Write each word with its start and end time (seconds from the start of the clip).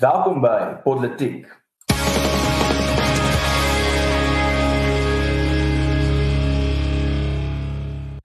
Welkom 0.00 0.40
by 0.40 0.80
Politiek. 0.84 1.44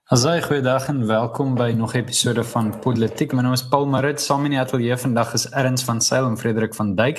Asai 0.08 0.42
goeiedag 0.42 0.88
en 0.88 1.08
welkom 1.08 1.56
by 1.56 1.74
nog 1.76 1.94
'n 1.94 1.98
episode 1.98 2.44
van 2.44 2.80
Politiek. 2.80 3.34
My 3.34 3.42
naam 3.42 3.52
is 3.52 3.68
Paul 3.68 3.86
Marit. 3.86 4.22
Saam 4.22 4.44
in 4.44 4.52
die 4.52 4.60
ateljee 4.60 4.98
vandag 4.98 5.34
is 5.34 5.50
Erns 5.50 5.84
van 5.84 6.02
Sail 6.02 6.26
en 6.26 6.38
Frederik 6.38 6.76
van 6.76 6.96
Dyk. 6.96 7.18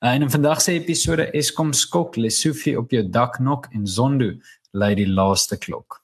Uh, 0.00 0.14
en 0.14 0.22
in 0.22 0.30
vandag 0.30 0.60
se 0.60 0.72
episode 0.72 1.30
Eskom 1.30 1.72
skok 1.72 2.16
Lesofie 2.16 2.78
op 2.78 2.90
jou 2.90 3.08
dak 3.08 3.38
nok 3.38 3.66
en 3.70 3.86
Zondo 3.86 4.32
lei 4.70 4.94
die 4.94 5.08
laaste 5.08 5.58
klok. 5.58 5.99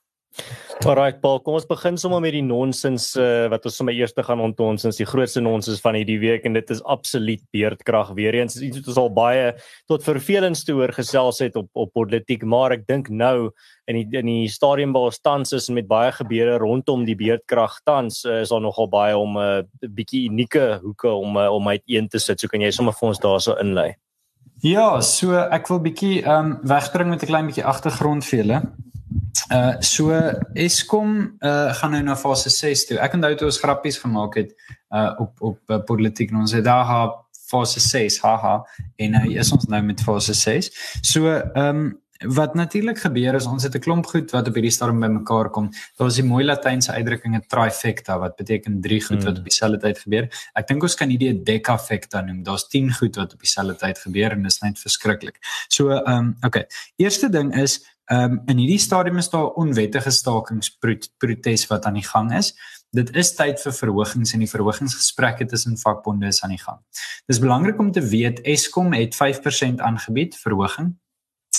Alright 0.87 1.17
Paul, 1.19 1.41
kom 1.43 1.57
ons 1.57 1.65
begin 1.67 1.97
sommer 1.99 2.21
met 2.23 2.31
die 2.35 2.43
nonsens 2.45 3.09
uh, 3.19 3.47
wat 3.51 3.65
ons 3.67 3.75
sommer 3.79 3.95
eers 3.97 4.13
gaan 4.23 4.39
ontons, 4.39 4.85
ons 4.87 4.99
die 4.99 5.07
grootste 5.09 5.41
nonsens 5.43 5.81
van 5.83 5.97
hierdie 5.97 6.19
week 6.21 6.45
en 6.47 6.55
dit 6.55 6.69
is 6.71 6.83
absoluut 6.87 7.41
beerdkrag 7.51 8.13
weer 8.15 8.37
eens. 8.37 8.55
Iets 8.61 8.79
wat 8.79 8.91
ons 8.93 8.99
al 9.01 9.11
baie 9.11 9.49
tot 9.91 10.05
vervelings 10.05 10.63
toe 10.63 10.77
hoor 10.77 10.93
gesels 10.95 11.41
het 11.43 11.57
op 11.59 11.67
op 11.75 11.91
politiek, 11.97 12.45
maar 12.47 12.77
ek 12.77 12.85
dink 12.87 13.09
nou 13.09 13.49
in 13.89 13.99
die 13.99 14.21
in 14.21 14.29
die 14.29 14.47
stadium 14.53 14.93
waar 14.95 15.09
ons 15.09 15.19
tans 15.19 15.51
is 15.57 15.67
met 15.73 15.89
baie 15.89 16.13
gebeure 16.15 16.55
rondom 16.63 17.03
die 17.09 17.17
beerdkrag 17.19 17.81
tans 17.83 18.23
uh, 18.23 18.43
is 18.45 18.53
daar 18.53 18.63
nogal 18.63 18.87
baie 18.87 19.17
om 19.17 19.35
'n 19.35 19.65
uh, 19.65 19.89
bietjie 19.89 20.29
unieke 20.29 20.79
hoeke 20.83 21.09
om 21.09 21.35
uh, 21.35 21.49
om 21.51 21.67
uit 21.67 21.83
een 21.85 22.07
te 22.07 22.19
sit. 22.19 22.39
So 22.39 22.47
kan 22.47 22.61
jy 22.61 22.71
sommer 22.71 22.93
vir 22.93 23.09
ons 23.09 23.19
daarso 23.19 23.57
inlei. 23.59 23.95
Ja, 24.63 25.01
so 25.01 25.35
ek 25.35 25.67
wil 25.67 25.81
bietjie 25.81 26.23
ehm 26.23 26.45
um, 26.45 26.59
wegspring 26.63 27.09
met 27.09 27.23
'n 27.23 27.33
klein 27.33 27.45
bietjie 27.45 27.65
agtergrond 27.65 28.23
vir 28.23 28.39
julle. 28.39 28.61
Uh 29.51 29.75
so 29.79 30.11
Eskom 30.53 31.37
uh 31.39 31.73
gaan 31.79 31.91
nou 31.91 32.01
na 32.03 32.15
fase 32.15 32.49
6 32.49 32.85
toe. 32.85 32.97
Ek 33.03 33.13
onthou 33.13 33.35
toe 33.35 33.47
ons 33.47 33.61
grappies 33.63 33.99
gemaak 34.03 34.35
het 34.35 34.51
uh 34.95 35.13
op 35.19 35.41
op 35.41 35.59
uh, 35.69 35.79
politiek 35.85 36.31
en 36.31 36.43
ons 36.45 36.55
het 36.57 36.63
daar 36.63 36.85
ha 36.85 37.01
fase 37.47 37.79
6 37.79 38.19
haha 38.23 38.57
en 38.95 39.15
nou 39.15 39.31
is 39.33 39.51
ons 39.55 39.69
nou 39.71 39.81
met 39.81 40.03
fase 40.03 40.33
6. 40.33 40.73
So 41.01 41.31
ehm 41.37 41.63
um, 41.77 41.87
wat 42.17 42.55
natuurlik 42.57 42.97
gebeur 42.97 43.35
is 43.37 43.45
ons 43.45 43.63
het 43.63 43.75
'n 43.75 43.79
klomp 43.79 44.05
goed 44.05 44.31
wat 44.31 44.47
op 44.47 44.53
hierdie 44.53 44.71
stadium 44.71 44.99
bymekaar 44.99 45.49
kom. 45.49 45.69
Daar 45.97 46.07
is 46.07 46.15
die 46.15 46.23
mooi 46.23 46.45
latynse 46.45 46.91
uitdrukking 46.91 47.35
'n 47.35 47.43
trifecta 47.47 48.19
wat 48.19 48.35
beteken 48.35 48.81
drie 48.81 49.01
goed 49.01 49.23
wat 49.23 49.37
hmm. 49.37 49.37
op 49.37 49.43
dieselfde 49.43 49.77
tyd 49.77 49.99
gebeur. 49.99 50.49
Ek 50.53 50.67
dink 50.67 50.81
ons 50.81 50.95
kan 50.95 51.09
hierdie 51.09 51.29
'n 51.29 51.43
decafecta 51.43 52.21
noem. 52.21 52.43
Daar's 52.43 52.67
10 52.67 52.93
goed 52.93 53.15
wat 53.15 53.33
op 53.33 53.39
dieselfde 53.39 53.75
tyd 53.75 53.99
gebeur 53.99 54.31
en 54.31 54.41
dit 54.41 54.51
is 54.51 54.59
net 54.59 54.79
verskriklik. 54.79 55.37
So 55.67 55.89
ehm 55.89 56.13
um, 56.13 56.37
okay. 56.41 56.65
Eerste 56.95 57.29
ding 57.29 57.55
is 57.55 57.96
Ehm 58.07 58.31
um, 58.31 58.41
in 58.47 58.57
hierdie 58.61 58.79
stadium 58.79 59.17
is 59.17 59.29
daar 59.29 59.49
onwettige 59.59 60.11
stakingsprotes 60.11 61.67
wat 61.67 61.85
aan 61.85 61.99
die 61.99 62.07
gang 62.07 62.31
is. 62.37 62.53
Dit 62.95 63.11
is 63.15 63.33
tyd 63.35 63.59
vir 63.59 63.73
verhogings 63.75 64.31
en 64.33 64.39
die 64.39 64.49
verhogingsgesprekke 64.49 65.45
tussen 65.45 65.75
vakbonde 65.77 66.27
is 66.27 66.39
aan 66.43 66.55
die 66.55 66.61
gang. 66.61 66.79
Dis 67.27 67.41
belangrik 67.43 67.79
om 67.79 67.91
te 67.91 68.01
weet 68.01 68.39
Eskom 68.47 68.93
het 68.93 69.15
5% 69.15 69.83
aangebied 69.83 70.39
verhoging 70.39 70.95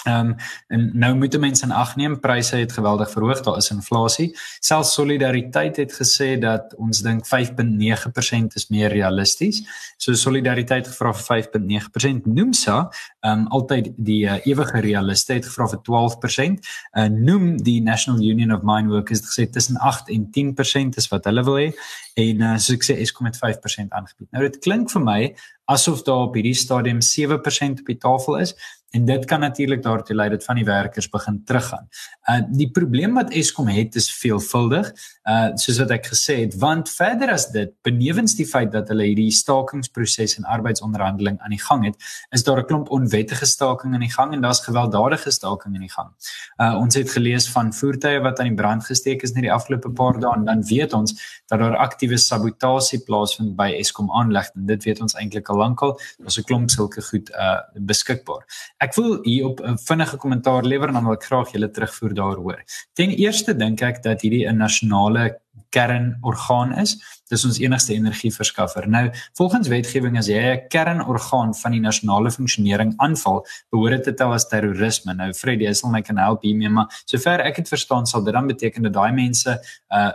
Ehm 0.04 0.30
um, 0.30 0.34
en 0.68 0.90
nou 0.98 1.14
moet 1.14 1.38
mense 1.40 1.64
in 1.64 1.72
ag 1.72 1.96
neem 1.96 2.20
pryse 2.20 2.56
het 2.56 2.72
geweldig 2.72 3.10
verhoog, 3.10 3.40
daar 3.40 3.56
is 3.56 3.70
inflasie. 3.70 4.36
Selfs 4.60 4.92
Solidariteit 4.92 5.76
het 5.76 5.92
gesê 5.92 6.38
dat 6.38 6.74
ons 6.76 7.02
dink 7.02 7.26
5.9% 7.26 8.54
is 8.54 8.68
meer 8.68 8.90
realisties. 8.90 9.62
So 9.96 10.14
Solidariteit 10.14 10.88
gevra 10.88 11.12
vir 11.12 11.42
5.9%. 11.42 12.26
Noomsa, 12.26 12.90
ehm 13.20 13.38
um, 13.38 13.46
altyd 13.46 13.92
die 13.96 14.24
uh, 14.24 14.38
ewige 14.46 14.80
realiste 14.80 15.32
het 15.32 15.46
gevra 15.46 15.68
vir 15.68 15.82
12%. 15.90 16.58
Uh, 16.58 17.04
eh, 17.04 17.10
noem 17.12 17.56
die 17.62 17.80
National 17.82 18.22
Union 18.22 18.52
of 18.52 18.62
Mine 18.62 18.88
Workers 18.88 19.18
het 19.20 19.28
gesê 19.28 19.50
tussen 19.50 19.76
8 19.76 20.08
en 20.08 20.28
10% 20.30 20.96
is 20.96 21.08
wat 21.08 21.24
hulle 21.24 21.44
wil 21.44 21.58
hê 21.58 21.72
en 22.18 22.42
uh, 22.42 22.56
soos 22.58 22.76
ek 22.78 22.86
sê 22.86 22.96
Eskom 23.02 23.28
het 23.28 23.38
5% 23.38 23.94
aangebied. 23.94 24.28
Nou 24.34 24.42
dit 24.46 24.58
klink 24.64 24.90
vir 24.92 25.04
my 25.04 25.20
asof 25.68 26.02
daar 26.06 26.28
op 26.28 26.36
hierdie 26.38 26.56
stadium 26.56 27.00
7% 27.04 27.82
op 27.82 27.90
die 27.92 27.98
tafel 28.00 28.38
is 28.42 28.54
en 28.90 29.04
dit 29.04 29.24
kan 29.24 29.40
natuurlik 29.40 29.82
daartoe 29.82 30.16
lei 30.16 30.28
dat 30.32 30.44
van 30.44 30.56
die 30.56 30.64
werkers 30.64 31.08
begin 31.08 31.42
teruggaan. 31.44 31.88
Uh 32.30 32.40
die 32.48 32.70
probleem 32.70 33.14
wat 33.14 33.32
Eskom 33.36 33.68
het 33.68 33.94
is 34.00 34.08
veelvuldig, 34.14 34.88
uh 35.28 35.50
soos 35.60 35.78
wat 35.82 35.90
ek 35.98 36.08
gesê 36.12 36.38
het, 36.44 36.56
want 36.60 36.88
verder 36.90 37.32
as 37.34 37.48
dit, 37.52 37.74
benewens 37.84 38.36
die 38.38 38.46
feit 38.48 38.72
dat 38.72 38.88
hulle 38.88 39.10
hierdie 39.10 39.30
stakingsproses 39.34 40.38
en 40.38 40.48
arbeidsonderhandeling 40.48 41.36
aan 41.44 41.52
die 41.52 41.60
gang 41.60 41.84
het, 41.84 41.96
is 42.32 42.44
daar 42.44 42.62
'n 42.62 42.66
klomp 42.66 42.90
onwettige 42.90 43.46
staking 43.46 43.94
aan 43.94 44.06
die 44.06 44.12
gang 44.12 44.32
en 44.32 44.40
daar's 44.40 44.64
gewelddadige 44.64 45.30
staking 45.30 45.74
aan 45.74 45.86
die 45.86 45.92
gang. 45.92 46.10
Uh 46.56 46.80
ons 46.80 46.94
het 46.94 47.10
gelees 47.10 47.48
van 47.48 47.72
voertuie 47.72 48.20
wat 48.20 48.40
aan 48.40 48.48
die 48.48 48.62
brand 48.62 48.84
gesteek 48.84 49.22
is 49.22 49.32
in 49.32 49.42
die 49.42 49.52
afgelope 49.52 49.90
paar 49.90 50.20
dae 50.20 50.34
en 50.34 50.44
dan 50.44 50.64
weet 50.64 50.92
ons 50.92 51.42
dat 51.46 51.58
daar 51.58 51.76
aktiewe 51.76 52.16
sabotasie 52.16 53.00
plaasvind 53.04 53.56
by 53.56 53.68
Eskom 53.78 54.10
aanleg 54.10 54.50
en 54.54 54.66
dit 54.66 54.84
weet 54.84 55.00
ons 55.00 55.14
eintlik 55.14 55.48
al 55.48 55.56
lankal. 55.56 56.00
Daar's 56.18 56.38
'n 56.38 56.42
klomp 56.42 56.70
sulke 56.70 57.02
goed 57.02 57.30
uh 57.30 57.60
beskikbaar. 57.74 58.44
Ek 58.78 58.94
wil 58.94 59.18
hier 59.24 59.46
op 59.46 59.60
'n 59.60 59.78
vinnige 59.78 60.16
kommentaar 60.16 60.62
lewer 60.62 60.88
en 60.88 60.94
dan 60.94 61.04
wil 61.04 61.14
ek 61.14 61.24
graag 61.24 61.52
julle 61.52 61.70
terugvoer 61.70 62.14
daaroor. 62.14 62.62
Ten 62.94 63.10
eerste 63.10 63.56
dink 63.56 63.82
ek 63.82 64.02
dat 64.02 64.20
hierdie 64.20 64.46
'n 64.46 64.56
nasionale 64.56 65.40
kernorgaan 65.70 66.72
is. 66.78 66.96
Dis 67.28 67.44
ons 67.44 67.58
enigste 67.58 67.94
energieverskaffer. 67.94 68.88
Nou, 68.88 69.10
volgens 69.36 69.68
wetgewing 69.68 70.18
as 70.18 70.26
jy 70.26 70.38
'n 70.38 70.68
kernorgaan 70.68 71.54
van 71.54 71.72
die 71.72 71.80
nasionale 71.80 72.30
funksionering 72.30 72.94
aanval, 72.96 73.46
behoort 73.70 73.90
dit 73.90 74.04
te 74.04 74.14
tel 74.14 74.32
as 74.32 74.48
terrorisme. 74.48 75.14
Nou, 75.14 75.32
Fred, 75.32 75.60
jy 75.60 75.72
sal 75.72 75.90
my 75.90 76.02
kan 76.02 76.16
help 76.16 76.42
hiermee, 76.42 76.68
maar 76.68 77.02
sover 77.04 77.40
ek 77.40 77.56
dit 77.56 77.68
verstaan, 77.68 78.06
sal 78.06 78.22
dit 78.22 78.34
dan 78.34 78.46
beteken 78.46 78.82
dat 78.82 78.92
daai 78.92 79.12
mense 79.12 79.60
uh 79.90 80.12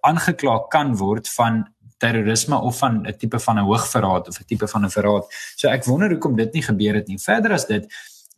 aangekla 0.00 0.68
kan 0.72 0.96
word 0.96 1.28
van 1.28 1.66
terrorisme 2.00 2.56
of 2.56 2.78
van 2.80 3.04
'n 3.06 3.16
tipe 3.18 3.38
van 3.38 3.58
'n 3.58 3.68
hoogverraad 3.68 4.28
of 4.28 4.40
'n 4.40 4.46
tipe 4.46 4.68
van 4.68 4.84
'n 4.84 4.90
verraad. 4.90 5.26
So 5.56 5.68
ek 5.68 5.84
wonder 5.84 6.10
hoekom 6.10 6.36
dit 6.36 6.52
nie 6.52 6.62
gebeur 6.62 6.94
het 6.94 7.06
nie. 7.06 7.18
Verder 7.18 7.52
as 7.52 7.66
dit 7.66 7.84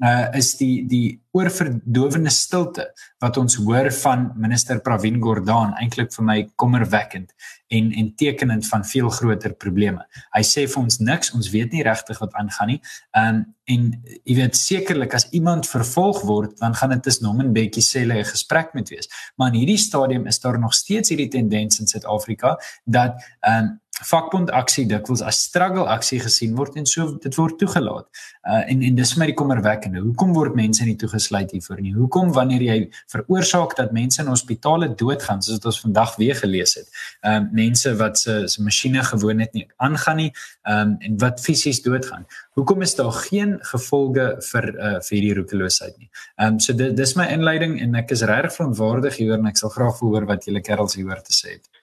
uh 0.02 0.28
is 0.34 0.56
die 0.58 0.82
die 0.90 1.20
oorverdowende 1.32 2.30
stilte 2.34 2.88
wat 3.22 3.36
ons 3.40 3.54
hoor 3.62 3.88
van 4.02 4.24
minister 4.36 4.80
Pravin 4.84 5.20
Gordhan 5.22 5.76
eintlik 5.80 6.10
vir 6.12 6.26
my 6.26 6.38
kommerwekkend 6.60 7.30
en 7.72 7.92
en 7.96 8.08
tekenend 8.18 8.66
van 8.68 8.84
veel 8.84 9.08
groter 9.14 9.54
probleme. 9.54 10.02
Hy 10.34 10.42
sê 10.44 10.66
vir 10.68 10.82
ons 10.82 10.98
niks, 11.00 11.32
ons 11.38 11.50
weet 11.54 11.72
nie 11.72 11.84
regtig 11.86 12.18
wat 12.20 12.34
aangaan 12.40 12.74
nie. 12.74 12.80
Um 13.18 13.44
en 13.72 13.84
jy 14.26 14.34
weet 14.40 14.58
sekerlik 14.58 15.14
as 15.14 15.28
iemand 15.30 15.68
vervolg 15.70 16.24
word, 16.26 16.56
dan 16.58 16.74
gaan 16.74 16.90
dit 16.96 17.04
tussen 17.06 17.28
hom 17.30 17.40
en 17.40 17.52
Bekkie 17.54 17.82
Cele 17.82 18.18
'n 18.18 18.24
gesprek 18.24 18.74
moet 18.74 18.88
wees. 18.90 19.08
Maar 19.36 19.54
in 19.54 19.60
hierdie 19.60 19.78
stadium 19.78 20.26
is 20.26 20.40
daar 20.40 20.58
nog 20.58 20.74
steeds 20.74 21.08
hierdie 21.08 21.30
tendens 21.30 21.80
in 21.80 21.86
Suid-Afrika 21.86 22.58
dat 22.84 23.22
um 23.46 23.78
vakbond 24.06 24.50
aksie 24.50 24.84
dikwels 24.88 25.22
as 25.22 25.40
struggle 25.46 25.86
aksie 25.90 26.20
gesien 26.22 26.56
word 26.58 26.76
en 26.80 26.86
so 26.86 27.14
dit 27.22 27.36
word 27.38 27.58
toegelaat. 27.60 28.06
Uh 28.42 28.62
en 28.72 28.82
en 28.82 28.96
dis 28.98 29.12
vir 29.14 29.20
my 29.22 29.28
die 29.30 29.36
kommerwekkende. 29.38 30.02
Hoekom 30.02 30.32
word 30.36 30.56
mense 30.58 30.84
nie 30.86 30.96
toegesluit 30.98 31.52
hiervoor 31.54 31.80
nie? 31.80 31.94
Hoekom 31.96 32.32
wanneer 32.36 32.64
jy 32.66 32.78
veroorsaak 33.12 33.76
dat 33.78 33.92
mense 33.96 34.22
in 34.22 34.30
hospitale 34.30 34.88
doodgaan 35.02 35.42
soos 35.42 35.60
wat 35.60 35.68
ons 35.72 35.80
vandag 35.84 36.16
weer 36.20 36.38
gelees 36.38 36.76
het? 36.80 36.88
Ehm 37.22 37.48
uh, 37.48 37.52
mense 37.62 37.94
wat 38.00 38.18
se 38.18 38.38
se 38.48 38.62
masjiene 38.62 39.04
gewoon 39.04 39.36
net 39.36 39.52
nie 39.54 39.66
aangaan 39.76 40.16
nie, 40.16 40.30
ehm 40.62 40.94
um, 40.94 40.96
en 41.00 41.18
wat 41.18 41.40
fisies 41.40 41.82
doodgaan. 41.82 42.26
Hoekom 42.58 42.82
is 42.82 42.94
daar 42.94 43.12
geen 43.12 43.58
gevolge 43.72 44.26
vir 44.50 44.68
uh 44.74 44.98
vir 45.00 45.16
hierdie 45.18 45.36
roekeloosheid 45.40 45.98
nie? 45.98 46.10
Ehm 46.36 46.54
um, 46.54 46.60
so 46.60 46.72
dit 46.72 46.96
dis 46.96 47.14
my 47.16 47.28
inleiding 47.32 47.78
en 47.80 47.94
ek 47.94 48.10
is 48.16 48.22
regtig 48.22 48.58
verantwoordig 48.58 49.16
hieroor 49.16 49.38
en 49.38 49.52
ek 49.52 49.62
sal 49.62 49.72
graag 49.76 50.00
hoor 50.00 50.26
wat 50.26 50.44
julle 50.48 50.60
kerels 50.60 50.98
hieroor 50.98 51.22
te 51.22 51.36
sê 51.36 51.56
het. 51.56 51.81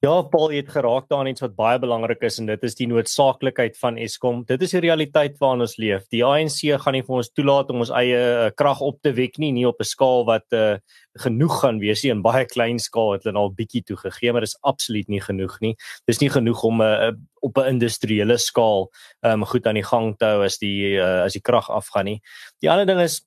Ja, 0.00 0.22
Paul 0.22 0.54
het 0.54 0.70
geraak 0.72 1.10
daarin 1.10 1.34
iets 1.34 1.42
wat 1.44 1.58
baie 1.58 1.78
belangrik 1.78 2.22
is 2.24 2.38
en 2.40 2.46
dit 2.48 2.62
is 2.64 2.76
die 2.78 2.86
noodsaaklikheid 2.88 3.74
van 3.76 3.98
Eskom. 4.00 4.38
Dit 4.48 4.62
is 4.64 4.72
die 4.72 4.80
realiteit 4.80 5.34
waarin 5.42 5.60
ons 5.60 5.74
leef. 5.76 6.06
Die 6.08 6.22
ANC 6.24 6.62
gaan 6.80 6.96
nie 6.96 7.02
vir 7.04 7.18
ons 7.18 7.28
toelaat 7.36 7.68
om 7.68 7.84
ons 7.84 7.92
eie 7.98 8.16
uh, 8.16 8.46
krag 8.56 8.80
op 8.80 8.96
te 9.04 9.12
wek 9.12 9.36
nie, 9.36 9.50
nie 9.52 9.66
op 9.68 9.76
'n 9.84 9.90
skaal 9.90 10.24
wat 10.24 10.56
uh, 10.56 10.78
genoeg 11.20 11.60
gaan 11.60 11.82
wees 11.84 12.00
nie. 12.00 12.14
In 12.16 12.24
baie 12.24 12.46
klein 12.48 12.80
skaal 12.80 13.12
het 13.12 13.28
hulle 13.28 13.38
al 13.38 13.52
bietjie 13.52 13.84
toegegee, 13.84 14.32
maar 14.32 14.40
dit 14.40 14.48
is 14.48 14.62
absoluut 14.64 15.08
nie 15.08 15.20
genoeg 15.20 15.60
nie. 15.60 15.76
Dis 16.08 16.20
nie 16.24 16.30
genoeg 16.32 16.64
om 16.64 16.80
'n 16.80 16.88
uh, 16.88 17.08
eh, 17.08 17.14
op 17.44 17.58
'n 17.58 17.68
industriële 17.68 18.38
skaal 18.38 18.88
um, 19.20 19.44
goed 19.44 19.66
aan 19.66 19.74
die 19.76 19.84
gang 19.84 20.16
te 20.16 20.24
hou 20.24 20.44
as 20.44 20.58
die 20.58 20.96
uh, 20.96 21.24
as 21.24 21.32
die 21.32 21.44
krag 21.44 21.68
afgaan 21.68 22.04
nie. 22.04 22.20
Die 22.60 22.70
ander 22.70 22.86
ding 22.86 23.00
is 23.00 23.20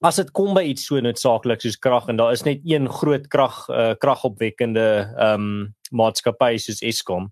as 0.00 0.16
dit 0.16 0.30
kom 0.32 0.54
by 0.56 0.62
iets 0.70 0.86
so 0.88 1.00
noodsaaklik 1.02 1.60
soos 1.60 1.76
krag 1.76 2.08
en 2.08 2.20
daar 2.20 2.32
is 2.32 2.46
net 2.46 2.62
een 2.64 2.88
groot 2.88 3.26
krag 3.32 3.66
uh, 3.68 3.92
kragopwekkende 4.00 4.86
ehm 5.16 5.44
um, 5.50 5.68
maatskappy 5.90 6.54
soos 6.62 6.82
Eskom, 6.86 7.24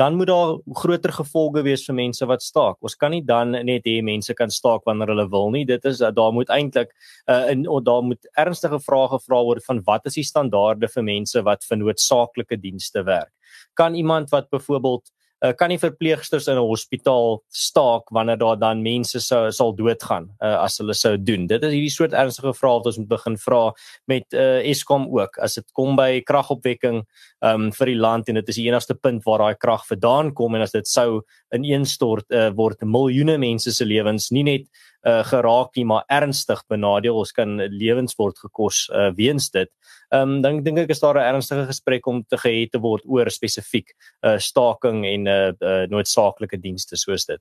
dan 0.00 0.14
moet 0.16 0.30
daar 0.30 0.54
groter 0.80 1.12
gevolge 1.12 1.62
wees 1.66 1.84
vir 1.84 1.96
mense 1.98 2.26
wat 2.28 2.42
staak. 2.42 2.78
Ons 2.80 2.96
kan 2.96 3.12
nie 3.12 3.22
dan 3.24 3.52
net 3.52 3.84
hê 3.84 3.98
mense 4.04 4.32
kan 4.38 4.52
staak 4.52 4.86
wanneer 4.88 5.12
hulle 5.12 5.26
wil 5.32 5.50
nie. 5.52 5.66
Dit 5.68 5.84
is 5.84 6.00
daar 6.00 6.32
moet 6.32 6.48
eintlik 6.52 6.94
uh, 7.28 7.50
in 7.52 7.66
of 7.68 7.84
daar 7.84 8.02
moet 8.02 8.30
ernstige 8.40 8.80
vrae 8.80 9.10
gevra 9.12 9.42
word 9.50 9.64
van 9.68 9.82
wat 9.84 10.08
is 10.08 10.16
die 10.16 10.24
standaarde 10.24 10.88
vir 10.94 11.04
mense 11.04 11.44
wat 11.44 11.64
vir 11.68 11.80
noodsaaklike 11.82 12.60
dienste 12.62 13.04
werk? 13.04 13.32
Kan 13.76 13.94
iemand 13.94 14.32
wat 14.32 14.48
byvoorbeeld 14.50 15.12
uh, 15.44 15.52
kan 15.56 15.70
nie 15.72 15.78
verpleegsters 15.80 16.48
in 16.48 16.56
'n 16.56 16.68
hospitaal 16.68 17.42
staak 17.50 18.08
wanneer 18.10 18.38
daar 18.38 18.58
dan 18.58 18.82
mense 18.82 19.20
sou 19.20 19.50
sal 19.50 19.74
doodgaan 19.74 20.30
uh, 20.40 20.62
as 20.62 20.78
hulle 20.78 20.94
sou 20.94 21.16
doen. 21.16 21.46
Dit 21.46 21.62
is 21.62 21.72
hierdie 21.72 21.90
soort 21.90 22.12
ernstige 22.12 22.54
vrae 22.54 22.78
wat 22.78 22.86
ons 22.86 22.98
moet 22.98 23.08
begin 23.08 23.36
vra 23.36 23.72
met 24.06 24.24
uh, 24.32 24.60
Eskom 24.70 25.08
ook 25.10 25.38
as 25.38 25.54
dit 25.54 25.66
kom 25.72 25.96
by 25.96 26.20
kragopwekking 26.20 27.04
um, 27.42 27.72
vir 27.72 27.86
die 27.86 28.00
land 28.00 28.28
en 28.28 28.34
dit 28.34 28.48
is 28.48 28.56
die 28.56 28.68
enigste 28.68 28.94
punt 28.94 29.24
waar 29.24 29.38
daai 29.38 29.54
krag 29.54 29.86
vandaan 29.86 30.32
kom 30.34 30.54
en 30.54 30.62
as 30.62 30.72
dit 30.72 30.86
sou 30.86 31.22
ineenstort 31.54 32.30
uh, 32.30 32.50
word 32.50 32.82
miljoene 32.82 33.38
mense 33.38 33.72
se 33.72 33.84
lewens 33.84 34.30
nie 34.30 34.44
net 34.44 34.66
uh, 35.06 35.22
geraak 35.24 35.76
nie 35.76 35.84
maar 35.86 36.04
ernstig 36.12 36.62
benadeel 36.68 37.16
ons 37.16 37.32
kan 37.32 37.56
lewens 37.70 38.16
word 38.18 38.38
gekos 38.42 38.86
uh, 38.90 39.10
weens 39.16 39.50
dit. 39.54 39.70
Ehm 40.10 40.36
um, 40.36 40.42
dan 40.42 40.60
dink 40.62 40.78
ek 40.84 40.90
is 40.94 41.00
daar 41.00 41.18
'n 41.18 41.34
ernstige 41.34 41.66
gesprek 41.66 42.06
om 42.06 42.22
te 42.24 42.36
gehê 42.36 42.66
te 42.70 42.78
word 42.78 43.02
oor 43.06 43.30
spesifiek 43.30 43.94
uh, 44.22 44.38
staking 44.38 45.04
en 45.06 45.26
uh, 45.26 45.52
uh, 45.60 45.86
noodsaaklike 45.90 46.60
dienste 46.60 46.96
soos 46.96 47.26
dit. 47.26 47.40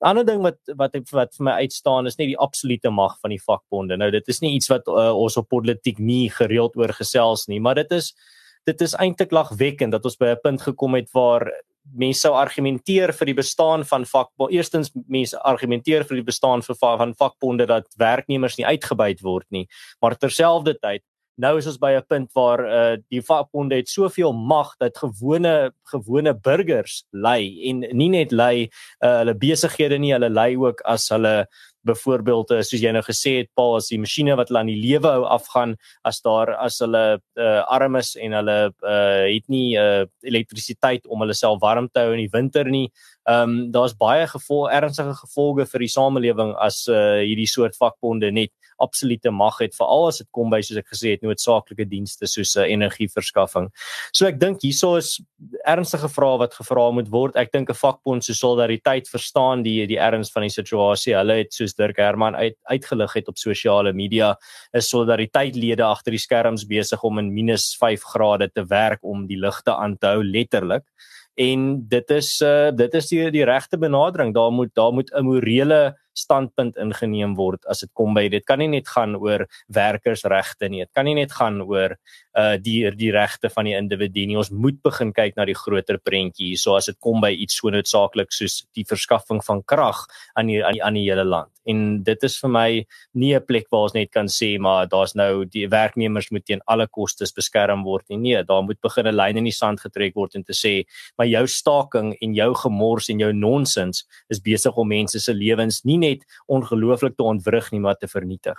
'n 0.00 0.08
Ander 0.08 0.24
ding 0.24 0.42
wat 0.42 0.58
wat 0.76 0.96
wat 1.12 1.34
vir 1.36 1.44
my 1.44 1.54
uitstaan 1.64 2.06
is 2.06 2.18
nie 2.18 2.26
die 2.26 2.38
absolute 2.38 2.90
mag 2.90 3.18
van 3.20 3.30
die 3.30 3.42
vakbonde. 3.42 3.96
Nou 3.96 4.10
dit 4.10 4.28
is 4.28 4.40
nie 4.40 4.54
iets 4.54 4.68
wat 4.68 4.88
uh, 4.88 5.12
ons 5.16 5.36
op 5.36 5.48
politiek 5.48 5.98
nie 5.98 6.30
gereeld 6.30 6.76
oor 6.76 6.92
gesels 6.92 7.48
nie, 7.48 7.60
maar 7.60 7.74
dit 7.74 7.92
is 7.92 8.14
dit 8.66 8.80
is 8.80 8.94
eintlik 8.94 9.32
lagwekkend 9.32 9.92
dat 9.92 10.04
ons 10.04 10.16
by 10.16 10.34
'n 10.34 10.42
punt 10.42 10.62
gekom 10.62 10.94
het 10.94 11.08
waar 11.12 11.52
mense 11.94 12.20
sou 12.20 12.34
argumenteer 12.34 13.12
vir 13.12 13.26
die 13.26 13.36
bestaan 13.38 13.84
van 13.84 14.04
vakbonde. 14.04 14.54
Eerstens 14.56 14.90
mense 15.06 15.38
argumenteer 15.42 16.04
vir 16.04 16.20
die 16.20 16.26
bestaan 16.26 16.62
van 16.62 16.98
van 16.98 17.14
vakbonde 17.14 17.66
dat 17.66 17.86
werknemers 17.96 18.56
nie 18.56 18.66
uitgebuit 18.66 19.22
word 19.22 19.46
nie, 19.50 19.66
maar 20.00 20.16
terselfdertyd 20.16 21.02
nou 21.36 21.56
is 21.60 21.66
ons 21.68 21.78
by 21.78 21.92
'n 21.96 22.06
punt 22.08 22.32
waar 22.32 22.60
uh, 22.64 22.96
die 23.12 23.20
vakbonde 23.20 23.76
het 23.76 23.88
soveel 23.88 24.32
mag 24.32 24.72
dat 24.80 24.96
gewone 24.96 25.72
gewone 25.92 26.34
burgers 26.34 27.04
ly 27.12 27.40
en 27.68 27.84
nie 27.92 28.08
net 28.08 28.32
ly 28.32 28.68
uh, 29.04 29.18
hulle 29.20 29.34
besighede 29.34 29.98
nie, 29.98 30.12
hulle 30.12 30.30
ly 30.30 30.56
ook 30.56 30.80
as 30.84 31.08
hulle 31.12 31.46
byvoorbeeld 31.86 32.52
uh, 32.56 32.60
soos 32.66 32.82
jy 32.82 32.92
nou 32.94 33.02
gesê 33.06 33.36
het 33.40 33.50
Paul 33.58 33.76
as 33.78 33.90
die 33.92 34.00
masjiene 34.02 34.36
wat 34.38 34.50
hulle 34.50 34.62
aan 34.64 34.72
die 34.72 34.80
lewe 34.80 35.12
hou 35.18 35.24
afgaan 35.36 35.76
as 36.08 36.20
daar 36.24 36.54
as 36.56 36.80
hulle 36.84 37.04
uh, 37.16 37.62
arm 37.78 37.98
is 38.00 38.14
en 38.20 38.36
hulle 38.38 38.56
uh, 38.70 39.24
het 39.26 39.46
nie 39.52 39.76
uh, 39.80 40.04
elektrisiteit 40.26 41.06
om 41.06 41.24
hulle 41.24 41.36
self 41.36 41.62
warm 41.62 41.88
te 41.88 42.04
hou 42.04 42.14
in 42.16 42.24
die 42.24 42.32
winter 42.32 42.68
nie. 42.68 42.88
Ehm 43.26 43.50
um, 43.50 43.72
daar's 43.74 43.96
baie 43.98 44.26
gevolge 44.30 44.70
ernstige 44.70 45.14
gevolge 45.18 45.66
vir 45.66 45.82
die 45.82 45.90
samelewing 45.90 46.52
as 46.62 46.84
uh, 46.86 47.22
hierdie 47.24 47.48
soort 47.50 47.74
vakbonde 47.78 48.30
net 48.30 48.52
absolute 48.82 49.30
mag 49.30 49.58
het 49.58 49.74
veral 49.76 50.08
as 50.10 50.20
dit 50.20 50.28
kom 50.36 50.52
by 50.52 50.60
soos 50.64 50.80
ek 50.80 50.90
gesê 50.92 51.14
het 51.14 51.24
noodsaaklike 51.24 51.86
dienste 51.90 52.28
soos 52.30 52.54
uh, 52.56 52.66
energieverskaffing. 52.68 53.68
So 54.12 54.28
ek 54.28 54.38
dink 54.40 54.64
hierso 54.64 54.94
is 55.00 55.16
ernstige 55.68 56.10
vrae 56.12 56.40
wat 56.44 56.56
gevra 56.58 56.86
moet 56.94 57.10
word. 57.12 57.36
Ek 57.40 57.52
dink 57.52 57.70
'n 57.70 57.78
vakbond 57.78 58.24
so 58.24 58.36
solidariteit 58.36 59.08
verstaan 59.08 59.64
die 59.66 59.86
die 59.86 60.00
erns 60.00 60.32
van 60.32 60.46
die 60.46 60.54
situasie. 60.54 61.16
Hulle 61.16 61.40
het 61.42 61.52
soos 61.52 61.74
Dirk 61.76 61.96
Herman 61.96 62.36
uit 62.36 62.56
uitgelig 62.62 63.12
het 63.12 63.28
op 63.28 63.36
sosiale 63.38 63.92
media 63.92 64.34
is 64.72 64.88
solidaritetslede 64.88 65.84
agter 65.84 66.16
die 66.16 66.22
skerms 66.22 66.66
besig 66.66 67.02
om 67.02 67.18
in 67.18 67.32
minus 67.34 67.74
5 67.80 68.02
grade 68.14 68.50
te 68.52 68.64
werk 68.68 69.04
om 69.04 69.26
die 69.26 69.38
ligte 69.38 69.74
aan 69.74 69.96
te 69.98 70.06
hou 70.06 70.24
letterlik. 70.24 70.84
En 71.36 71.84
dit 71.88 72.10
is 72.10 72.40
uh, 72.40 72.70
dit 72.72 72.94
is 72.94 73.08
die 73.12 73.30
die 73.30 73.44
regte 73.44 73.78
benadering. 73.78 74.34
Daar 74.34 74.52
moet 74.52 74.74
daar 74.74 74.92
moet 74.92 75.12
'n 75.12 75.24
morele 75.24 75.96
standpunt 76.18 76.76
ingeneem 76.76 77.36
word 77.36 77.64
as 77.66 77.84
dit 77.84 77.92
kom 77.94 78.14
by 78.14 78.28
dit 78.28 78.44
kan 78.46 78.58
nie 78.58 78.68
net 78.68 78.88
gaan 78.88 79.16
oor 79.16 79.46
werkersregte 79.68 80.68
nie 80.68 80.84
dit 80.84 80.92
kan 80.94 81.04
nie 81.04 81.14
net 81.14 81.32
gaan 81.32 81.62
oor 81.62 81.96
uh 82.36 82.56
die 82.60 82.84
die 82.92 83.10
regte 83.12 83.48
van 83.52 83.64
die 83.64 83.74
individu 83.76 84.26
nie. 84.28 84.36
Ons 84.36 84.52
moet 84.52 84.76
begin 84.84 85.12
kyk 85.16 85.36
na 85.38 85.46
die 85.48 85.56
groter 85.56 85.98
prentjie 86.04 86.52
so 86.60 86.76
as 86.76 86.90
dit 86.90 86.98
kom 87.00 87.22
by 87.24 87.32
iets 87.32 87.56
so 87.60 87.72
noodsaaklik 87.72 88.32
soos 88.34 88.60
die 88.76 88.84
verskaffing 88.88 89.40
van 89.46 89.62
krag 89.64 90.02
aan 90.36 90.50
die 90.52 90.60
aan 90.64 90.76
die 90.76 90.82
aan 90.84 90.98
die 90.98 91.06
hele 91.06 91.24
land. 91.24 91.52
En 91.66 92.02
dit 92.06 92.26
is 92.28 92.36
vir 92.42 92.52
my 92.52 92.68
nie 93.14 93.34
'n 93.34 93.46
plek 93.46 93.66
waar 93.72 93.88
ons 93.88 93.94
net 93.94 94.10
kan 94.12 94.26
sê 94.26 94.58
maar 94.60 94.86
daar's 94.86 95.14
nou 95.14 95.44
die 95.44 95.66
werknemers 95.68 96.30
moet 96.30 96.44
teen 96.44 96.60
alle 96.66 96.86
kostes 96.86 97.32
beskerm 97.32 97.84
word 97.84 98.04
nie. 98.08 98.18
Nee 98.18 98.44
daar 98.44 98.62
moet 98.62 98.80
begin 98.80 99.06
'n 99.06 99.16
lyn 99.16 99.36
in 99.38 99.44
die 99.44 99.58
sand 99.62 99.80
getrek 99.80 100.14
word 100.14 100.36
en 100.36 100.44
te 100.44 100.52
sê 100.52 100.84
maar 101.16 101.26
jou 101.26 101.46
staking 101.46 102.16
en 102.20 102.34
jou 102.34 102.54
gemors 102.54 103.08
en 103.08 103.18
jou 103.18 103.32
nonsens 103.32 104.04
is 104.28 104.40
besig 104.40 104.76
om 104.76 104.88
mense 104.88 105.18
se 105.20 105.32
lewens 105.32 105.84
nie 105.84 105.98
net 106.06 106.24
ongelooflik 106.46 107.16
te 107.16 107.26
ontwrig 107.26 107.70
nie 107.74 107.82
maar 107.84 107.98
te 108.00 108.08
vernietig. 108.08 108.58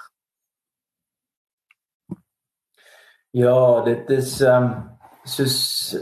Ja, 3.35 3.81
dit 3.85 4.09
is 4.09 4.37
ehm 4.41 4.63
um, 4.63 4.75
soos 5.27 5.55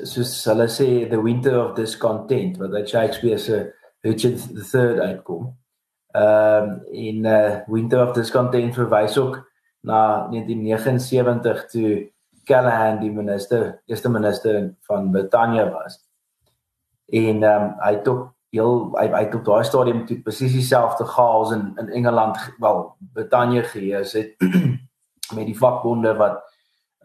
soos 0.06 0.32
hulle 0.46 0.68
sê 0.70 0.88
the 1.10 1.18
winter 1.22 1.58
of 1.60 1.74
discontent 1.78 2.60
wat 2.62 2.74
uit 2.78 2.90
Shakespeare 2.90 3.40
se 3.42 3.58
Richard 4.06 4.44
III 4.74 5.00
uitkom. 5.02 5.50
Ehm 6.14 6.70
um, 6.70 6.84
in 6.92 7.26
uh, 7.26 7.64
winter 7.68 8.08
of 8.08 8.14
discontent 8.14 8.74
verwys 8.74 9.18
ook 9.18 9.42
na 9.82 10.28
1979 10.30 11.66
toe 11.72 12.14
Callahan 12.46 13.00
die 13.02 13.12
minister, 13.12 13.82
eerste 13.90 14.10
minister 14.10 14.76
van 14.86 15.12
Brittanje 15.12 15.66
was. 15.72 15.98
En 17.10 17.44
ehm 17.44 17.64
um, 17.64 17.74
hy 17.82 17.94
het 17.98 18.08
ook 18.08 18.35
heel 18.56 18.92
hy 18.98 19.08
hy 19.14 19.26
tot 19.34 19.46
daai 19.46 19.64
stadium 19.68 20.06
toe 20.08 20.20
presies 20.26 20.56
dieselfde 20.56 21.08
chaos 21.16 21.54
in 21.56 21.74
in 21.82 21.90
Engeland 22.02 22.40
wel 22.64 22.84
Brittanje 23.14 23.64
geheers 23.64 24.14
het 24.14 24.36
met 25.38 25.46
die 25.46 25.58
vakbonde 25.58 26.16
wat 26.22 26.42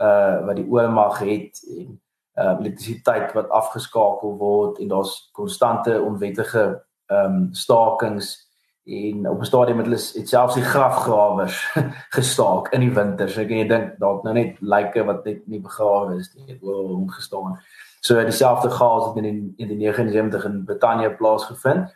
uh 0.01 0.47
wat 0.47 0.57
die 0.57 0.69
oormag 0.69 1.19
het 1.19 1.61
en 1.79 1.99
uh 2.41 2.55
elektrisiteit 2.61 3.35
wat 3.37 3.51
afgeskakel 3.51 4.37
word 4.39 4.79
en 4.79 4.89
daar's 4.89 5.29
konstante 5.33 6.01
onwettige 6.01 6.85
ehm 7.11 7.35
um, 7.35 7.49
stakings 7.55 8.51
en 8.85 9.29
op 9.29 9.41
'n 9.41 9.45
stadium 9.45 9.77
het 9.77 9.87
hulle 9.87 10.01
het 10.15 10.29
selfs 10.29 10.55
die 10.55 10.65
grafgrawers 10.65 11.73
gestaak 12.19 12.69
in 12.69 12.81
die 12.81 12.95
winter. 12.95 13.29
So 13.29 13.41
ek 13.41 13.51
en 13.51 13.57
jy 13.57 13.69
dink 13.69 13.99
dalk 13.99 14.25
nou 14.25 14.35
net 14.35 14.57
lyke 14.61 15.05
wat 15.05 15.25
net 15.25 15.47
nie 15.47 15.61
begrawe 15.61 16.17
is 16.19 16.35
nie, 16.35 16.47
het 16.49 16.63
oor 16.63 16.89
hom 16.89 17.09
gestaan. 17.09 17.59
So 18.01 18.25
dieselfde 18.25 18.71
chaos 18.71 19.07
het 19.09 19.25
in 19.25 19.27
die, 19.29 19.55
in 19.57 19.69
die 19.69 19.77
79 19.77 20.45
in 20.45 20.65
Britannia 20.65 21.11
plaasgevind. 21.11 21.91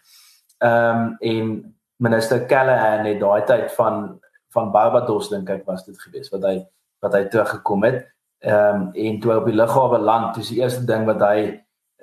Ehm 0.58 1.00
um, 1.00 1.16
en 1.20 1.76
minister 1.96 2.46
Callahan 2.46 3.06
het 3.06 3.20
daai 3.20 3.44
tyd 3.44 3.72
van 3.72 4.20
van 4.54 4.70
Barbados 4.70 5.28
dink 5.28 5.48
ek 5.50 5.64
was 5.66 5.84
dit 5.84 5.98
gewees 6.02 6.30
wat 6.30 6.44
hy 6.46 6.58
wat 7.02 7.14
hy 7.16 7.24
teruggekom 7.32 7.86
het. 7.88 8.02
Ehm 8.44 8.82
um, 8.82 8.90
en 8.92 9.20
toe 9.20 9.36
op 9.36 9.48
die 9.48 9.56
lughawe 9.56 9.98
land, 9.98 10.34
dis 10.34 10.52
die 10.52 10.60
eerste 10.60 10.84
ding 10.84 11.06
wat 11.08 11.22
hy 11.24 11.38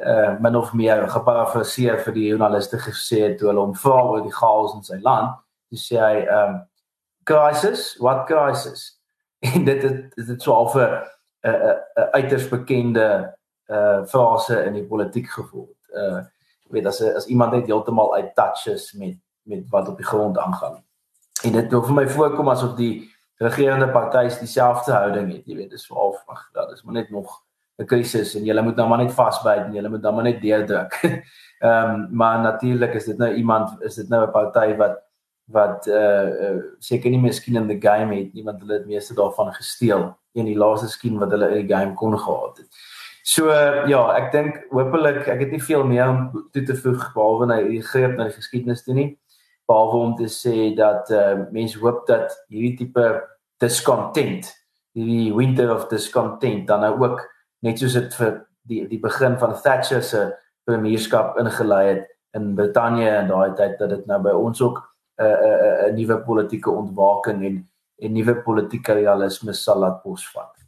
uh 0.01 0.39
min 0.41 0.55
of 0.57 0.73
meer 0.73 1.05
geparafraseer 1.09 1.99
vir 2.01 2.13
die 2.15 2.27
joernaliste 2.31 2.79
gesê 2.81 3.19
het 3.27 3.37
toe 3.37 3.51
hulle 3.51 3.67
hom 3.67 3.75
vra 3.77 3.99
oor 4.09 4.23
die 4.25 4.33
chaos 4.33 4.73
in 4.75 4.83
sy 4.87 4.97
land. 5.05 5.37
Hy 5.69 5.77
sê 5.77 5.99
hy 6.01 6.15
ehm 6.23 6.55
um, 6.55 6.59
crisis, 7.23 7.93
what 7.99 8.25
crisis? 8.27 8.89
En 9.41 9.63
dit 9.65 9.81
het 9.81 10.15
dit 10.15 10.41
so 10.41 10.53
al 10.53 10.67
vir 10.73 10.89
'n 11.45 11.53
'n 11.53 12.09
uiters 12.17 12.49
bekende 12.49 13.05
uh 13.71 14.05
frase 14.05 14.63
in 14.65 14.73
die 14.73 14.87
politiek 14.87 15.29
gevoel. 15.29 15.69
Uh 15.93 16.21
jy 16.67 16.77
weet 16.77 16.87
as 16.91 17.01
as 17.01 17.27
iemand 17.27 17.51
net 17.51 17.67
heeltemal 17.67 18.15
uit 18.15 18.35
touch 18.35 18.67
is 18.67 18.91
met 18.93 19.17
met 19.43 19.63
wat 19.69 19.87
op 19.87 19.97
die 19.97 20.05
grond 20.05 20.37
aangaan. 20.37 20.83
En 21.43 21.51
dit 21.51 21.71
wil 21.71 21.83
vir 21.83 21.93
my 21.93 22.07
voorkom 22.09 22.49
asof 22.49 22.75
die 22.77 23.09
regerende 23.41 23.87
partytjies 23.89 24.39
dieselfde 24.39 24.93
houding 24.93 25.31
het, 25.33 25.47
jy 25.49 25.55
weet, 25.57 25.71
dis 25.73 25.87
veral 25.89 26.13
ag, 26.29 26.43
dat 26.53 26.71
is 26.75 26.83
maar 26.83 26.99
net 26.99 27.09
nog 27.09 27.41
'n 27.81 27.85
krisis 27.85 28.35
en 28.35 28.45
jy 28.45 28.61
moet 28.61 28.75
nou 28.75 28.87
maar 28.87 29.01
net 29.01 29.13
vasbyt 29.13 29.65
en 29.65 29.73
jy 29.73 29.87
moet 29.89 30.01
dan 30.01 30.15
maar 30.15 30.23
net 30.23 30.41
deurdruk. 30.41 30.99
Ehm 31.61 31.89
um, 31.89 32.07
maar 32.11 32.39
natuurlik 32.39 32.93
is 32.93 33.05
dit 33.05 33.17
nou 33.17 33.33
iemand 33.33 33.81
is 33.81 33.95
dit 33.95 34.09
nou 34.09 34.25
'n 34.25 34.31
party 34.31 34.75
wat 34.75 35.01
wat 35.45 35.87
uh, 35.87 36.27
uh 36.45 36.61
seker 36.79 37.09
nie 37.09 37.19
miskien 37.19 37.55
in 37.55 37.67
the 37.67 37.77
game 37.87 38.15
het 38.15 38.33
nie 38.33 38.43
want 38.43 38.59
hulle 38.59 38.73
het 38.73 38.85
meeste 38.85 39.13
daarvan 39.13 39.53
gesteel 39.53 40.17
in 40.33 40.45
die 40.45 40.57
laaste 40.57 40.87
skien 40.87 41.19
wat 41.19 41.31
hulle 41.31 41.49
in 41.49 41.67
die 41.67 41.75
game 41.75 41.93
kon 41.93 42.19
gehad 42.19 42.57
het. 42.57 42.69
So 43.23 43.51
uh, 43.53 43.85
ja, 43.89 44.01
ek 44.17 44.31
dink 44.33 44.61
hopelik 44.73 45.27
ek 45.29 45.43
het 45.45 45.51
nie 45.53 45.61
veel 45.61 45.83
meer 45.85 46.09
om 46.09 46.21
toe 46.53 46.63
te 46.65 46.75
voeg 46.77 47.11
behalwe 47.13 47.47
nou 47.51 47.59
die 47.67 47.83
greep 47.85 48.15
na 48.17 48.29
die 48.29 48.37
geskiedenis 48.37 48.81
toe 48.85 48.95
nie. 48.97 49.09
Behalwe 49.69 49.99
om 50.07 50.15
te 50.17 50.29
sê 50.31 50.71
dat 50.77 51.11
uh, 51.13 51.45
mense 51.53 51.79
hoop 51.79 52.07
dat 52.09 52.33
hierdie 52.49 52.79
tipe 52.79 53.05
discontent, 53.61 54.49
hierdie 54.97 55.29
winter 55.37 55.69
of 55.75 55.85
discontent 55.91 56.65
dan 56.67 56.81
nou 56.81 56.95
ook 57.03 57.21
net 57.61 57.79
soos 57.79 57.93
dit 57.99 58.17
vir 58.17 58.39
die 58.67 58.85
die 58.89 58.99
begin 59.01 59.37
van 59.41 59.53
Thatcher 59.61 60.01
se 60.05 60.23
premierskap 60.65 61.37
ingelei 61.41 61.83
het 61.87 62.07
in 62.37 62.55
Brittanje 62.55 63.09
en 63.09 63.29
daai 63.29 63.53
tyd 63.57 63.77
dat 63.79 63.89
dit 63.93 64.07
nou 64.09 64.19
by 64.23 64.33
ons 64.33 64.61
ook 64.61 64.81
'n 64.81 65.23
uh, 65.23 65.27
'n 65.27 65.45
uh, 65.45 65.87
'n 65.87 65.89
uh, 65.89 65.95
nuwe 65.97 66.17
politieke 66.25 66.71
ontwaking 66.71 67.45
en 67.45 67.67
en 68.01 68.13
nuwe 68.13 68.35
politieke 68.45 68.97
realisme 68.97 69.53
sal 69.53 69.79
laat 69.83 70.01
posvat. 70.03 70.61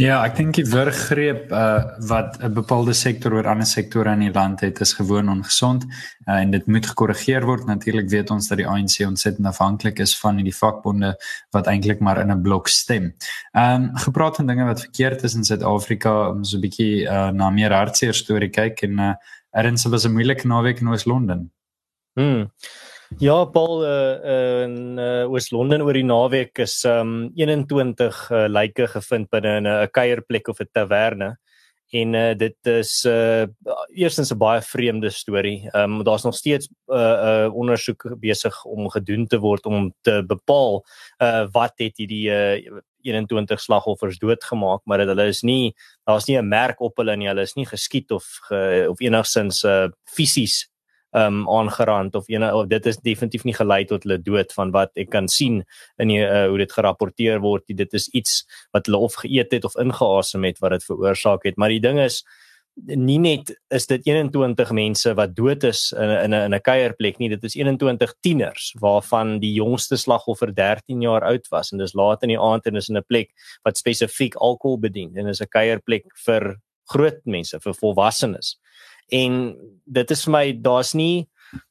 Ja, 0.00 0.22
ek 0.24 0.38
dink 0.38 0.56
die 0.56 0.64
wurggreep 0.68 1.50
uh 1.52 1.98
wat 2.08 2.38
'n 2.40 2.52
bepaalde 2.56 2.94
sektor 2.96 3.34
oor 3.36 3.48
ander 3.48 3.66
sektore 3.68 4.12
in 4.16 4.24
die 4.24 4.32
land 4.32 4.60
het 4.64 4.80
is 4.80 4.92
gewoon 4.96 5.28
ongesond 5.28 5.84
uh, 5.84 6.40
en 6.40 6.50
dit 6.50 6.66
moet 6.66 6.86
gekorrigeer 6.86 7.44
word. 7.44 7.66
Natuurlik 7.66 8.08
weet 8.08 8.30
ons 8.30 8.48
dat 8.48 8.58
die 8.58 8.66
ANC 8.66 9.04
ontsettend 9.06 9.46
afhanklik 9.46 10.00
is 10.00 10.16
van 10.18 10.36
die 10.36 10.54
vakbonde 10.54 11.14
wat 11.50 11.66
eintlik 11.66 12.00
maar 12.00 12.20
in 12.20 12.32
'n 12.32 12.42
blok 12.42 12.68
stem. 12.68 13.14
Ehm 13.52 13.82
um, 13.82 13.96
gepraat 13.96 14.36
van 14.36 14.46
dinge 14.46 14.64
wat 14.64 14.80
verkeerd 14.80 15.22
is 15.22 15.34
in 15.34 15.44
Suid-Afrika 15.44 16.30
om 16.30 16.44
so 16.44 16.56
'n 16.56 16.60
bietjie 16.60 17.04
uh 17.04 17.30
na 17.30 17.50
meer 17.50 17.72
hartseer 17.72 18.14
storie 18.14 18.50
kyk 18.50 18.82
en 18.82 18.98
uh 18.98 19.14
Erns 19.50 19.84
was 19.84 20.04
'n 20.04 20.12
moeilike 20.12 20.46
naweek 20.46 20.80
in 20.80 20.88
Oos-London. 20.88 21.50
Hmm. 22.14 22.50
Ja, 23.16 23.44
Paul 23.44 23.84
uh, 23.84 24.64
in 24.64 24.98
uh, 25.00 25.24
Oos-London 25.32 25.80
oor 25.80 25.96
die 25.96 26.04
naweek 26.04 26.60
is 26.60 26.82
um 26.84 27.30
21 27.40 28.18
uh, 28.28 28.44
lyke 28.52 28.84
gevind 28.92 29.30
binne 29.32 29.54
'n 29.64 29.88
kuierplek 29.96 30.48
of 30.52 30.60
'n 30.60 30.68
taverne. 30.72 31.38
En 31.90 32.14
uh, 32.14 32.34
dit 32.36 32.66
is 32.68 33.04
uh 33.08 33.46
eerstens 33.96 34.30
'n 34.30 34.38
baie 34.38 34.60
vreemde 34.60 35.10
storie. 35.10 35.70
Um, 35.72 36.04
daar's 36.04 36.22
nog 36.22 36.36
steeds 36.36 36.68
'n 36.68 36.92
uh, 36.92 37.46
uh, 37.46 37.54
ondersoek 37.54 38.20
besig 38.20 38.64
om 38.64 38.90
gedoen 38.90 39.26
te 39.26 39.38
word 39.38 39.66
om 39.66 39.94
te 40.02 40.22
bepaal 40.26 40.84
uh 41.18 41.46
wat 41.52 41.72
het 41.76 41.96
hierdie 41.96 42.28
uh 42.28 42.80
21 43.02 43.60
slagoffers 43.60 44.18
doodgemaak, 44.18 44.80
maar 44.84 44.98
hulle 44.98 45.26
is 45.26 45.42
nie 45.42 45.74
daar's 46.04 46.26
nie 46.26 46.36
'n 46.36 46.48
merk 46.48 46.80
op 46.80 46.96
hulle 46.96 47.16
nie. 47.16 47.28
Hulle 47.28 47.42
is 47.42 47.54
nie 47.54 47.66
geskiet 47.66 48.10
of 48.10 48.24
ge, 48.48 48.86
of 48.90 49.00
enigsins 49.00 49.64
uh 49.64 49.88
fisies 50.04 50.68
um 51.16 51.48
aangerand 51.48 52.14
of 52.14 52.28
ene 52.28 52.54
of 52.54 52.66
dit 52.68 52.86
is 52.86 52.98
definitief 53.00 53.44
nie 53.44 53.54
gelei 53.56 53.84
tot 53.88 54.02
hulle 54.04 54.18
dood 54.20 54.52
van 54.52 54.72
wat 54.74 54.90
ek 55.00 55.08
kan 55.10 55.28
sien 55.28 55.62
in 55.98 56.08
die 56.12 56.20
uh, 56.20 56.48
hoe 56.48 56.58
dit 56.58 56.72
gerapporteer 56.72 57.40
word 57.40 57.64
dit 57.68 57.94
is 57.94 58.08
iets 58.12 58.42
wat 58.76 58.86
hulle 58.86 58.98
of 58.98 59.16
geëet 59.22 59.52
het 59.52 59.64
of 59.64 59.76
ingeasem 59.80 60.44
het 60.44 60.60
wat 60.60 60.76
dit 60.76 60.84
veroorsaak 60.84 61.44
het. 61.44 61.56
Maar 61.56 61.72
die 61.72 61.80
ding 61.80 61.98
is 62.02 62.22
nie 62.86 63.18
net 63.18 63.50
is 63.74 63.88
dit 63.90 64.06
21 64.06 64.70
mense 64.76 65.14
wat 65.18 65.34
dood 65.34 65.64
is 65.64 65.92
in 65.92 66.30
'n 66.30 66.32
in 66.32 66.54
'n 66.54 66.60
kuierplek 66.60 67.18
nie 67.18 67.28
dit 67.28 67.44
is 67.44 67.56
21 67.56 68.14
tieners 68.20 68.74
waarvan 68.80 69.40
die 69.40 69.52
jongste 69.52 69.96
slagoffer 69.96 70.54
13 70.54 71.02
jaar 71.02 71.24
oud 71.24 71.48
was. 71.50 71.72
En 71.72 71.78
dis 71.78 71.94
laat 71.94 72.22
in 72.22 72.28
die 72.28 72.40
aand 72.40 72.66
en 72.66 72.76
is 72.76 72.88
in 72.88 72.96
'n 72.96 73.04
plek 73.08 73.30
wat 73.64 73.76
spesifiek 73.76 74.34
alkohol 74.36 74.78
bedien 74.78 75.16
en 75.16 75.26
is 75.26 75.40
'n 75.40 75.48
kuierplek 75.48 76.04
vir 76.26 76.56
groot 76.84 77.20
mense 77.24 77.58
vir 77.60 77.74
volwassenes 77.74 78.58
en 79.08 79.56
dit 79.84 80.10
is 80.10 80.24
vir 80.24 80.32
my 80.32 80.44
daar's 80.52 80.94
nie 80.94 81.28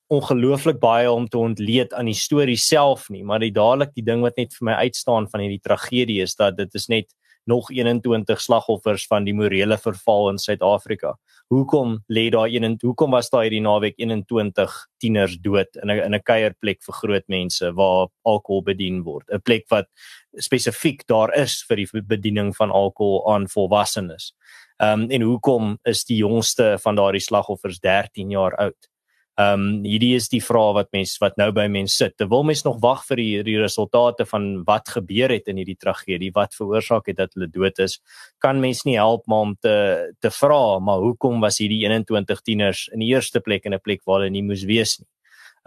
ongelooflik 0.07 0.79
baie 0.79 1.11
om 1.11 1.27
te 1.27 1.37
ontleed 1.37 1.93
aan 1.93 2.07
die 2.07 2.17
storie 2.17 2.57
self 2.57 3.09
nie 3.09 3.23
maar 3.23 3.43
die 3.43 3.51
dadelik 3.51 3.93
die 3.95 4.05
ding 4.05 4.21
wat 4.21 4.37
net 4.37 4.55
vir 4.55 4.71
my 4.71 4.75
uitstaan 4.87 5.27
van 5.29 5.43
hierdie 5.43 5.63
tragedie 5.63 6.21
is 6.23 6.35
dat 6.35 6.57
dit 6.57 6.75
is 6.75 6.87
net 6.87 7.11
nog 7.47 7.71
21 7.71 8.41
slagoffers 8.41 9.07
van 9.07 9.23
die 9.23 9.33
morele 9.33 9.77
verval 9.79 10.29
in 10.33 10.37
Suid-Afrika. 10.37 11.13
Hoekom 11.47 12.01
lê 12.11 12.25
daar 12.29 12.51
een 12.51 12.67
en 12.67 12.75
hoekom 12.81 13.15
was 13.15 13.29
daar 13.31 13.45
hierdie 13.47 13.63
naweek 13.63 13.95
21 13.95 14.73
tieners 14.99 15.37
dood 15.39 15.79
in 15.81 15.91
'n 15.91 16.03
in 16.03 16.15
'n 16.15 16.23
kuierplek 16.29 16.83
vir 16.83 16.93
groot 16.93 17.27
mense 17.27 17.71
waar 17.73 18.07
alkohol 18.23 18.63
bedien 18.63 19.03
word, 19.03 19.29
'n 19.31 19.41
plek 19.41 19.63
wat 19.69 19.87
spesifiek 20.35 21.07
daar 21.07 21.33
is 21.35 21.63
vir 21.69 21.77
die 21.77 21.87
bediening 22.01 22.55
van 22.55 22.71
alkohol 22.71 23.33
aan 23.33 23.47
volwassenes. 23.47 24.33
Ehm 24.77 25.01
um, 25.01 25.09
en 25.09 25.21
hoekom 25.21 25.77
is 25.89 26.03
die 26.05 26.19
jongste 26.21 26.77
van 26.83 26.95
daardie 26.95 27.21
slagoffers 27.21 27.79
13 27.79 28.29
jaar 28.29 28.55
oud? 28.55 28.89
Ehm 29.37 29.61
um, 29.61 29.83
hierdie 29.85 30.15
is 30.17 30.29
die 30.29 30.41
vraag 30.41 30.71
wat 30.73 30.87
mens 30.93 31.15
wat 31.21 31.35
nou 31.37 31.51
by 31.53 31.67
mense 31.69 31.95
sit. 31.95 32.15
Terwyl 32.17 32.45
mens 32.45 32.63
nog 32.65 32.77
wag 32.81 33.03
vir 33.05 33.19
die, 33.21 33.43
die 33.45 33.57
resultate 33.61 34.25
van 34.25 34.47
wat 34.65 34.89
gebeur 34.93 35.33
het 35.33 35.49
in 35.49 35.57
hierdie 35.61 35.77
tragedie, 35.77 36.31
wat 36.33 36.57
veroorsaak 36.57 37.09
het 37.09 37.17
dat 37.17 37.33
hulle 37.33 37.49
dood 37.49 37.81
is, 37.85 37.99
kan 38.41 38.61
mens 38.61 38.81
nie 38.85 38.95
help 38.97 39.25
maar 39.27 39.49
om 39.49 39.53
te 39.61 39.75
te 40.21 40.31
vra, 40.33 40.79
maar 40.79 41.01
hoekom 41.05 41.41
was 41.41 41.57
hierdie 41.61 41.83
21 41.85 42.41
tieners 42.41 42.87
in 42.93 43.05
die 43.05 43.11
eerste 43.13 43.41
plek 43.41 43.65
in 43.65 43.73
'n 43.73 43.81
plek 43.81 44.01
waar 44.05 44.21
hulle 44.21 44.33
nie 44.33 44.45
moes 44.45 44.65
wees 44.65 44.99
nie? 44.99 45.09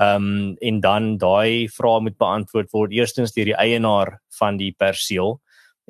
Ehm 0.00 0.26
um, 0.26 0.56
en 0.60 0.80
dan 0.80 1.16
daai 1.18 1.68
vraag 1.68 2.00
moet 2.00 2.18
beantwoord 2.18 2.70
word 2.72 2.92
eerstens 2.92 3.34
deur 3.34 3.44
die 3.52 3.58
eienaar 3.58 4.18
van 4.38 4.56
die 4.56 4.72
perseel 4.72 5.40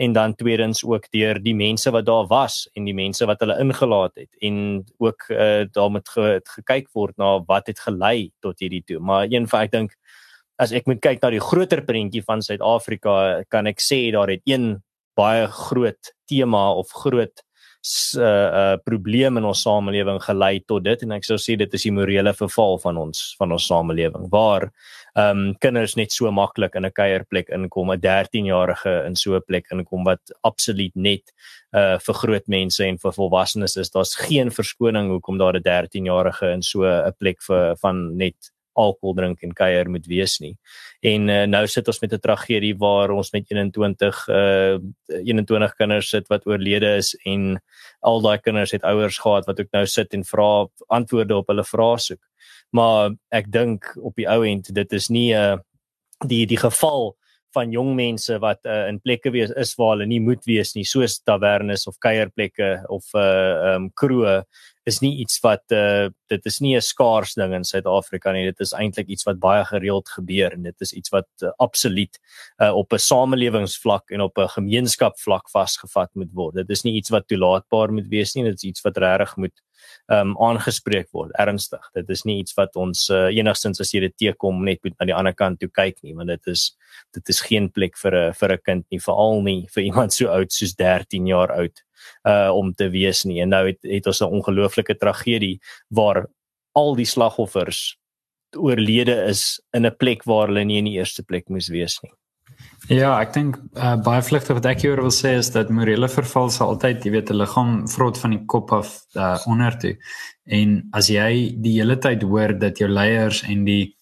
en 0.01 0.13
dan 0.13 0.35
tweedens 0.35 0.81
ook 0.85 1.11
deur 1.13 1.43
die 1.45 1.55
mense 1.55 1.91
wat 1.93 2.07
daar 2.09 2.27
was 2.31 2.63
en 2.73 2.87
die 2.89 2.97
mense 2.97 3.27
wat 3.29 3.43
hulle 3.45 3.59
ingelaat 3.61 4.15
het 4.17 4.31
en 4.49 4.85
ook 4.97 5.27
uh, 5.29 5.67
daar 5.73 5.91
moet 5.93 6.09
ge, 6.09 6.41
gekyk 6.57 6.89
word 6.97 7.17
na 7.21 7.35
wat 7.45 7.69
het 7.69 7.83
gelei 7.85 8.31
tot 8.41 8.63
hierdie 8.65 8.83
toe. 8.87 8.99
Maar 8.99 9.29
een 9.29 9.49
van 9.49 9.67
ek 9.67 9.75
dink 9.75 9.93
as 10.61 10.73
ek 10.73 10.89
moet 10.89 11.03
kyk 11.05 11.21
na 11.21 11.33
die 11.35 11.43
groter 11.45 11.85
prentjie 11.85 12.25
van 12.25 12.41
Suid-Afrika 12.45 13.45
kan 13.53 13.69
ek 13.69 13.85
sê 13.85 14.07
daar 14.17 14.33
het 14.33 14.45
een 14.49 14.79
baie 15.21 15.45
groot 15.53 16.13
tema 16.31 16.71
of 16.81 16.93
groot 17.05 17.45
uh 18.19 18.25
uh 18.61 18.77
probleem 18.85 19.39
in 19.41 19.47
ons 19.49 19.63
samelewing 19.65 20.21
gelei 20.23 20.61
tot 20.69 20.85
dit. 20.85 21.03
En 21.03 21.13
ek 21.17 21.25
sou 21.25 21.39
sê 21.41 21.57
dit 21.57 21.75
is 21.75 21.87
die 21.87 21.93
morele 21.97 22.33
verval 22.37 22.79
van 22.83 22.99
ons 23.01 23.23
van 23.39 23.53
ons 23.57 23.67
samelewing 23.67 24.29
waar 24.33 24.69
ehm 25.17 25.39
um, 25.39 25.55
kinders 25.59 25.97
net 25.97 26.13
so 26.13 26.31
maklik 26.31 26.77
in 26.77 26.87
'n 26.87 26.93
kuierplek 26.93 27.49
inkom 27.49 27.91
'n 27.91 28.01
13-jarige 28.01 29.07
in 29.07 29.17
so 29.17 29.35
'n 29.37 29.43
plek 29.47 29.67
inkom 29.73 30.05
wat 30.05 30.21
absoluut 30.43 30.95
net 30.95 31.33
uh 31.73 31.99
vir 31.99 32.15
groot 32.15 32.47
mense 32.49 32.85
en 32.85 32.99
vir 32.99 33.13
volwassenes 33.13 33.77
is. 33.77 33.91
Daar's 33.91 34.15
geen 34.15 34.51
verskoning 34.51 35.11
hoekom 35.11 35.39
daar 35.39 35.57
'n 35.57 35.63
13-jarige 35.63 36.53
in 36.53 36.63
so 36.63 36.85
'n 36.85 37.13
plek 37.19 37.43
vir 37.43 37.77
van 37.77 38.17
net 38.17 38.53
alkohol 38.81 39.15
drink 39.19 39.45
en 39.47 39.53
kuier 39.57 39.91
moet 39.91 40.07
wees 40.11 40.39
nie. 40.43 40.55
En 41.07 41.29
uh, 41.29 41.45
nou 41.49 41.63
sit 41.71 41.89
ons 41.89 42.01
met 42.03 42.13
'n 42.13 42.23
tragedie 42.25 42.75
waar 42.79 43.11
ons 43.11 43.33
met 43.33 43.45
21 43.51 44.27
uh 44.29 44.79
21 45.21 45.75
kinders 45.77 46.09
sit 46.09 46.29
wat 46.29 46.47
oorlede 46.47 46.97
is 46.97 47.15
en 47.25 47.61
al 48.01 48.21
daai 48.21 48.39
kinders 48.39 48.73
het 48.73 48.85
ouers 48.85 49.19
gehad 49.19 49.47
wat 49.47 49.61
ook 49.61 49.73
nou 49.73 49.87
sit 49.87 50.15
en 50.15 50.25
vra 50.25 50.67
antwoorde 50.89 51.37
op 51.37 51.49
hulle 51.49 51.65
vrae 51.65 51.99
soek. 51.99 52.23
Maar 52.71 53.17
ek 53.29 53.51
dink 53.53 53.97
op 54.01 54.15
die 54.17 54.29
ou 54.29 54.45
end 54.47 54.75
dit 54.75 54.93
is 54.93 55.09
nie 55.09 55.35
'n 55.35 55.37
uh, 55.37 55.59
die 56.27 56.47
die 56.47 56.61
geval 56.61 57.17
van 57.55 57.73
jong 57.73 57.95
mense 57.99 58.39
wat 58.43 58.61
uh, 58.65 58.87
in 58.89 59.01
plekke 59.01 59.33
wees 59.35 59.53
is 59.59 59.75
waar 59.79 59.95
hulle 59.95 60.07
nie 60.07 60.21
moet 60.21 60.45
wees 60.47 60.75
nie 60.77 60.85
soos 60.85 61.19
tavernes 61.27 61.87
of 61.91 61.99
kuierplekke 61.99 62.71
of 62.89 63.07
uh, 63.15 63.75
um 63.75 63.91
kroë 64.01 64.43
is 64.89 65.01
nie 65.05 65.13
iets 65.23 65.41
wat 65.45 65.75
uh 65.77 66.09
dit 66.31 66.47
is 66.47 66.61
nie 66.63 66.77
'n 66.77 66.81
skaars 66.81 67.35
ding 67.35 67.53
in 67.55 67.65
Suid-Afrika 67.65 68.33
nie. 68.33 68.45
Dit 68.45 68.61
is 68.61 68.73
eintlik 68.73 69.09
iets 69.09 69.27
wat 69.27 69.41
baie 69.43 69.65
gereeld 69.65 70.09
gebeur 70.09 70.53
en 70.53 70.63
dit 70.63 70.81
is 70.81 70.93
iets 70.93 71.11
wat 71.11 71.29
uh, 71.43 71.51
absoluut 71.59 72.19
uh 72.63 72.73
op 72.75 72.93
'n 72.93 72.99
samelewingsvlak 72.99 74.11
en 74.11 74.21
op 74.21 74.39
'n 74.39 74.49
gemeenskapvlak 74.49 75.51
vasgevat 75.51 76.11
moet 76.15 76.33
word. 76.33 76.55
Dit 76.55 76.71
is 76.71 76.85
nie 76.85 76.95
iets 76.95 77.11
wat 77.11 77.29
toelaatbaar 77.29 77.93
moet 77.93 78.09
wees 78.09 78.35
nie. 78.35 78.45
Dit 78.45 78.63
is 78.63 78.69
iets 78.71 78.83
wat 78.83 78.97
regtig 78.97 79.37
moet 79.37 79.57
um 80.09 80.35
aangespreek 80.43 81.09
word 81.13 81.31
ernstig. 81.39 81.83
Dit 81.95 82.11
is 82.11 82.25
nie 82.25 82.41
iets 82.41 82.57
wat 82.59 82.77
ons 82.77 83.09
uh, 83.11 83.29
enigstens 83.31 83.81
as 83.81 83.93
jy 83.95 84.01
dit 84.01 84.17
teekom 84.17 84.65
net 84.65 84.81
moet 84.85 84.97
aan 84.99 85.11
die 85.13 85.17
ander 85.17 85.35
kant 85.35 85.61
toe 85.61 85.69
kyk 85.69 86.01
nie, 86.03 86.15
want 86.15 86.29
dit 86.29 86.51
is 86.51 86.73
dit 87.15 87.29
is 87.29 87.41
geen 87.47 87.71
plek 87.71 87.97
vir 87.97 88.15
'n 88.15 88.33
vir 88.33 88.53
'n 88.53 88.65
kind 88.65 88.87
nie, 88.91 88.99
veral 88.99 89.43
nie 89.43 89.67
vir 89.75 89.83
iemand 89.85 90.13
so 90.13 90.29
oud 90.29 90.53
soos 90.53 90.75
13 90.75 91.27
jaar 91.27 91.53
oud 91.53 91.83
uh 92.27 92.51
om 92.51 92.73
te 92.75 92.89
wees 92.91 93.25
nie. 93.25 93.41
En 93.41 93.51
nou 93.51 93.67
het 93.67 93.79
het 93.83 94.07
ons 94.07 94.23
'n 94.23 94.35
ongelooflike 94.41 94.99
tragedie 94.99 95.61
waar 95.91 96.27
al 96.75 96.95
die 96.95 97.07
slagoffers 97.07 97.97
oorlede 98.57 99.15
is 99.29 99.61
in 99.73 99.87
'n 99.87 99.97
plek 99.97 100.25
waar 100.25 100.49
hulle 100.49 100.65
nie 100.65 100.79
in 100.79 100.85
die 100.85 100.99
eerste 100.99 101.23
plek 101.23 101.49
moes 101.49 101.69
wees 101.69 102.01
nie. 102.03 102.13
Ja, 102.91 103.13
ek 103.23 103.35
dink 103.37 103.59
uh, 103.79 103.95
baie 104.03 104.23
vlugtig 104.27 104.57
wat 104.57 104.67
ek 104.67 104.81
hier 104.83 104.99
wil 104.99 105.13
sê 105.15 105.37
is 105.39 105.53
dat 105.55 105.69
morele 105.71 106.09
verval 106.11 106.49
sal 106.51 106.73
altyd, 106.73 107.05
jy 107.07 107.13
weet, 107.15 107.31
'n 107.31 107.39
liggaam 107.39 107.71
vrot 107.93 108.19
van 108.19 108.35
die 108.35 108.41
kop 108.51 108.73
af 108.75 108.89
uh, 109.15 109.39
onder 109.47 109.77
toe. 109.79 109.95
En 110.51 110.89
as 110.93 111.11
jy 111.13 111.55
die 111.63 111.77
hele 111.79 111.99
tyd 112.03 112.27
hoor 112.27 112.57
dat 112.59 112.83
jou 112.83 112.89
leiers 112.91 113.45
en 113.47 113.63
die 113.65 113.95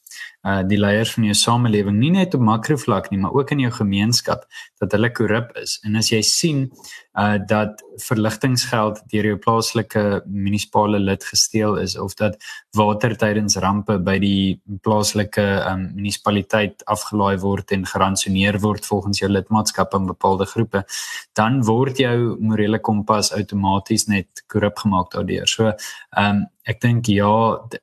uh 0.46 0.62
die 0.62 0.78
leiers 0.78 1.12
van 1.16 1.24
jou 1.26 1.34
samelewing 1.34 1.98
nie 1.98 2.12
net 2.14 2.34
op 2.34 2.44
makrovlak 2.46 3.10
nie 3.10 3.18
maar 3.18 3.34
ook 3.34 3.50
in 3.50 3.64
jou 3.64 3.72
gemeenskap 3.74 4.44
dat 4.78 4.92
hulle 4.94 5.10
korrup 5.10 5.50
is. 5.58 5.78
En 5.84 5.96
as 5.98 6.12
jy 6.12 6.20
sien 6.22 6.68
uh 7.18 7.38
dat 7.50 7.82
verligtinggeld 8.04 9.00
deur 9.10 9.26
jou 9.32 9.38
plaaslike 9.42 10.02
munisipale 10.26 11.00
lid 11.02 11.24
gesteel 11.24 11.76
is 11.82 11.96
of 11.98 12.14
dat 12.14 12.36
water 12.76 13.16
tydens 13.18 13.56
rampe 13.56 13.98
by 13.98 14.18
die 14.22 14.60
plaaslike 14.86 15.46
um, 15.70 15.88
munisipaliteit 15.96 16.84
afgelaai 16.86 17.38
word 17.42 17.72
en 17.74 17.86
geransoneer 17.86 18.60
word 18.62 18.86
volgens 18.86 19.18
jou 19.18 19.30
lidmaatskap 19.30 19.94
in 19.98 20.06
bepaalde 20.06 20.46
groepe 20.46 20.84
dan 21.34 21.62
word 21.66 21.98
jou 21.98 22.36
morele 22.38 22.78
kompas 22.78 23.32
outomaties 23.34 24.06
net 24.08 24.44
korrup 24.46 24.78
gemaak 24.78 25.10
daardeur. 25.14 25.46
So 25.50 25.72
um 26.16 26.46
ek 26.68 26.80
dink 26.84 27.08
ja 27.12 27.32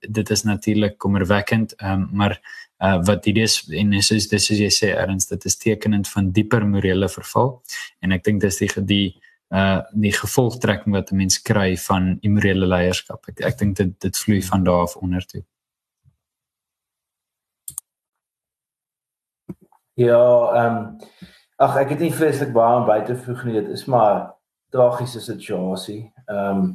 dit 0.01 0.29
is 0.29 0.45
natuurlik 0.45 0.97
kommerwekkend 1.01 1.75
um, 1.81 2.07
maar 2.11 2.37
uh, 2.83 2.99
wat 3.07 3.23
dit 3.23 3.37
is 3.41 3.59
en 3.71 3.95
dis 3.95 4.11
is 4.11 4.29
dis 4.29 4.49
is 4.55 4.61
jy 4.65 4.71
sê 4.73 4.91
erns 4.93 5.29
dit 5.31 5.45
is 5.49 5.57
tekenend 5.57 6.09
van 6.11 6.31
dieper 6.31 6.67
morele 6.67 7.09
verval 7.09 7.55
en 8.01 8.15
ek 8.15 8.23
dink 8.27 8.41
dis 8.45 8.61
die 8.61 8.71
die 8.93 9.07
uh 9.53 9.81
die 9.93 10.11
gevolgtrekking 10.11 10.93
wat 10.93 11.11
'n 11.11 11.17
mens 11.21 11.41
kry 11.41 11.75
van 11.87 12.15
immorele 12.21 12.65
leierskap 12.65 13.29
ek 13.29 13.41
ek 13.49 13.59
dink 13.59 13.77
dit 13.77 13.99
dit 14.01 14.23
vloei 14.23 14.41
van 14.41 14.63
daar 14.63 14.87
af 14.87 14.95
onder 14.97 15.25
toe 15.25 15.43
Ja, 19.95 20.51
ehm 20.53 20.75
um, 20.75 20.97
ag 21.55 21.77
ek 21.79 21.93
het 21.93 22.01
nie 22.03 22.11
vreeslik 22.11 22.49
baie 22.51 22.81
om 22.81 22.87
by 22.87 22.97
te 23.07 23.15
voeg 23.15 23.45
nie. 23.47 23.53
Dit 23.61 23.69
is 23.77 23.85
maar 23.87 24.33
tragiese 24.75 25.21
situasie. 25.23 26.01
Ehm 26.25 26.57
um, 26.57 26.65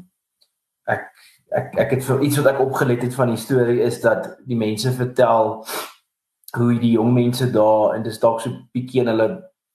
ek 0.89 1.05
ek 1.51 1.79
ek 1.79 1.91
het 1.91 2.05
vir 2.05 2.23
iets 2.23 2.37
wat 2.39 2.53
ek 2.55 2.61
opgelet 2.61 3.03
het 3.03 3.15
van 3.15 3.29
die 3.29 3.41
storie 3.41 3.81
is 3.83 4.01
dat 4.01 4.37
die 4.47 4.57
mense 4.57 4.93
vertel 4.93 5.65
hoe 6.57 6.73
die 6.79 6.93
jong 6.97 7.13
mense 7.15 7.51
daar 7.51 7.95
en 7.95 8.03
dis 8.03 8.19
dalk 8.19 8.41
so 8.41 8.51
bietjie 8.73 9.01
in 9.03 9.13
hulle 9.13 9.29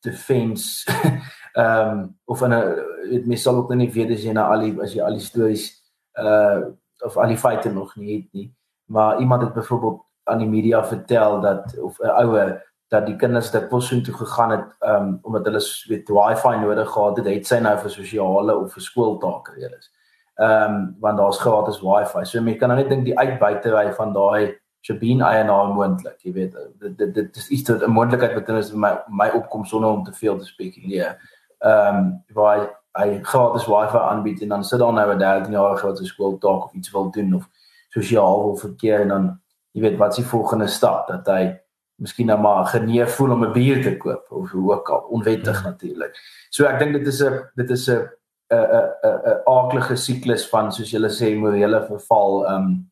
defense 0.03 0.91
ehm 1.55 1.91
um, 1.91 1.99
of 2.25 2.41
in 2.41 2.53
'n 2.53 2.63
dit 3.09 3.27
mens 3.27 3.41
sal 3.41 3.55
ook 3.55 3.73
nie 3.73 3.91
weet 3.91 4.11
as 4.11 4.23
jy 4.23 4.33
na 4.33 4.47
al 4.51 4.59
die 4.59 4.81
as 4.81 4.93
jy 4.93 5.01
al 5.01 5.13
die 5.13 5.27
stories 5.31 5.71
uh 6.19 6.59
of 7.05 7.17
al 7.17 7.27
die 7.27 7.37
feite 7.37 7.69
nog 7.69 7.95
nie 7.95 8.15
het 8.15 8.33
nie. 8.33 8.55
Maar 8.85 9.19
iemand 9.19 9.41
het 9.41 9.53
byvoorbeeld 9.53 10.01
aan 10.23 10.37
die 10.37 10.47
media 10.47 10.85
vertel 10.85 11.41
dat 11.41 11.77
of 11.79 11.99
'n 11.99 12.09
ouer 12.09 12.63
dat 12.87 13.05
die 13.05 13.15
kinders 13.15 13.51
dit 13.51 13.69
posoen 13.69 14.03
toe 14.03 14.13
gegaan 14.13 14.51
het 14.51 14.65
um 14.79 15.19
omdat 15.21 15.45
hulle 15.45 15.61
weet 15.87 16.09
wifi 16.09 16.57
nodig 16.59 16.89
gehad 16.89 17.17
het, 17.17 17.25
het 17.25 17.47
sy 17.47 17.59
nou 17.59 17.77
vir 17.77 17.89
sosiale 17.89 18.57
of 18.57 18.73
vir 18.73 18.81
skooltake 18.81 19.51
redes. 19.51 19.91
Um 20.37 20.95
want 20.99 21.17
daar's 21.17 21.39
gratis 21.39 21.81
wifi. 21.81 22.25
So 22.25 22.41
mense 22.41 22.59
kan 22.59 22.69
nou 22.69 22.79
net 22.79 22.89
dink 22.89 23.05
die 23.05 23.17
uitbuitery 23.17 23.93
van 23.93 24.13
daai 24.13 24.55
Shabin 24.85 25.21
eienaar 25.25 25.71
moontlik, 25.73 26.19
jy 26.21 26.31
weet, 26.33 26.57
dit 26.79 26.97
dit 26.97 27.13
dit 27.15 27.37
is 27.41 27.47
iets 27.49 27.69
wat 27.69 27.81
'n 27.81 27.91
moontlikheid 27.91 28.33
wat 28.33 28.49
in 28.49 28.55
is 28.55 28.71
my 28.71 28.91
my 29.07 29.29
opkom 29.29 29.65
sonder 29.65 29.89
om 29.89 30.03
te 30.03 30.13
veel 30.13 30.37
te 30.37 30.45
spekuleer. 30.45 31.17
Um 31.59 32.21
waar 32.33 32.57
hy, 32.57 32.67
hy 33.01 33.19
gratis 33.23 33.65
wifi 33.65 33.97
aanbied 33.97 34.41
en 34.41 34.49
dan 34.49 34.63
sit 34.63 34.79
daar 34.79 34.93
nou 34.93 35.13
'n 35.13 35.19
13-jarige 35.19 35.85
wat 35.87 35.99
'n 35.99 36.05
skooltaak 36.05 36.63
of 36.63 36.73
iets 36.73 36.91
wil 36.91 37.11
doen 37.11 37.33
of 37.33 37.49
sosiaal 37.89 38.43
wil 38.43 38.55
verkeer 38.55 39.01
en 39.01 39.07
dan 39.07 39.39
jy 39.71 39.81
weet 39.81 39.97
wat 39.97 40.09
is 40.09 40.23
die 40.23 40.31
volgende 40.31 40.67
stap 40.67 41.07
dat 41.07 41.27
hy 41.27 41.59
miskien 41.95 42.27
nou 42.27 42.39
maar 42.39 42.65
genee 42.65 43.05
voel 43.05 43.31
om 43.31 43.45
'n 43.45 43.53
bier 43.53 43.81
te 43.83 43.97
koop 43.97 44.25
of 44.29 44.51
hoe 44.51 44.73
ook 44.73 44.89
al 44.89 44.99
onwettig 45.09 45.63
ja. 45.63 45.69
natuurlik. 45.69 46.13
So 46.49 46.65
ek 46.65 46.79
dink 46.79 46.93
dit 46.93 47.07
is 47.07 47.23
'n 47.23 47.49
dit 47.55 47.69
is 47.69 47.89
'n 47.89 48.09
'n 48.49 48.57
'n 48.57 49.19
'n 49.31 49.41
aardige 49.45 49.95
siklus 49.95 50.49
van 50.49 50.71
soos 50.71 50.91
jy 50.91 50.99
sê 51.09 51.35
morele 51.35 51.81
verval 51.87 52.45
um 52.47 52.91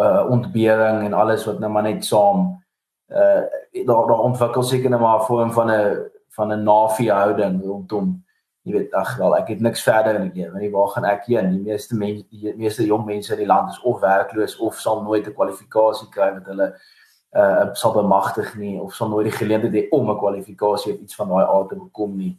uh 0.00 0.24
ontbering 0.30 1.04
en 1.04 1.12
alles 1.12 1.44
wat 1.44 1.58
nou 1.60 1.70
maar 1.70 1.82
net 1.82 2.04
saam 2.04 2.62
uh 3.08 3.42
daar 3.86 4.06
daar 4.08 4.26
ontwikkel 4.28 4.62
seker 4.62 4.90
net 4.90 5.00
maar 5.00 5.20
'n 5.20 5.26
vorm 5.26 5.52
van 5.52 5.70
'n 5.70 6.10
van 6.36 6.52
'n 6.52 6.64
nafie 6.64 7.12
houding 7.12 7.62
rondom 7.64 8.24
jy 8.62 8.72
weet 8.72 8.94
ag 8.94 9.16
wel 9.16 9.36
ek 9.36 9.48
het 9.48 9.60
niks 9.60 9.82
verder 9.82 10.14
in 10.14 10.30
die 10.30 10.50
want 10.50 10.72
waar 10.72 10.88
gaan 10.88 11.04
ek 11.04 11.24
heen 11.24 11.50
die 11.50 11.70
meeste 11.70 11.96
mense 11.96 12.24
die 12.30 12.56
meeste 12.56 12.86
jong 12.86 13.04
mense 13.04 13.32
in 13.32 13.38
die 13.38 13.46
land 13.46 13.70
is 13.70 13.80
of 13.80 14.00
werkloos 14.00 14.56
of 14.56 14.80
sal 14.80 15.02
nooit 15.02 15.26
'n 15.26 15.34
kwalifikasie 15.34 16.08
kry 16.08 16.32
wat 16.32 16.46
hulle 16.46 16.74
uh 17.32 17.74
sal 17.74 17.92
bemagtig 17.92 18.54
nie 18.56 18.80
of 18.80 18.94
sal 18.94 19.08
nooit 19.08 19.30
die 19.30 19.38
geleentheid 19.38 19.72
hê 19.72 19.88
om 19.90 20.10
'n 20.10 20.18
kwalifikasie 20.18 20.92
of 20.94 21.00
iets 21.00 21.14
van 21.14 21.28
daai 21.28 21.44
aard 21.44 21.68
te 21.68 21.76
bekom 21.76 22.16
nie. 22.16 22.38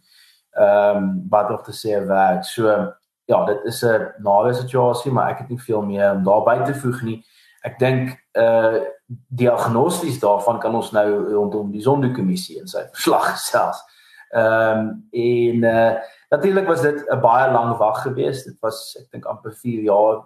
Ehm 0.51 0.98
um, 0.98 1.25
wat 1.29 1.50
nog 1.50 1.63
te 1.63 1.72
sê 1.72 2.05
werk. 2.08 2.46
So 2.46 2.93
ja, 3.25 3.46
dit 3.46 3.63
is 3.63 3.84
'n 3.84 4.13
nare 4.17 4.53
situasie, 4.53 5.12
maar 5.12 5.29
ek 5.29 5.38
het 5.38 5.50
nie 5.50 5.62
veel 5.62 5.81
meer 5.81 6.12
om 6.12 6.24
daarby 6.24 6.65
te 6.65 6.75
voeg 6.75 7.01
nie. 7.01 7.25
Ek 7.63 7.79
dink 7.79 8.17
uh 8.34 8.79
diagnosties 9.27 10.20
daarvan 10.20 10.60
kan 10.60 10.75
ons 10.75 10.91
nou 10.91 11.34
rondom 11.34 11.72
die 11.72 11.81
sondekommissie 11.81 12.60
in 12.60 12.67
sy 12.67 12.88
verslag 12.91 13.38
selfs 13.51 13.84
Ehm 14.31 14.77
um, 14.79 15.08
en 15.12 15.63
uh 15.63 15.93
natuurlik 16.29 16.67
was 16.67 16.81
dit 16.81 17.10
'n 17.10 17.20
baie 17.20 17.51
lang 17.51 17.77
wag 17.77 18.01
geweest. 18.01 18.46
Dit 18.46 18.60
was 18.60 18.98
ek 19.00 19.12
dink 19.12 19.25
amper 19.25 19.53
4 19.53 19.81
jaar 19.81 20.25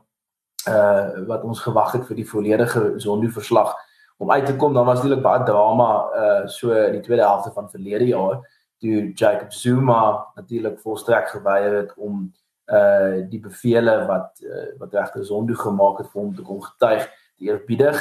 uh 0.70 1.25
wat 1.27 1.44
ons 1.44 1.60
gewag 1.60 1.91
het 1.91 2.05
vir 2.05 2.15
die 2.15 2.29
volledige 2.29 2.94
Zondo 3.00 3.27
verslag 3.27 3.75
om 4.17 4.32
uit 4.32 4.46
te 4.46 4.55
kom. 4.55 4.74
Dan 4.74 4.86
was 4.86 4.96
natuurlik 4.96 5.24
baie 5.24 5.44
drama 5.44 6.10
uh 6.15 6.48
so 6.48 6.72
in 6.72 6.91
die 6.91 7.01
tweede 7.01 7.24
helfte 7.24 7.51
van 7.51 7.70
verlede 7.70 8.05
jaar 8.05 8.48
toe 8.86 9.12
Jacob 9.13 9.51
Zuma 9.51 10.27
natuurlik 10.36 10.80
volstrek 10.80 11.30
geweier 11.30 11.75
het 11.75 11.94
om 11.96 12.34
uh 12.65 13.22
die 13.30 13.39
bevele 13.39 14.06
wat 14.06 14.42
uh, 14.42 14.77
wat 14.77 14.94
regte 14.94 15.24
Zondo 15.24 15.54
gemaak 15.54 15.98
het 15.98 16.10
vir 16.10 16.22
hom 16.22 16.36
te 16.36 16.42
kom 16.42 16.62
getuig 16.62 17.04
te 17.38 17.46
eerbiedig. 17.46 18.00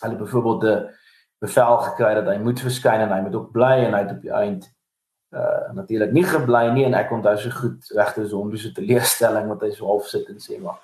Hulle 0.00 0.16
byvoorbeeld 0.16 0.64
'n 0.64 0.90
bevel 1.38 1.76
gekry 1.78 2.14
dat 2.14 2.26
hy 2.26 2.38
moet 2.38 2.60
verskyn 2.60 3.00
en 3.00 3.12
hy 3.12 3.20
moet 3.20 3.34
ook 3.34 3.50
bly 3.52 3.84
en 3.84 3.92
hy 3.92 4.00
het 4.00 4.16
op 4.16 4.22
die 4.22 4.32
eind 4.32 4.72
uh 5.30 5.72
natuurlik 5.72 6.12
nie 6.12 6.24
gebly 6.24 6.70
nie 6.72 6.84
en 6.84 6.94
ek 6.94 7.10
onthou 7.12 7.36
so 7.36 7.50
goed 7.50 7.88
regte 7.88 8.26
Zondo 8.26 8.56
se 8.56 8.72
teleurstelling 8.72 9.48
wat 9.48 9.60
hy 9.60 9.70
so 9.70 9.86
half 9.86 10.06
sit 10.06 10.28
en 10.28 10.40
sê 10.40 10.60
maar 10.60 10.80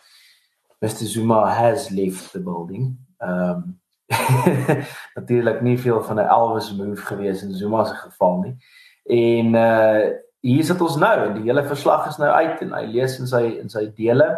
Mr 0.81 1.07
Zuma 1.07 1.47
has 1.47 1.91
left 1.91 2.33
the 2.33 2.41
building. 2.41 2.97
Um, 3.19 3.81
natuurlik 5.19 5.61
nie 5.61 5.79
veel 5.79 6.03
van 6.03 6.17
'n 6.17 6.29
Elvis 6.29 6.73
move 6.75 7.03
gewees 7.03 7.43
in 7.43 7.55
Zuma 7.55 7.85
se 7.85 7.95
geval 7.95 8.41
nie. 8.41 8.57
En 9.05 9.55
uh 9.55 10.11
hier 10.41 10.65
sit 10.65 10.81
ons 10.81 10.97
nou 10.97 11.17
en 11.21 11.35
die 11.37 11.43
hele 11.51 11.61
verslag 11.69 12.07
is 12.09 12.17
nou 12.17 12.31
uit 12.33 12.61
en 12.65 12.71
hy 12.73 12.87
lees 12.89 13.19
in 13.21 13.27
sy 13.29 13.43
in 13.61 13.69
sy 13.69 13.93
dele. 13.93 14.29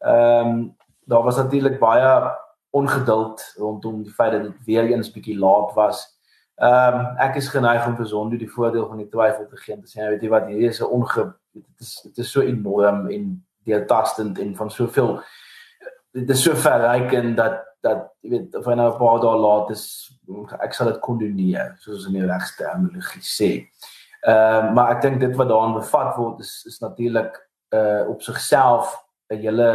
Ehm 0.00 0.48
um, 0.48 0.76
daar 1.10 1.24
was 1.26 1.36
natuurlik 1.36 1.80
baie 1.80 2.30
ongeduld 2.70 3.42
rondom 3.58 4.02
die 4.02 4.12
feit 4.14 4.32
dat 4.32 4.42
dit 4.42 4.64
weer 4.64 4.86
eens 4.86 5.10
bietjie 5.10 5.34
laat 5.38 5.74
was 5.74 6.04
Ehm 6.62 6.94
um, 6.94 7.06
ek 7.18 7.40
is 7.40 7.48
geneig 7.48 7.86
om 7.88 7.96
vir 7.98 8.06
Zondo 8.06 8.36
die 8.38 8.50
voordeel 8.50 8.84
van 8.86 9.00
die 9.00 9.08
twyfel 9.10 9.48
te 9.50 9.56
gee 9.64 9.74
en 9.74 9.80
te 9.82 9.88
sê 9.90 10.04
weet 10.06 10.20
jy 10.22 10.28
wat 10.30 10.44
hierdie 10.46 10.68
is 10.68 10.78
'n 10.78 10.92
onge 10.94 11.24
dit 11.54 11.80
is 11.80 11.92
dit 12.04 12.18
is 12.22 12.30
so 12.30 12.42
enorm 12.42 13.08
en 13.10 13.24
deurtastend 13.66 14.38
en 14.38 14.54
van 14.56 14.70
soveel 14.70 15.10
dit 16.12 16.30
is 16.30 16.42
so 16.42 16.54
verrykend 16.54 17.36
dat 17.36 17.64
dat 17.82 18.04
jy 18.20 18.30
weet 18.30 18.54
of 18.60 18.68
hy 18.68 18.74
nou 18.78 18.86
'n 18.92 18.98
paar 18.98 19.18
dae 19.24 19.40
laat 19.46 19.70
is 19.74 19.84
ek 20.60 20.74
sal 20.74 20.92
dit 20.92 21.00
kondoneer 21.00 21.74
soos 21.80 22.06
in 22.06 22.20
die 22.20 22.26
regste 22.26 22.62
terminologie 22.62 23.26
sê. 23.26 23.50
Ehm 24.22 24.66
uh, 24.66 24.72
maar 24.74 24.96
ek 24.96 25.02
dink 25.02 25.20
dit 25.20 25.36
wat 25.36 25.48
daarin 25.48 25.74
bevat 25.74 26.16
word 26.16 26.40
is 26.40 26.64
is 26.66 26.78
natuurlik 26.78 27.38
uh 27.74 28.08
op 28.08 28.22
sigself 28.22 28.94
'n 29.28 29.40
hele 29.42 29.70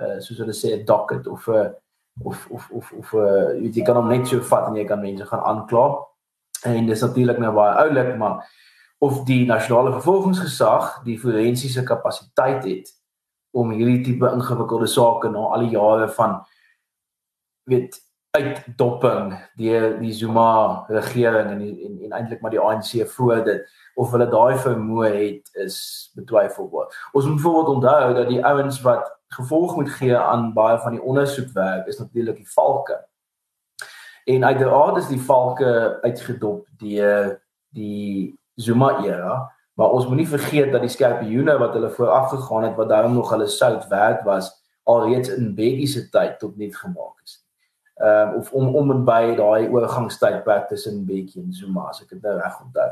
uh 0.00 0.18
soos 0.20 0.38
hulle 0.38 0.56
sê 0.56 0.72
'n 0.72 0.84
docket 0.84 1.26
of 1.26 1.48
'n 1.48 1.74
of 2.22 2.46
of 2.50 2.70
of 2.70 2.92
of 2.92 3.12
uh, 3.12 3.52
jy 3.60 3.82
kan 3.82 3.96
hom 3.96 4.08
net 4.08 4.28
so 4.28 4.40
vat 4.40 4.68
en 4.68 4.76
jy 4.78 4.84
kan 4.86 5.00
mense 5.00 5.26
gaan 5.26 5.44
aankla. 5.44 5.86
En 6.64 6.86
dis 6.86 7.00
natuurlik 7.00 7.38
nou 7.38 7.52
baie 7.52 7.74
oulik, 7.82 8.16
maar 8.16 8.46
of 9.04 9.24
die 9.28 9.46
nasionale 9.46 9.92
vervolgingsgesag 9.92 11.02
die 11.04 11.18
forensiese 11.18 11.82
kapasiteit 11.84 12.64
het 12.64 12.92
om 13.50 13.70
hierdie 13.70 14.02
tipe 14.04 14.30
ingewikkelde 14.30 14.86
sake 14.86 15.28
na 15.30 15.48
al 15.54 15.66
die 15.66 15.74
jare 15.74 16.08
van 16.16 16.40
weet 17.70 17.98
uitdopping 18.34 19.34
deur 19.54 19.92
die 20.00 20.12
Zuma 20.12 20.84
regering 20.88 21.50
en 21.52 21.60
en, 21.62 21.98
en 22.02 22.14
eintlik 22.18 22.40
maar 22.42 22.50
die 22.50 22.60
ANC 22.60 23.06
voor 23.14 23.44
dit 23.46 23.62
of 23.94 24.10
hulle 24.10 24.26
daai 24.26 24.56
vermoë 24.58 25.10
het 25.12 25.50
is 25.62 25.76
betwyfelbaar. 26.18 26.90
Ons 27.12 27.28
moet 27.28 27.36
byvoorbeeld 27.38 27.74
onthou 27.76 28.14
dat 28.14 28.28
die 28.28 28.42
ouens 28.44 28.80
wat 28.82 29.12
gevolg 29.36 29.76
moet 29.76 29.90
gee 29.90 30.16
aan 30.18 30.52
baie 30.54 30.78
van 30.82 30.96
die 30.96 31.02
ondersoekwerk 31.02 31.86
is 31.86 31.98
natuurlik 31.98 32.36
die 32.42 32.50
valke. 32.56 32.98
En 34.24 34.44
uiteraard 34.44 34.96
is 34.96 35.12
die 35.12 35.20
valke 35.20 35.98
uitgedop 36.02 36.66
deur 36.82 37.38
die 37.70 38.34
Zuma 38.54 38.96
era, 39.04 39.38
maar 39.78 39.94
ons 39.94 40.06
moenie 40.06 40.28
vergeet 40.28 40.72
dat 40.72 40.82
die 40.82 40.90
skorpioene 40.90 41.54
wat 41.58 41.74
hulle 41.78 41.90
vooraf 41.90 42.28
gegaan 42.34 42.66
het 42.70 42.76
wat 42.78 42.90
daarom 42.90 43.14
nog 43.14 43.30
hulle 43.30 43.46
sout 43.46 43.86
werd 43.94 44.26
was 44.26 44.50
alreeds 44.82 45.30
in 45.30 45.54
Bekkie 45.54 45.86
se 45.86 46.08
tyd 46.10 46.38
tot 46.38 46.56
nuut 46.56 46.76
gemaak 46.76 47.22
is. 47.22 47.43
Ehm 47.94 48.28
um, 48.28 48.34
of 48.40 48.52
om 48.52 48.76
om 48.76 48.90
en 48.90 49.04
by 49.06 49.34
daai 49.38 49.68
oorgangstydperk 49.70 50.66
tussen 50.68 51.04
Bekkie 51.06 51.42
en 51.42 51.52
Zuma 51.54 51.84
as 51.92 52.00
ek 52.02 52.08
dit 52.10 52.22
nou 52.22 52.32
reg 52.40 52.56
onthou. 52.64 52.88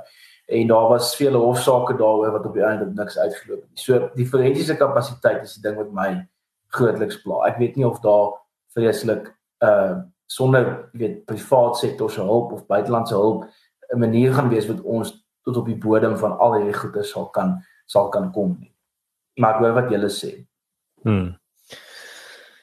En 0.47 0.69
daar 0.71 0.89
was 0.89 1.17
vele 1.19 1.41
hofsaake 1.43 1.97
daaroor 1.99 2.31
wat 2.37 2.47
op 2.47 2.55
die 2.55 2.63
einde 2.63 2.87
niks 2.95 3.19
uitgeloop 3.19 3.65
het. 3.65 3.81
So 3.83 4.11
die 4.15 4.27
forensiese 4.27 4.77
kapasiteit 4.77 5.43
is 5.43 5.57
die 5.57 5.65
ding 5.67 5.81
wat 5.81 5.91
my 5.91 6.29
grootliks 6.77 7.19
pla. 7.25 7.41
Ek 7.49 7.59
weet 7.59 7.77
nie 7.77 7.87
of 7.89 7.99
daar 8.01 8.31
vreeslik 8.77 9.35
uh 9.67 9.99
sonder 10.33 10.89
weet 10.97 11.25
privaat 11.29 11.77
sektor 11.77 12.11
se 12.11 12.23
hulp 12.25 12.53
of 12.53 12.67
buitelandse 12.67 13.15
hulp 13.15 13.45
'n 13.93 13.99
manier 13.99 14.33
gaan 14.33 14.49
wees 14.49 14.67
wat 14.67 14.81
ons 14.81 15.27
tot 15.43 15.57
op 15.57 15.67
die 15.67 15.77
bodem 15.77 16.17
van 16.17 16.39
al 16.39 16.55
hierdie 16.55 16.79
goeie 16.79 17.03
sal 17.05 17.27
kan 17.27 17.59
sal 17.87 18.09
kan 18.09 18.33
kom 18.33 18.57
nie. 18.61 18.73
Maar 19.37 19.55
ek 19.55 19.61
hoor 19.61 19.75
wat 19.75 19.91
julle 19.91 20.09
sê. 20.09 20.47
Hmm. 21.03 21.35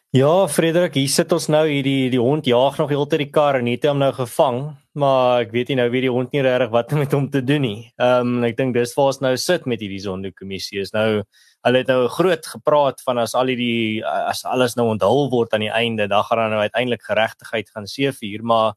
Ja, 0.10 0.48
Frederik, 0.50 0.96
hier 0.98 1.10
sit 1.14 1.30
ons 1.36 1.46
nou 1.54 1.68
hier 1.70 1.86
die 1.86 2.08
die 2.10 2.18
hond 2.18 2.48
jaag 2.50 2.80
nog 2.82 2.90
heeltyd 2.90 3.22
die 3.22 3.28
kar 3.30 3.60
en 3.60 3.68
het 3.70 3.84
hom 3.86 4.00
nou 4.02 4.08
gevang, 4.18 4.56
maar 4.98 5.44
ek 5.44 5.52
weet 5.54 5.70
nie 5.70 5.76
nou 5.78 5.86
wie 5.94 6.02
die 6.02 6.10
hond 6.10 6.32
nie 6.34 6.42
regtig 6.42 6.72
wat 6.74 6.96
met 6.98 7.12
hom 7.14 7.28
te 7.30 7.44
doen 7.46 7.62
nie. 7.62 7.84
Ehm 8.02 8.32
um, 8.40 8.48
ek 8.48 8.58
dink 8.58 8.74
dis 8.74 8.96
waar 8.98 9.12
ons 9.12 9.22
nou 9.22 9.36
sit 9.38 9.68
met 9.70 9.84
hierdie 9.86 10.02
sondekommissie 10.02 10.82
is 10.82 10.90
nou 10.96 11.22
hulle 11.22 11.84
het 11.84 11.92
nou 11.94 12.08
groot 12.10 12.50
gepraat 12.56 13.06
van 13.06 13.22
as 13.22 13.36
al 13.38 13.54
hierdie 13.54 14.02
as 14.02 14.42
alles 14.50 14.74
nou 14.80 14.88
onthul 14.96 15.30
word 15.30 15.54
aan 15.54 15.68
die 15.68 15.70
einde, 15.70 16.10
dan 16.10 16.26
gaan 16.26 16.42
dan 16.42 16.56
nou 16.56 16.66
uiteindelik 16.66 17.06
geregtigheid 17.06 17.70
gaan 17.70 17.86
seëvier, 17.86 18.42
maar 18.42 18.74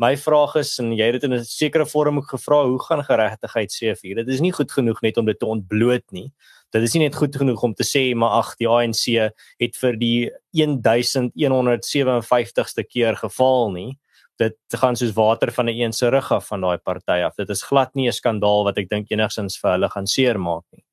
my 0.00 0.14
vraag 0.16 0.56
is 0.62 0.72
en 0.80 0.94
jy 0.96 1.10
het 1.10 1.20
dit 1.20 1.28
in 1.28 1.36
'n 1.36 1.44
sekere 1.44 1.84
vorm 1.84 2.24
ook 2.24 2.32
gevra, 2.32 2.64
hoe 2.64 2.80
gaan 2.80 3.04
geregtigheid 3.04 3.76
seëvier? 3.76 4.24
Dit 4.24 4.28
is 4.28 4.40
nie 4.40 4.52
goed 4.56 4.72
genoeg 4.72 5.02
net 5.02 5.18
om 5.18 5.26
dit 5.26 5.38
te 5.38 5.46
ontbloot 5.46 6.08
nie. 6.12 6.32
Dit 6.72 6.82
is 6.82 6.94
nie 6.94 7.02
net 7.04 7.16
goed 7.16 7.36
genoeg 7.36 7.62
om 7.62 7.74
te 7.74 7.84
sê 7.84 8.14
maar 8.16 8.30
ag 8.40 8.56
die 8.60 8.68
ANC 8.68 9.32
het 9.60 9.76
vir 9.76 9.96
die 10.00 10.30
1157ste 10.56 12.84
keer 12.88 13.16
gefaal 13.16 13.72
nie. 13.72 13.98
Dit 14.40 14.56
gaan 14.80 14.96
soos 14.96 15.14
water 15.14 15.52
van 15.52 15.68
'n 15.68 15.78
een 15.78 15.92
se 15.92 16.10
rug 16.10 16.32
af 16.32 16.46
van 16.48 16.60
daai 16.60 16.78
party 16.78 17.22
af. 17.22 17.34
Dit 17.36 17.50
is 17.50 17.62
glad 17.62 17.94
nie 17.94 18.08
'n 18.08 18.12
skandaal 18.12 18.64
wat 18.64 18.78
ek 18.78 18.88
dink 18.88 19.10
enigsins 19.10 19.58
vir 19.60 19.70
hulle 19.72 19.88
gaan 19.88 20.06
seermaak 20.06 20.64
nie 20.72 20.84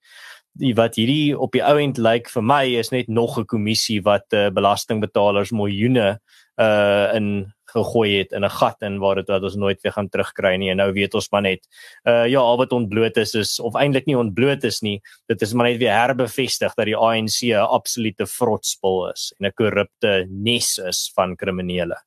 die 0.60 0.74
wat 0.78 0.98
hierdie 1.00 1.38
op 1.38 1.54
die 1.56 1.64
ou 1.64 1.78
end 1.80 2.00
lyk 2.02 2.30
vir 2.34 2.44
my 2.44 2.64
is 2.80 2.92
net 2.92 3.08
nog 3.08 3.40
'n 3.40 3.46
kommissie 3.46 4.02
wat 4.04 4.28
uh, 4.34 4.50
belastingbetalers 4.50 5.52
miljoene 5.52 6.20
uh 6.60 7.16
in 7.16 7.54
gegooi 7.74 8.18
het 8.18 8.32
in 8.32 8.46
'n 8.46 8.50
gat 8.50 8.82
in 8.82 9.00
waar 9.00 9.16
dit 9.16 9.28
wat 9.28 9.44
ons 9.44 9.56
nooit 9.56 9.82
weer 9.82 9.94
gaan 9.94 10.10
terugkry 10.10 10.56
nie 10.58 10.70
en 10.70 10.78
nou 10.78 10.92
weet 10.94 11.14
ons 11.14 11.32
maar 11.32 11.42
net 11.42 11.68
uh 12.06 12.26
ja 12.28 12.40
al 12.40 12.58
wat 12.58 12.72
ontbloot 12.72 13.18
is 13.18 13.34
is 13.36 13.60
of 13.60 13.76
eintlik 13.76 14.06
nie 14.06 14.18
ontbloot 14.18 14.64
is 14.64 14.82
nie 14.82 15.02
dit 15.28 15.42
is 15.42 15.54
maar 15.54 15.70
net 15.70 15.80
weer 15.80 15.94
herbevestig 15.94 16.74
dat 16.76 16.86
die 16.86 16.98
ANC 16.98 17.42
'n 17.44 17.68
absolute 17.70 18.26
vrotspil 18.26 19.10
is 19.12 19.34
en 19.40 19.48
'n 19.48 19.54
korrupte 19.54 20.28
nes 20.30 20.78
is 20.78 21.12
van 21.16 21.36
kriminele. 21.36 21.98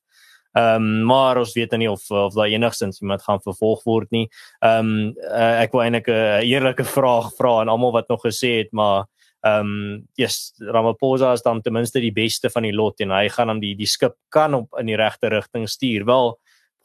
Ehm 0.53 0.75
um, 0.75 1.05
maar 1.05 1.37
ons 1.37 1.53
weet 1.53 1.71
nie 1.77 1.89
of 1.89 2.11
of 2.11 2.33
daar 2.33 2.47
enigstens 2.47 3.01
iemand 3.01 3.23
gaan 3.23 3.41
vervolg 3.41 3.83
word 3.83 4.11
nie. 4.11 4.27
Ehm 4.59 4.89
um, 4.89 5.15
uh, 5.17 5.61
ek 5.63 5.71
wil 5.73 5.81
eintlik 5.81 6.07
'n 6.07 6.45
eerlike 6.45 6.85
vraag 6.85 7.31
vra 7.37 7.59
aan 7.59 7.69
almal 7.73 7.91
wat 7.91 8.07
nog 8.07 8.21
gesê 8.21 8.57
het 8.61 8.71
maar 8.71 9.05
ehm 9.43 9.67
um, 9.67 10.03
yes 10.15 10.53
Ramaphosa 10.59 11.33
is 11.33 11.43
dan 11.43 11.61
ten 11.61 11.73
minste 11.73 11.99
die 11.99 12.13
beste 12.15 12.49
van 12.49 12.63
die 12.63 12.73
lot 12.75 13.01
en 13.03 13.11
hy 13.11 13.27
gaan 13.29 13.51
dan 13.51 13.59
die 13.59 13.73
die 13.75 13.89
skip 13.89 14.15
kan 14.31 14.53
op 14.55 14.79
in 14.79 14.87
die 14.87 14.99
regte 14.99 15.29
rigting 15.29 15.67
stuur. 15.67 16.05
Wel 16.07 16.37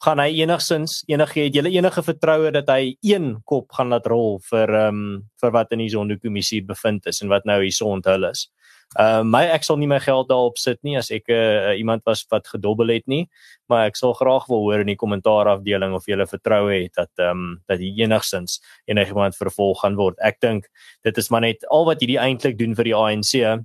gaan 0.03 0.19
hy 0.19 0.29
enigsins 0.43 1.03
enige 1.07 1.45
het 1.45 1.55
julle 1.55 1.71
enige 1.71 2.03
vertroue 2.03 2.51
dat 2.55 2.69
hy 2.71 2.95
een 3.03 3.33
kop 3.47 3.71
gaan 3.75 3.91
laat 3.95 4.07
rol 4.07 4.39
vir 4.51 4.75
ehm 4.75 5.01
um, 5.03 5.17
vir 5.39 5.55
wat 5.55 5.71
in 5.71 5.83
die 5.85 5.91
sondekommissie 5.91 6.61
bevind 6.67 7.07
is 7.07 7.21
en 7.23 7.31
wat 7.31 7.47
nou 7.47 7.61
hier 7.63 7.75
so 7.75 7.91
onthul 7.91 8.27
is. 8.29 8.49
Uh 8.97 9.21
my 9.21 9.43
ek 9.53 9.67
sal 9.67 9.77
nie 9.77 9.87
my 9.87 9.99
geld 10.01 10.31
daarop 10.31 10.57
sit 10.57 10.79
nie 10.81 10.95
as 10.97 11.11
ek 11.13 11.29
uh, 11.29 11.75
iemand 11.77 12.01
was 12.09 12.23
wat 12.33 12.47
gedobbel 12.49 12.89
het 12.89 13.05
nie, 13.05 13.27
maar 13.69 13.85
ek 13.85 13.99
sal 13.99 14.15
graag 14.17 14.47
wil 14.49 14.65
hoor 14.65 14.81
in 14.81 14.89
die 14.89 14.97
kommentaarafdeling 14.97 15.93
of 15.93 16.07
jy 16.09 16.17
vertroue 16.25 16.73
het 16.73 16.95
dat 16.97 17.11
ehm 17.21 17.37
um, 17.37 17.61
dat 17.69 17.77
die 17.77 17.93
enigsins 18.01 18.57
enigiemand 18.89 19.37
vervolg 19.37 19.83
gaan 19.83 19.99
word. 19.99 20.17
Ek 20.19 20.41
dink 20.41 20.65
dit 21.05 21.17
is 21.17 21.29
maar 21.29 21.45
net 21.45 21.67
al 21.69 21.85
wat 21.85 22.01
hierdie 22.01 22.17
eintlik 22.17 22.57
doen 22.57 22.73
vir 22.73 22.89
die 22.89 22.97
ANC 22.97 23.61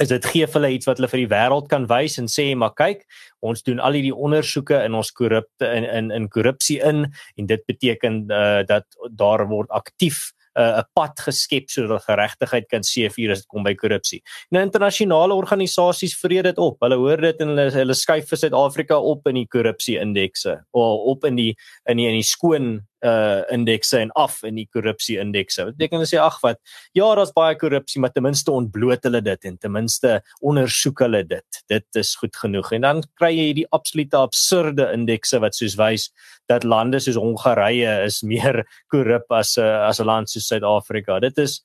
is 0.00 0.08
dit 0.08 0.24
gee 0.24 0.46
vir 0.46 0.56
hulle 0.56 0.70
iets 0.72 0.88
wat 0.88 1.00
hulle 1.00 1.10
vir 1.12 1.20
die 1.20 1.30
wêreld 1.32 1.66
kan 1.68 1.84
wys 1.90 2.16
en 2.20 2.28
sê 2.30 2.46
maar 2.56 2.72
kyk 2.78 3.02
ons 3.44 3.64
doen 3.66 3.80
al 3.80 3.98
hierdie 3.98 4.14
ondersoeke 4.14 4.78
in 4.86 4.94
ons 4.96 5.10
korrupte 5.12 5.68
in 5.68 5.84
in 5.84 6.10
in 6.16 6.28
korrupsie 6.32 6.78
in 6.80 7.04
en 7.10 7.50
dit 7.50 7.66
beteken 7.68 8.22
uh, 8.30 8.62
dat 8.68 8.86
daar 9.10 9.44
word 9.50 9.70
aktief 9.70 10.30
'n 10.52 10.80
uh, 10.80 10.82
pad 10.92 11.16
geskep 11.16 11.70
sodat 11.70 12.04
geregtigheid 12.04 12.68
kan 12.68 12.84
seëvier 12.84 13.32
as 13.32 13.42
dit 13.42 13.48
kom 13.48 13.64
by 13.64 13.74
korrupsie. 13.74 14.20
Nou 14.50 14.62
internasionale 14.62 15.34
organisasies 15.34 16.16
vreet 16.20 16.44
dit 16.44 16.58
op. 16.58 16.80
Hulle 16.84 16.98
hoor 17.00 17.20
dit 17.24 17.40
en 17.40 17.54
hulle 17.54 17.70
hulle 17.72 17.94
skuif 17.96 18.28
vir 18.28 18.38
Suid-Afrika 18.38 18.98
op 18.98 19.26
in 19.26 19.40
die 19.40 19.48
korrupsie 19.48 19.98
indekse 20.00 20.58
of 20.70 21.06
op 21.14 21.24
in 21.24 21.36
die 21.36 21.52
in 21.88 21.96
die 21.96 22.08
in 22.08 22.18
die 22.20 22.26
skoon 22.26 22.82
uh 23.02 23.42
indekse 23.52 23.98
en 23.98 24.12
af 24.18 24.40
in 24.46 24.58
die 24.60 24.66
korrupsie 24.70 25.18
indekse. 25.20 25.64
Wat 25.66 25.76
beteken 25.76 25.98
hulle 25.98 26.08
sê 26.10 26.20
ag 26.22 26.38
wat 26.44 26.60
ja, 26.94 27.08
daar's 27.18 27.34
baie 27.34 27.56
korrupsie, 27.58 28.00
maar 28.00 28.12
ten 28.14 28.26
minste 28.26 28.52
ontbloot 28.54 29.02
hulle 29.08 29.22
dit 29.24 29.48
en 29.50 29.58
ten 29.58 29.74
minste 29.74 30.20
ondersoek 30.40 31.02
hulle 31.04 31.24
dit. 31.26 31.62
Dit 31.72 31.98
is 31.98 32.14
goed 32.20 32.36
genoeg. 32.36 32.72
En 32.78 32.86
dan 32.86 33.02
kry 33.18 33.32
jy 33.34 33.48
hierdie 33.50 33.68
absolute 33.74 34.18
absurde 34.18 34.88
indekse 34.94 35.40
wat 35.42 35.58
soos 35.58 35.76
wys 35.80 36.10
dat 36.50 36.64
lande 36.64 37.00
soos 37.02 37.18
Hongarye 37.18 37.98
is 38.06 38.22
meer 38.22 38.62
korrup 38.92 39.30
as 39.30 39.56
'n 39.58 39.66
as 39.88 40.00
'n 40.00 40.06
land 40.06 40.30
soos 40.30 40.46
Suid-Afrika. 40.46 41.20
Dit 41.20 41.38
is 41.38 41.62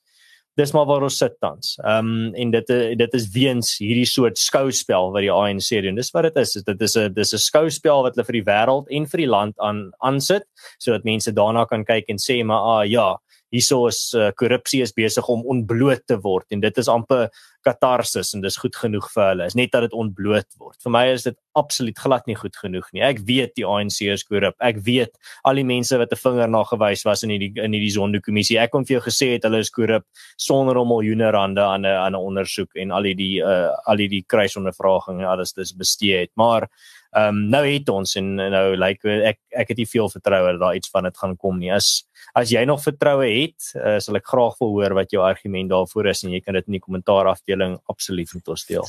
dis 0.58 0.72
maar 0.74 0.88
waar 0.90 1.06
ons 1.06 1.18
sit 1.20 1.36
tans. 1.42 1.76
Ehm 1.84 2.08
um, 2.08 2.34
en 2.34 2.50
dit 2.50 2.72
dit 2.98 3.14
is 3.14 3.28
weens 3.34 3.76
hierdie 3.78 4.08
soort 4.08 4.38
skouspel 4.38 5.12
wat 5.14 5.22
die 5.22 5.32
ANC 5.32 5.70
doen. 5.84 5.98
Dis 5.98 6.10
wat 6.14 6.28
dit 6.28 6.40
is. 6.42 6.56
Dit 6.66 6.82
is 6.82 6.96
'n 6.96 7.12
dis 7.14 7.34
'n 7.34 7.38
skouspel 7.38 8.02
wat 8.02 8.16
hulle 8.16 8.26
vir 8.26 8.38
die 8.40 8.48
wêreld 8.50 8.90
en 8.90 9.06
vir 9.06 9.18
die 9.18 9.30
land 9.30 9.54
aan 9.58 9.90
aansit 9.98 10.44
sodat 10.78 11.04
mense 11.04 11.32
daarna 11.32 11.64
kan 11.64 11.84
kyk 11.84 12.08
en 12.08 12.18
sê 12.18 12.44
maar 12.44 12.60
ah 12.60 12.84
ja, 12.84 13.16
hierso 13.54 13.86
is 13.88 14.12
uh, 14.14 14.30
korrupsie 14.36 14.82
is 14.84 14.92
besig 14.92 15.28
om 15.28 15.44
ontbloot 15.48 16.04
te 16.06 16.18
word 16.24 16.46
en 16.52 16.60
dit 16.60 16.78
is 16.78 16.88
amper 16.92 17.28
katarsis 17.66 18.34
en 18.34 18.42
dis 18.44 18.56
goed 18.60 18.76
genoeg 18.76 19.06
vir 19.12 19.24
hulle. 19.30 19.46
Is 19.50 19.56
net 19.58 19.72
dat 19.74 19.86
dit 19.88 19.96
ontbloot 19.96 20.46
word. 20.60 20.76
Vir 20.84 20.94
my 20.94 21.04
is 21.12 21.26
dit 21.26 21.36
absoluut 21.58 21.98
glad 21.98 22.28
nie 22.30 22.36
goed 22.38 22.56
genoeg 22.56 22.86
nie. 22.94 23.02
Ek 23.04 23.22
weet 23.26 23.56
die 23.58 23.66
ANC 23.66 24.00
is 24.12 24.24
korrup. 24.26 24.56
Ek 24.64 24.78
weet 24.86 25.16
al 25.48 25.58
die 25.58 25.66
mense 25.66 25.98
wat 25.98 26.12
'n 26.12 26.22
vinger 26.22 26.48
na 26.48 26.62
gewys 26.64 27.04
was 27.04 27.24
in 27.24 27.30
hierdie 27.34 27.52
in 27.56 27.74
hierdie 27.74 27.94
sondekommissie. 27.96 28.58
Ek 28.58 28.70
kon 28.70 28.84
vir 28.84 28.98
jou 28.98 29.04
gesê 29.08 29.34
het 29.34 29.44
hulle 29.44 29.60
is 29.60 29.70
korrup 29.70 30.04
sonder 30.36 30.76
om 30.76 30.88
miljoene 30.88 31.32
rande 31.32 31.60
aan 31.60 31.82
'n 31.82 31.98
aan 32.04 32.14
'n 32.14 32.26
ondersoek 32.28 32.76
en 32.76 32.90
al 32.90 33.04
hierdie 33.04 33.42
uh 33.42 33.74
al 33.86 33.96
hierdie 33.96 34.24
kruisondervragings 34.26 35.20
en 35.20 35.26
alles 35.26 35.52
dis 35.52 35.72
bestee 35.72 36.20
het. 36.20 36.30
Maar 36.36 36.68
ehm 37.16 37.28
um, 37.28 37.48
nou 37.48 37.64
het 37.64 37.88
ons 37.88 38.16
en 38.16 38.34
nou 38.34 38.76
lyk 38.76 39.02
like, 39.02 39.22
ek 39.24 39.38
ek 39.50 39.68
het 39.68 39.78
nie 39.78 39.88
veel 39.88 40.08
vertroue 40.08 40.52
dat 40.52 40.60
daar 40.60 40.76
iets 40.76 40.90
van 40.90 41.04
dit 41.04 41.16
gaan 41.16 41.36
kom 41.36 41.58
nie. 41.58 41.72
As 41.72 42.04
as 42.38 42.52
jy 42.52 42.62
nog 42.68 42.82
vertroue 42.82 43.26
het, 43.26 43.70
uh, 43.76 43.96
sal 44.02 44.18
ek 44.20 44.28
graag 44.30 44.58
wil 44.62 44.74
hoor 44.76 44.94
wat 44.98 45.14
jou 45.14 45.22
argument 45.24 45.70
daarvoor 45.72 46.10
is 46.12 46.22
en 46.24 46.34
jy 46.34 46.40
kan 46.44 46.58
dit 46.58 46.68
in 46.70 46.78
die 46.78 46.82
kommentaar 46.82 47.30
afdeling 47.30 47.78
absoluut 47.92 48.34
met 48.36 48.52
ons 48.54 48.66
deel. 48.68 48.86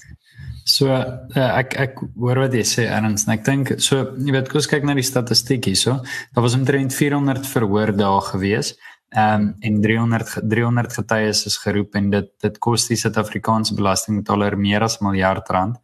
So 0.70 0.92
uh, 0.92 1.50
ek 1.62 1.76
ek 1.86 2.04
hoor 2.18 2.44
wat 2.46 2.58
jy 2.58 2.66
sê 2.68 2.88
Ernst 2.90 3.28
en 3.28 3.36
ek 3.38 3.48
dink 3.48 3.74
so 3.84 4.04
jy 4.18 4.36
weet 4.36 4.52
kos 4.52 4.70
kyk 4.70 4.86
na 4.88 4.98
die 4.98 5.08
statistiek 5.08 5.72
hier 5.72 5.80
so. 5.80 5.98
Daar 6.36 6.46
was 6.46 6.58
omtrent 6.58 6.96
400 6.96 7.50
verhoor 7.50 7.94
dae 7.96 8.22
gewees. 8.32 8.76
Ehm 9.10 9.42
um, 9.42 9.54
en 9.66 9.80
300 9.82 10.36
300 10.50 10.94
getuies 10.94 11.46
is 11.50 11.58
geroep 11.58 11.96
en 11.98 12.12
dit 12.14 12.28
dit 12.46 12.60
kos 12.62 12.86
die 12.92 12.98
Suid-Afrikaanse 13.00 13.74
belastingbetaler 13.78 14.58
meer 14.58 14.86
as 14.86 15.00
'n 15.00 15.08
miljard 15.08 15.50
rand. 15.50 15.80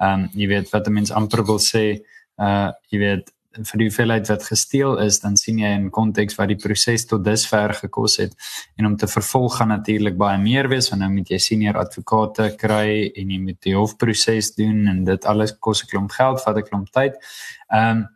Ehm 0.00 0.24
um, 0.24 0.30
jy 0.32 0.48
weet 0.48 0.72
wat 0.72 0.88
'n 0.88 0.92
mens 0.92 1.12
amper 1.12 1.44
wil 1.44 1.60
sê, 1.60 2.00
uh 2.40 2.72
jy 2.88 2.98
weet 2.98 3.30
vir 3.50 3.80
die 3.80 3.88
hoeveelheid 3.88 4.28
wat 4.30 4.44
gesteel 4.46 4.98
is, 5.02 5.18
dan 5.24 5.36
sien 5.38 5.58
jy 5.58 5.70
in 5.74 5.88
konteks 5.90 6.36
wat 6.38 6.52
die 6.52 6.58
proses 6.60 7.06
tot 7.10 7.24
dusver 7.26 7.74
gekos 7.74 8.18
het 8.22 8.36
en 8.78 8.86
om 8.86 8.96
te 8.96 9.08
vervolg 9.10 9.56
gaan 9.58 9.72
natuurlik 9.74 10.16
baie 10.20 10.38
meer 10.38 10.68
wees 10.70 10.90
want 10.92 11.02
nou 11.02 11.10
moet 11.16 11.32
jy 11.34 11.38
senior 11.42 11.80
advokate 11.80 12.52
kry 12.60 13.10
en 13.10 13.34
jy 13.34 13.40
moet 13.42 13.58
die 13.66 13.74
hofproses 13.74 14.52
doen 14.54 14.86
en 14.92 15.04
dit 15.08 15.26
alles 15.26 15.56
kos 15.58 15.82
'n 15.82 15.90
klomp 15.90 16.10
geld, 16.12 16.42
vat 16.42 16.56
'n 16.56 16.68
klomp 16.68 16.90
tyd. 16.90 17.14
Ehm 17.72 17.90
um, 17.90 18.08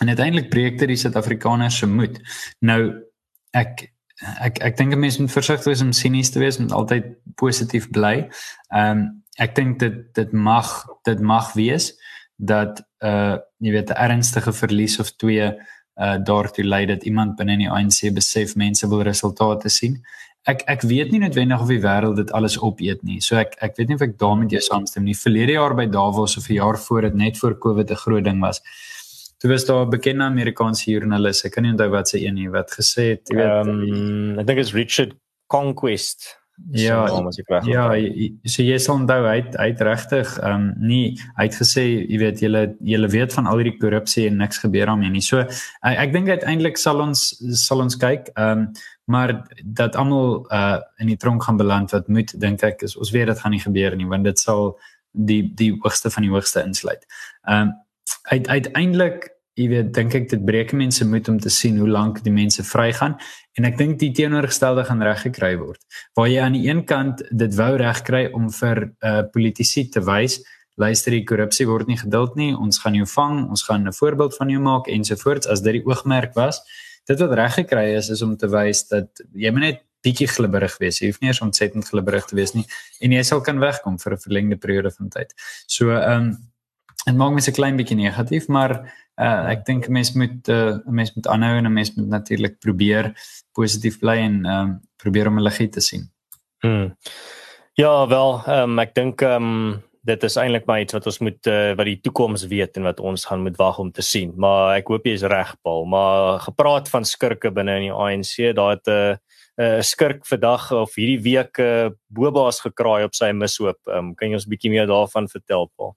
en 0.00 0.08
uiteindelik 0.08 0.50
dit 0.50 0.88
die 0.88 0.96
Suid-Afrikaners 0.96 1.78
se 1.78 1.86
moed. 1.86 2.18
Nou 2.60 3.04
ek 3.52 3.92
ek 4.40 4.58
ek 4.62 4.76
dink 4.76 4.92
'n 4.92 4.98
mens 4.98 5.18
moet 5.18 5.32
versigtig 5.32 5.66
wees 5.66 5.82
om 5.82 5.92
sinies 5.92 6.30
te 6.30 6.38
wees, 6.38 6.58
moet 6.58 6.72
altyd 6.72 7.04
positief 7.36 7.90
bly. 7.90 8.28
Ehm 8.70 8.98
um, 8.98 9.22
ek 9.38 9.54
dink 9.54 9.78
dit 9.78 10.14
dit 10.14 10.32
mag 10.32 10.86
dit 11.04 11.20
mag 11.20 11.52
wees 11.52 11.92
dat 12.36 12.82
uh 13.02 13.36
jy 13.58 13.72
weet 13.76 13.90
'n 13.90 14.00
ernstige 14.06 14.52
verlies 14.52 14.98
of 14.98 15.10
twee 15.16 15.46
uh 15.46 16.16
daartoe 16.18 16.64
lei 16.64 16.86
dat 16.86 17.04
iemand 17.04 17.36
binne 17.36 17.56
die 17.56 17.70
ANC 17.70 18.12
besef 18.14 18.56
mense 18.56 18.88
wil 18.88 19.02
resultate 19.02 19.68
sien. 19.68 20.00
Ek 20.44 20.62
ek 20.66 20.82
weet 20.82 21.10
nie 21.10 21.20
noodwendig 21.22 21.60
of 21.60 21.68
die 21.68 21.82
wêreld 21.82 22.16
dit 22.16 22.32
alles 22.32 22.58
opeet 22.58 23.02
nie. 23.02 23.20
So 23.20 23.36
ek 23.36 23.56
ek 23.60 23.76
weet 23.76 23.88
nie 23.88 23.94
of 23.94 24.02
ek 24.02 24.18
daarmee 24.18 24.48
jou 24.48 24.60
saamstem 24.60 25.04
nie. 25.04 25.14
Verlede 25.14 25.52
jaar 25.52 25.74
by 25.74 25.86
Davos 25.86 26.36
of 26.36 26.48
'n 26.48 26.54
jaar 26.54 26.78
voor 26.78 27.02
dit 27.02 27.14
net 27.14 27.38
voor 27.38 27.58
Covid 27.58 27.90
'n 27.90 28.02
groot 28.04 28.24
ding 28.24 28.40
was. 28.40 28.60
Toe 29.38 29.50
was 29.50 29.64
daar 29.64 29.86
'n 29.86 29.90
bekende 29.90 30.24
Amerikaanse 30.24 30.90
joernalis, 30.90 31.44
ek 31.44 31.52
kan 31.52 31.62
nie 31.62 31.72
onthou 31.72 31.90
wat 31.90 32.08
sy 32.08 32.18
een 32.18 32.34
nie 32.34 32.50
wat 32.50 32.70
gesê 32.70 33.02
het, 33.10 33.28
weet, 33.28 33.66
um, 33.66 34.38
ek 34.38 34.46
dink 34.46 34.58
dit 34.58 34.66
is 34.66 34.72
Richard 34.72 35.12
Conquest 35.46 36.41
Ja, 36.70 37.06
ja, 37.64 37.86
so 38.44 38.62
jy 38.62 38.76
sal 38.80 39.00
onthou 39.00 39.24
hy 39.24 39.38
hy 39.56 39.66
het 39.70 39.80
regtig 39.82 40.34
ehm 40.38 40.68
um, 40.68 40.86
nie 40.86 41.16
hy 41.38 41.46
het 41.48 41.56
gesê 41.58 41.84
jy 41.84 42.18
weet 42.20 42.42
julle 42.44 42.62
julle 42.86 43.08
weet 43.10 43.34
van 43.34 43.48
al 43.50 43.60
hierdie 43.60 43.78
korrupsie 43.80 44.26
en 44.28 44.38
niks 44.40 44.60
gebeur 44.62 44.86
daarmee 44.92 45.10
nie. 45.10 45.24
So 45.24 45.40
ek, 45.42 45.96
ek 46.06 46.14
dink 46.14 46.28
uiteindelik 46.28 46.78
sal 46.78 47.02
ons 47.04 47.24
sal 47.64 47.82
ons 47.84 47.98
kyk 47.98 48.30
ehm 48.36 48.66
um, 48.66 48.66
maar 49.12 49.34
dat 49.64 49.96
almal 49.98 50.44
uh 50.52 50.78
in 51.02 51.10
die 51.10 51.18
tronk 51.18 51.42
gaan 51.42 51.58
beland 51.60 51.90
wat 51.96 52.08
moet 52.08 52.32
dink 52.40 52.62
ek 52.62 52.84
is 52.86 52.96
ons 52.96 53.10
weet 53.16 53.32
dit 53.32 53.40
gaan 53.40 53.56
nie 53.56 53.64
gebeur 53.64 53.96
nie 53.96 54.08
want 54.08 54.28
dit 54.28 54.38
sal 54.38 54.76
die 55.12 55.42
die 55.56 55.72
hoogste 55.82 56.12
van 56.14 56.28
die 56.28 56.32
hoogste 56.32 56.62
insluit. 56.62 57.06
Ehm 57.48 57.72
um, 57.72 57.78
uit 58.30 58.48
uiteindelik 58.48 59.32
jy 59.54 59.68
weet 59.68 59.92
dink 59.94 60.14
ek 60.14 60.30
dit 60.30 60.44
breek 60.44 60.72
mense 60.72 61.04
moed 61.04 61.28
om 61.28 61.38
te 61.40 61.50
sien 61.50 61.76
hoe 61.78 61.88
lank 61.88 62.22
die 62.24 62.32
mense 62.32 62.64
vrygaan. 62.64 63.18
En 63.58 63.64
ek 63.68 63.76
dink 63.78 63.98
die 64.00 64.12
teenoorgestelde 64.16 64.84
gaan 64.88 65.02
reggekry 65.02 65.56
word. 65.60 65.80
Waar 66.16 66.28
jy 66.28 66.40
aan 66.40 66.56
die 66.56 66.68
een 66.68 66.84
kant 66.88 67.22
dit 67.30 67.54
wou 67.54 67.76
regkry 67.76 68.30
om 68.32 68.48
vir 68.50 68.88
uh, 69.04 69.22
politici 69.32 69.88
te 69.92 70.00
wys 70.00 70.40
luister 70.80 71.12
die 71.12 71.24
korrupsie 71.28 71.66
word 71.68 71.90
nie 71.90 71.98
geduld 72.00 72.36
nie 72.40 72.52
ons 72.56 72.80
gaan 72.80 72.96
jou 72.96 73.06
vang 73.14 73.42
ons 73.52 73.62
gaan 73.68 73.86
'n 73.88 73.92
voorbeeld 73.92 74.36
van 74.36 74.48
jou 74.48 74.60
maak 74.60 74.88
ensovoorts 74.88 75.46
as 75.46 75.60
dit 75.60 75.72
die 75.72 75.84
oogmerk 75.84 76.34
was. 76.34 76.60
Dit 77.06 77.18
wat 77.20 77.32
reggekry 77.32 77.94
is 77.96 78.08
is 78.08 78.22
om 78.22 78.36
te 78.36 78.48
wys 78.48 78.88
dat 78.88 79.08
jy 79.34 79.50
moet 79.50 79.60
net 79.60 79.82
bietjie 80.02 80.26
glibberig 80.26 80.78
wees. 80.78 80.98
Jy 80.98 81.10
hoef 81.10 81.20
nie 81.20 81.28
eens 81.28 81.40
ontsettend 81.40 81.88
glibberig 81.88 82.24
te 82.24 82.36
wees 82.36 82.54
nie 82.54 82.66
en 83.00 83.12
jy 83.12 83.22
sal 83.22 83.40
kan 83.40 83.58
wegkom 83.58 83.98
vir 83.98 84.12
'n 84.12 84.18
verlengde 84.18 84.56
periode 84.56 84.90
van 84.90 85.08
tyd. 85.08 85.34
So 85.66 85.90
ehm 85.90 86.22
um, 86.22 86.51
dit 87.06 87.16
maak 87.16 87.32
mense 87.34 87.50
'n 87.50 87.54
klein 87.54 87.76
bietjie 87.76 87.96
negatief 87.96 88.48
maar 88.48 88.72
uh, 89.20 89.50
ek 89.50 89.64
dink 89.66 89.88
'n 89.88 89.92
mens 89.92 90.12
moet 90.12 90.48
uh, 90.48 90.78
'n 90.86 90.94
mens 90.94 91.14
moet 91.14 91.26
aanhou 91.26 91.56
en 91.56 91.66
'n 91.66 91.72
mens 91.72 91.94
moet 91.94 92.08
natuurlik 92.08 92.58
probeer 92.58 93.12
positief 93.52 93.98
bly 93.98 94.16
en 94.16 94.44
ehm 94.44 94.60
um, 94.60 94.80
probeer 94.96 95.26
om 95.26 95.38
'n 95.38 95.42
liggie 95.42 95.68
te 95.68 95.80
sien. 95.80 96.10
Hmm. 96.60 96.96
Ja, 97.74 98.06
wel, 98.06 98.42
um, 98.48 98.78
ek 98.78 98.94
dink 98.94 99.22
ehm 99.22 99.42
um, 99.42 99.82
dit 100.02 100.22
is 100.22 100.36
eintlik 100.36 100.66
maar 100.66 100.80
iets 100.80 100.92
wat 100.92 101.06
ons 101.06 101.18
moet 101.18 101.46
uh, 101.46 101.74
wat 101.78 101.86
die 101.86 102.00
toekoms 102.02 102.46
weet 102.50 102.76
en 102.76 102.82
wat 102.82 103.00
ons 103.00 103.24
gaan 103.24 103.42
moet 103.42 103.56
wag 103.56 103.78
om 103.78 103.92
te 103.92 104.02
sien. 104.02 104.32
Maar 104.36 104.76
ek 104.80 104.88
hoop 104.90 105.06
jy 105.06 105.12
is 105.12 105.22
reg, 105.22 105.54
Paul. 105.62 105.84
Maar 105.84 106.40
gepraat 106.42 106.90
van 106.90 107.06
skurke 107.06 107.52
binne 107.54 107.76
in 107.78 107.86
die 107.86 107.94
ANC, 107.94 108.54
daar 108.54 108.74
het 108.76 108.86
'n 108.86 108.90
uh, 108.90 109.16
'n 109.58 109.78
uh, 109.78 109.80
skurk 109.80 110.26
vandag 110.26 110.72
of 110.72 110.94
hierdie 110.94 111.22
week 111.22 111.58
'n 111.58 111.62
uh, 111.62 111.90
bobaas 112.08 112.60
gekraai 112.60 113.04
op 113.04 113.14
sy 113.14 113.30
mishoop. 113.32 113.78
Um, 113.86 114.14
kan 114.14 114.28
jy 114.28 114.34
ons 114.34 114.46
'n 114.46 114.50
bietjie 114.50 114.70
meer 114.70 114.86
daarvan 114.86 115.28
vertel, 115.28 115.70
Paul? 115.76 115.94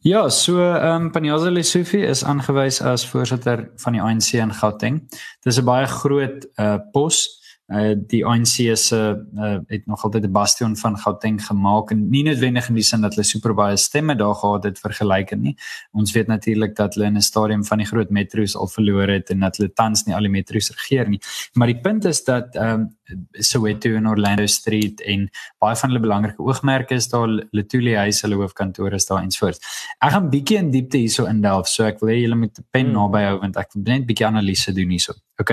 Ja, 0.00 0.28
so 0.28 0.60
ehm 0.60 1.02
um, 1.02 1.10
Panyaza 1.12 1.50
Lesufi 1.50 2.02
is 2.04 2.24
aangewys 2.24 2.82
as 2.82 3.06
voorsitter 3.06 3.70
van 3.76 3.92
die 3.92 4.02
ANC 4.02 4.32
in 4.32 4.52
Gauteng. 4.52 5.02
Dis 5.42 5.58
'n 5.58 5.64
baie 5.64 5.86
groot 5.86 6.46
uh 6.58 6.78
pos 6.92 7.42
uh 7.68 7.94
die 8.06 8.22
ANC 8.24 8.76
se 8.76 8.98
uh, 9.34 9.58
het 9.66 9.86
nog 9.86 10.04
altyd 10.04 10.24
'n 10.24 10.32
bastion 10.32 10.76
van 10.76 10.98
Gauteng 10.98 11.46
gemaak 11.46 11.90
en 11.90 12.08
nie 12.10 12.22
noodwendig 12.22 12.68
in 12.68 12.74
die 12.74 12.82
sin 12.82 13.00
dat 13.00 13.14
hulle 13.14 13.26
super 13.26 13.54
baie 13.54 13.76
stemme 13.76 14.16
daar 14.16 14.34
gehad 14.34 14.64
het 14.64 14.78
vergelyk 14.78 15.36
nie. 15.36 15.56
Ons 15.92 16.12
weet 16.12 16.26
natuurlik 16.26 16.76
dat 16.76 16.94
hulle 16.94 17.06
in 17.06 17.16
'n 17.16 17.20
stadium 17.20 17.64
van 17.64 17.78
die 17.78 17.86
groot 17.86 18.10
metro's 18.10 18.56
al 18.56 18.68
verloor 18.68 19.08
het 19.08 19.30
en 19.30 19.40
dat 19.40 19.56
hulle 19.56 19.72
tans 19.72 20.04
nie 20.04 20.14
al 20.14 20.22
die 20.22 20.30
metro's 20.30 20.70
regeer 20.70 21.08
nie. 21.08 21.20
Maar 21.52 21.66
die 21.66 21.80
punt 21.80 22.04
is 22.04 22.24
dat 22.24 22.54
ehm 22.54 22.80
um, 22.80 22.95
Soweto 23.40 23.92
en 23.96 24.06
Orlando 24.06 24.46
Street 24.46 25.00
en 25.00 25.28
baie 25.62 25.76
van 25.76 25.90
hulle 25.90 26.02
belangrike 26.02 26.42
oogmerke 26.42 26.98
is 26.98 27.08
daar 27.12 27.28
Letuli 27.56 27.94
huis, 27.94 28.22
hulle 28.24 28.38
hoofkantoor 28.40 28.96
is 28.98 29.06
daar 29.06 29.22
ensvoorts. 29.22 29.62
Ek 30.00 30.14
gaan 30.16 30.30
bietjie 30.32 30.58
in 30.58 30.72
diepte 30.74 30.98
hierso 30.98 31.26
indelf, 31.30 31.68
so 31.70 31.86
ek 31.86 32.02
wil 32.02 32.14
hê 32.14 32.20
julle 32.22 32.38
moet 32.40 32.58
'n 32.58 32.66
pen 32.72 32.86
hmm. 32.86 32.98
naby 32.98 33.22
hou 33.28 33.38
want 33.40 33.56
ek 33.56 33.74
wil 33.74 33.86
net 33.86 34.06
bietjie 34.06 34.26
analise 34.26 34.72
doen 34.72 34.90
hierso. 34.90 35.14
OK. 35.38 35.52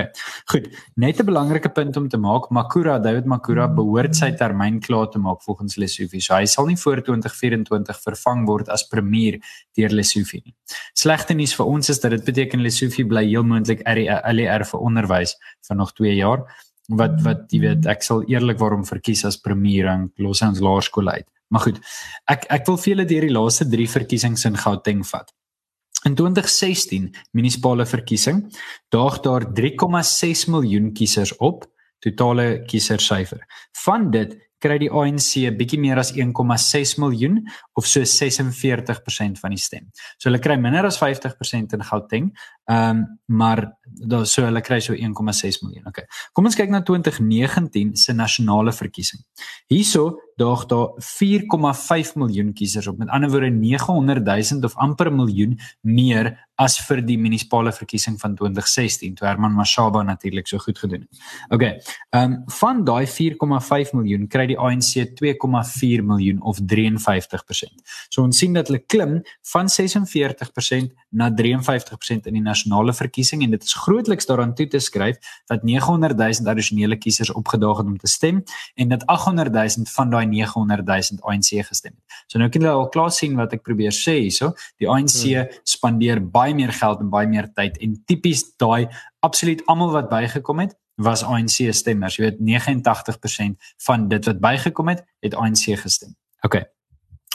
Goed. 0.51 0.67
Net 0.95 1.19
'n 1.19 1.25
belangrike 1.25 1.69
punt 1.69 1.97
om 1.97 2.07
te 2.09 2.17
maak, 2.17 2.49
Makura, 2.49 2.99
David 2.99 3.25
Makura 3.25 3.67
behoort 3.67 4.15
sy 4.15 4.31
termyn 4.31 4.79
klaar 4.79 5.09
te 5.09 5.19
maak 5.19 5.41
volgens 5.43 5.75
Lesofie. 5.75 6.21
So 6.21 6.35
hy 6.35 6.45
sal 6.45 6.65
nie 6.65 6.77
voor 6.77 7.01
2024 7.01 7.99
vervang 8.01 8.45
word 8.47 8.69
as 8.69 8.87
premier 8.87 9.39
deur 9.75 9.89
Lesofie 9.89 10.41
nie. 10.45 10.55
Slegte 10.93 11.33
nuus 11.33 11.53
vir 11.53 11.65
ons 11.65 11.89
is 11.89 11.99
dat 11.99 12.11
dit 12.11 12.23
beteken 12.23 12.61
Lesofie 12.61 13.05
bly 13.05 13.25
heel 13.27 13.43
moontlik 13.43 13.83
LER 13.85 14.65
vir 14.65 14.79
onderwys 14.79 15.35
vir 15.67 15.75
nog 15.75 15.91
2 15.93 16.15
jaar. 16.15 16.47
Wat 16.99 17.21
wat 17.25 17.45
jy 17.53 17.61
weet, 17.63 17.87
ek 17.89 18.03
sal 18.05 18.23
eerlik 18.29 18.59
waarom 18.61 18.83
verkies 18.85 19.23
as 19.25 19.39
premier 19.41 19.87
en 19.91 20.09
los 20.21 20.43
ons 20.45 20.61
laerskool 20.63 21.09
uit. 21.09 21.27
Maar 21.53 21.67
goed. 21.67 21.79
Ek 22.29 22.45
ek 22.53 22.67
wil 22.69 22.79
vir 22.81 22.93
julle 22.93 23.07
deur 23.09 23.27
die 23.27 23.33
laaste 23.33 23.67
3 23.69 23.87
verkiesings 23.97 24.45
in 24.49 24.57
Gauteng 24.57 25.03
vat. 25.07 25.31
In 26.03 26.17
2016 26.19 27.11
munisipale 27.31 27.85
verkiesing 27.87 28.43
daag 28.91 29.21
daar 29.23 29.45
3,6 29.55 30.49
miljoen 30.51 30.91
kiesers 30.93 31.35
op 31.37 31.67
totale 32.03 32.63
kiesersyfer. 32.67 33.45
Van 33.85 34.09
dit 34.11 34.35
kry 34.63 34.79
die 34.81 34.89
ANC 34.91 35.51
bietjie 35.59 35.79
meer 35.81 35.99
as 36.01 36.13
1,6 36.15 36.95
miljoen 37.03 37.41
of 37.79 37.87
so 37.89 38.03
46% 38.07 39.41
van 39.41 39.55
die 39.55 39.61
stem. 39.61 39.89
So 40.17 40.29
hulle 40.29 40.41
kry 40.43 40.57
minder 40.61 40.87
as 40.87 40.99
50% 41.01 41.77
in 41.77 41.87
Gauteng. 41.91 42.31
Ehm 42.71 43.03
um, 43.03 43.05
maar 43.33 43.65
daar 43.83 44.25
so 44.29 44.43
hulle 44.45 44.61
kry 44.61 44.79
so 44.83 44.93
1,6 44.93 45.63
miljoen. 45.63 45.87
Okay. 45.89 46.05
Kom 46.33 46.45
ons 46.47 46.55
kyk 46.55 46.71
na 46.71 46.83
2019 46.85 47.95
se 47.97 48.13
nasionale 48.13 48.71
verkiesing. 48.75 49.23
Hierso 49.71 50.19
daag 50.35 50.65
daar 50.65 50.87
4,5 50.97 52.13
miljoen 52.15 52.53
kiesers 52.53 52.87
op. 52.87 52.97
Met 52.97 53.09
ander 53.09 53.29
woorde 53.29 53.49
900 53.49 54.25
000 54.25 54.63
of 54.63 54.75
amper 54.75 55.11
'n 55.11 55.15
miljoen 55.15 55.59
meer 55.81 56.37
as 56.61 56.77
vir 56.85 57.01
die 57.01 57.17
munisipale 57.17 57.71
verkiesing 57.73 58.19
van 58.21 58.35
2016 58.37 59.15
toe 59.17 59.27
Herman 59.27 59.55
Mashaba 59.57 60.03
natuurlik 60.05 60.47
so 60.47 60.61
goed 60.61 60.77
gedoen 60.79 61.05
het. 61.05 61.21
Okay. 61.49 61.81
Ehm 62.13 62.33
um, 62.33 62.43
van 62.59 62.83
daai 62.85 63.05
4,5 63.07 63.93
miljoen 63.97 64.27
kry 64.27 64.45
die 64.51 64.57
ANC 64.57 65.15
2,4 65.21 66.03
miljoen 66.05 66.41
of 66.41 66.59
53%. 66.73 67.81
So 68.09 68.23
ons 68.23 68.37
sien 68.37 68.53
dat 68.53 68.69
hulle 68.69 68.83
klim 68.85 69.21
van 69.53 69.69
46% 69.69 70.93
na 71.09 71.29
53% 71.29 72.29
in 72.29 72.37
die 72.37 72.41
nasionale 72.41 72.93
verkiesing 72.93 73.43
en 73.43 73.51
dit 73.51 73.63
is 73.63 73.73
grootliks 73.73 74.29
daaraan 74.29 74.53
toe 74.53 74.67
te 74.67 74.79
skryf 74.79 75.17
dat 75.49 75.63
900 75.63 76.17
000 76.17 76.49
addisionele 76.49 76.97
kiesers 76.97 77.31
opgedaag 77.31 77.77
het 77.77 77.87
om 77.87 77.97
te 77.97 78.07
stem 78.07 78.43
en 78.75 78.93
dat 78.93 79.05
800 79.05 79.53
000 79.53 79.89
van 79.95 80.09
daai 80.09 80.22
900 80.25 80.85
000 80.87 81.21
ANC 81.29 81.51
gestem 81.67 81.93
het. 81.93 82.21
So 82.27 82.39
nou 82.39 82.49
kan 82.49 82.61
julle 82.61 82.73
al 82.73 82.89
klaar 82.93 83.11
sien 83.11 83.35
wat 83.39 83.53
ek 83.53 83.63
probeer 83.65 83.95
sê 83.95 84.19
hierso. 84.21 84.53
Die 84.81 84.89
ANC 84.89 85.19
hmm. 85.23 85.59
spandeer 85.67 86.21
baie 86.23 86.55
meer 86.57 86.73
geld 86.73 87.03
en 87.03 87.11
baie 87.13 87.29
meer 87.29 87.49
tyd 87.55 87.77
en 87.83 87.97
tipies 88.09 88.45
daai 88.61 88.87
absoluut 89.23 89.63
almal 89.71 89.93
wat 89.95 90.09
bygekom 90.11 90.63
het 90.65 90.77
was 91.01 91.23
ANC 91.25 91.73
stemmers. 91.73 92.19
Jy 92.19 92.29
weet 92.29 92.41
89% 92.41 93.73
van 93.87 94.07
dit 94.11 94.29
wat 94.29 94.39
bygekom 94.39 94.93
het, 94.93 95.05
het 95.25 95.35
ANC 95.35 95.73
gestem. 95.81 96.13
OK. 96.45 96.61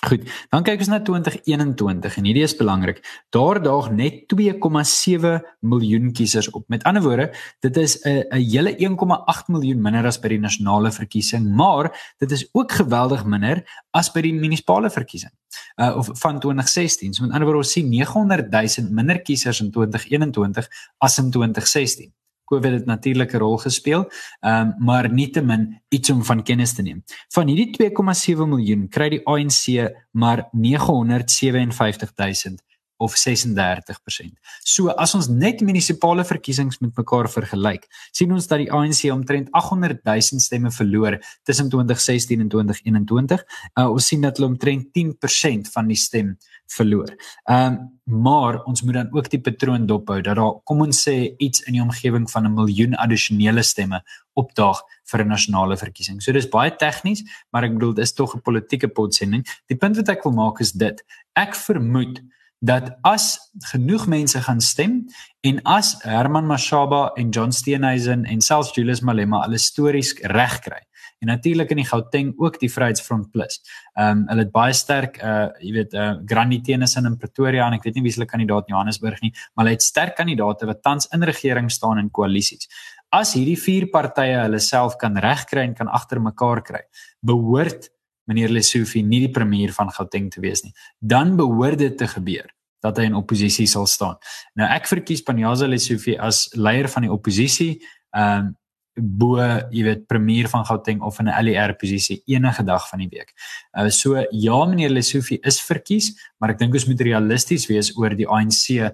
Goed, 0.07 0.29
dan 0.53 0.63
kyk 0.63 0.85
ons 0.85 0.91
na 0.93 1.01
2021 1.03 2.19
en 2.21 2.27
hierdie 2.29 2.45
is 2.47 2.53
belangrik. 2.55 3.01
Daar 3.35 3.59
daag 3.59 3.89
net 3.91 4.21
2,7 4.31 5.33
miljoen 5.67 6.13
kiesers 6.15 6.47
op. 6.55 6.69
Met 6.71 6.85
ander 6.87 7.03
woorde, 7.03 7.33
dit 7.67 7.77
is 7.77 7.99
'n 8.07 8.23
'n 8.31 8.45
hele 8.53 8.77
1,8 8.79 9.49
miljoen 9.49 9.83
minder 9.83 10.07
as 10.07 10.21
by 10.21 10.29
die 10.29 10.39
nasionale 10.39 10.93
verkiesing, 10.93 11.51
maar 11.51 12.15
dit 12.19 12.31
is 12.31 12.49
ook 12.53 12.73
geweldig 12.73 13.25
minder 13.25 13.65
as 13.91 14.13
by 14.13 14.21
die 14.21 14.33
munisipale 14.33 14.91
verkiesing. 14.91 15.33
Uh 15.77 15.97
of 15.97 16.11
van 16.13 16.41
2016. 16.41 17.15
So 17.15 17.23
met 17.23 17.33
ander 17.33 17.47
woorde, 17.49 17.65
ons 17.67 17.73
sien 17.73 17.89
900 17.89 18.51
000 18.51 18.91
minder 18.91 19.21
kiesers 19.23 19.61
in 19.61 19.71
2021 19.71 20.69
as 20.99 21.19
in 21.19 21.31
2016. 21.31 22.13
COVID 22.49 22.73
het 22.73 22.87
natuurlik 22.87 23.33
'n 23.33 23.39
rol 23.39 23.57
gespeel, 23.57 24.11
um, 24.41 24.75
maar 24.79 25.13
nietemin 25.13 25.81
iets 25.89 26.11
om 26.11 26.25
van 26.25 26.43
kennis 26.43 26.75
te 26.75 26.83
neem. 26.83 27.03
Van 27.29 27.47
hierdie 27.47 27.71
2,7 27.71 28.49
miljoen 28.49 28.89
kry 28.89 29.09
die 29.09 29.27
ANC 29.27 29.93
maar 30.11 30.49
957 30.53 32.13
000 32.17 32.59
of 32.99 33.15
36%. 33.15 34.35
So 34.67 34.91
as 34.99 35.15
ons 35.15 35.29
net 35.31 35.63
munisipale 35.67 36.25
verkiesings 36.27 36.81
met 36.83 36.97
mekaar 36.99 37.31
vergelyk, 37.31 37.87
sien 38.13 38.33
ons 38.35 38.49
dat 38.51 38.63
die 38.63 38.71
ANC 38.75 39.05
omtrent 39.15 39.51
800 39.57 40.03
000 40.05 40.43
stemme 40.43 40.73
verloor 40.75 41.19
tussen 41.47 41.71
2016 41.71 42.43
en 42.43 42.51
2021. 42.53 43.45
Uh, 43.79 43.89
ons 43.89 44.11
sien 44.11 44.23
dat 44.25 44.39
hulle 44.39 44.51
omtrent 44.53 44.91
10% 44.99 45.71
van 45.75 45.91
die 45.91 45.99
stem 45.99 46.37
verloor. 46.75 47.15
Ehm 47.49 47.79
um, 47.79 47.97
maar 48.09 48.63
ons 48.65 48.81
moet 48.83 48.95
dan 48.95 49.09
ook 49.13 49.27
die 49.29 49.41
patroon 49.41 49.87
dophou 49.87 50.23
dat 50.25 50.37
daar 50.37 50.55
kom 50.65 50.81
ons 50.81 51.03
sê 51.09 51.35
iets 51.37 51.61
in 51.69 51.75
die 51.77 51.83
omgewing 51.83 52.25
van 52.31 52.47
'n 52.47 52.55
miljoen 52.55 52.95
addisionele 52.95 53.63
stemme 53.63 54.01
opdaag 54.33 54.81
vir 55.11 55.25
'n 55.25 55.29
nasionale 55.29 55.77
verkiesing. 55.77 56.23
So 56.23 56.33
dis 56.33 56.49
baie 56.49 56.77
tegnies, 56.77 57.23
maar 57.51 57.65
ek 57.65 57.73
bedoel 57.73 57.95
dis 57.95 58.13
tog 58.13 58.35
'n 58.35 58.41
politieke 58.41 58.89
potsending. 58.89 59.45
Die 59.67 59.77
punt 59.77 59.97
wat 59.97 60.09
ek 60.09 60.25
wil 60.25 60.33
maak 60.33 60.61
is 60.61 60.73
dit. 60.73 61.05
Ek 61.35 61.55
vermoed 61.55 62.21
dat 62.59 62.91
as 63.07 63.39
genoeg 63.71 64.07
mense 64.07 64.41
gaan 64.43 64.61
stem 64.61 65.05
en 65.47 65.61
as 65.63 65.95
Herman 66.03 66.47
Mashaba 66.47 67.11
en 67.15 67.31
John 67.31 67.51
Steenhuisen 67.51 68.25
en 68.25 68.41
selfs 68.41 68.75
Julius 68.75 69.01
Malema 69.01 69.45
hulle 69.45 69.59
stories 69.63 70.15
reg 70.23 70.59
kry 70.65 70.83
en 71.19 71.31
natuurlik 71.33 71.71
in 71.75 71.81
die 71.81 71.87
Gauteng 71.87 72.33
ook 72.39 72.59
die 72.63 72.71
Vryheidsfront 72.71 73.31
Plus. 73.31 73.61
Ehm 73.99 74.23
um, 74.23 74.25
hulle 74.31 74.45
het 74.47 74.53
baie 74.55 74.75
sterk 74.75 75.19
uh 75.23 75.49
jy 75.63 75.73
weet 75.75 75.95
uh 75.95 76.13
Granny 76.27 76.61
Tennyson 76.63 77.07
in 77.07 77.19
Pretoria 77.19 77.67
en 77.67 77.79
ek 77.79 77.87
weet 77.87 77.99
nie 77.99 78.07
wie 78.07 78.13
se 78.15 78.27
kandidaat 78.27 78.69
in 78.69 78.75
Johannesburg 78.75 79.21
nie, 79.23 79.33
maar 79.55 79.67
hulle 79.67 79.77
het 79.77 79.83
sterk 79.83 80.17
kandidaate 80.17 80.67
wat 80.67 80.83
tans 80.83 81.11
in 81.15 81.23
regering 81.23 81.71
staan 81.71 81.99
in 81.99 82.11
koalisies. 82.11 82.69
As 83.11 83.35
hierdie 83.35 83.59
vier 83.59 83.89
partye 83.91 84.37
hulle 84.45 84.61
self 84.61 84.99
kan 85.01 85.17
regkry 85.17 85.65
en 85.65 85.75
kan 85.75 85.89
agter 85.89 86.21
mekaar 86.21 86.63
kry, 86.63 86.83
behoort 87.25 87.91
meneer 88.29 88.53
Lesofie 88.53 89.03
nie 89.03 89.25
die 89.25 89.33
premier 89.33 89.73
van 89.77 89.91
Gauteng 89.95 90.29
te 90.31 90.43
wees 90.45 90.63
nie. 90.65 90.75
Dan 91.01 91.37
behoort 91.41 91.81
dit 91.81 91.97
te 91.99 92.07
gebeur 92.07 92.47
dat 92.85 93.01
hy 93.01 93.09
in 93.09 93.19
oppositie 93.19 93.67
sal 93.67 93.89
staan. 93.91 94.19
Nou 94.59 94.69
ek 94.71 94.87
verkies 94.87 95.25
Panyaza 95.27 95.67
Lesofie 95.67 96.19
as 96.21 96.47
leier 96.55 96.89
van 96.93 97.09
die 97.09 97.13
oppositie. 97.13 97.75
Ehm 98.15 98.49
um, 98.49 98.57
bo 98.99 99.39
jy 99.71 99.85
weet 99.87 100.07
premier 100.11 100.49
van 100.51 100.65
Gauteng 100.67 101.03
of 101.07 101.21
in 101.21 101.29
'n 101.29 101.45
LER 101.45 101.75
posisie 101.79 102.23
enige 102.27 102.65
dag 102.65 102.89
van 102.89 102.99
die 102.99 103.09
week. 103.09 103.33
Uh 103.79 103.89
so 103.89 104.25
ja 104.31 104.65
meneer 104.65 104.91
Lesofie 104.91 105.39
is 105.43 105.61
verkies, 105.61 106.13
maar 106.39 106.51
ek 106.51 106.59
dink 106.59 106.75
ons 106.75 106.87
moet 106.87 107.01
realisties 107.01 107.69
wees 107.69 107.97
oor 107.97 108.11
die 108.11 108.27
ANC 108.27 108.71
uh 108.71 108.91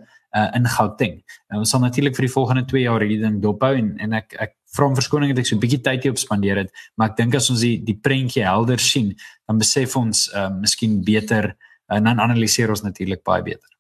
in 0.55 0.67
Gauteng. 0.67 1.23
Uh, 1.49 1.59
ons 1.59 1.71
sal 1.71 1.81
natuurlik 1.81 2.17
vir 2.17 2.27
die 2.27 2.33
volgende 2.33 2.65
2 2.65 2.83
jaar 2.83 3.01
hierdie 3.01 3.23
ding 3.23 3.41
dophou 3.41 3.75
en 3.77 3.97
en 3.99 4.13
ek 4.13 4.37
ek 4.39 4.55
vra 4.75 4.89
om 4.89 4.97
verskoning 4.99 5.31
dat 5.33 5.45
ek 5.45 5.47
so 5.47 5.57
'n 5.57 5.63
bietjie 5.63 5.83
tyd 5.83 6.03
hierop 6.03 6.19
spandeer 6.19 6.57
het, 6.57 6.71
maar 6.97 7.11
ek 7.11 7.17
dink 7.17 7.35
as 7.35 7.51
ons 7.51 7.61
die 7.61 7.79
die 7.79 7.99
prentjie 7.99 8.45
helder 8.45 8.79
sien, 8.79 9.15
dan 9.47 9.59
besef 9.59 9.97
ons 9.97 10.31
uh 10.35 10.51
miskien 10.51 11.03
beter 11.05 11.55
en 11.89 12.05
dan 12.05 12.21
analiseer 12.21 12.71
ons 12.71 12.83
natuurlik 12.83 13.23
baie 13.23 13.43
beter. 13.43 13.71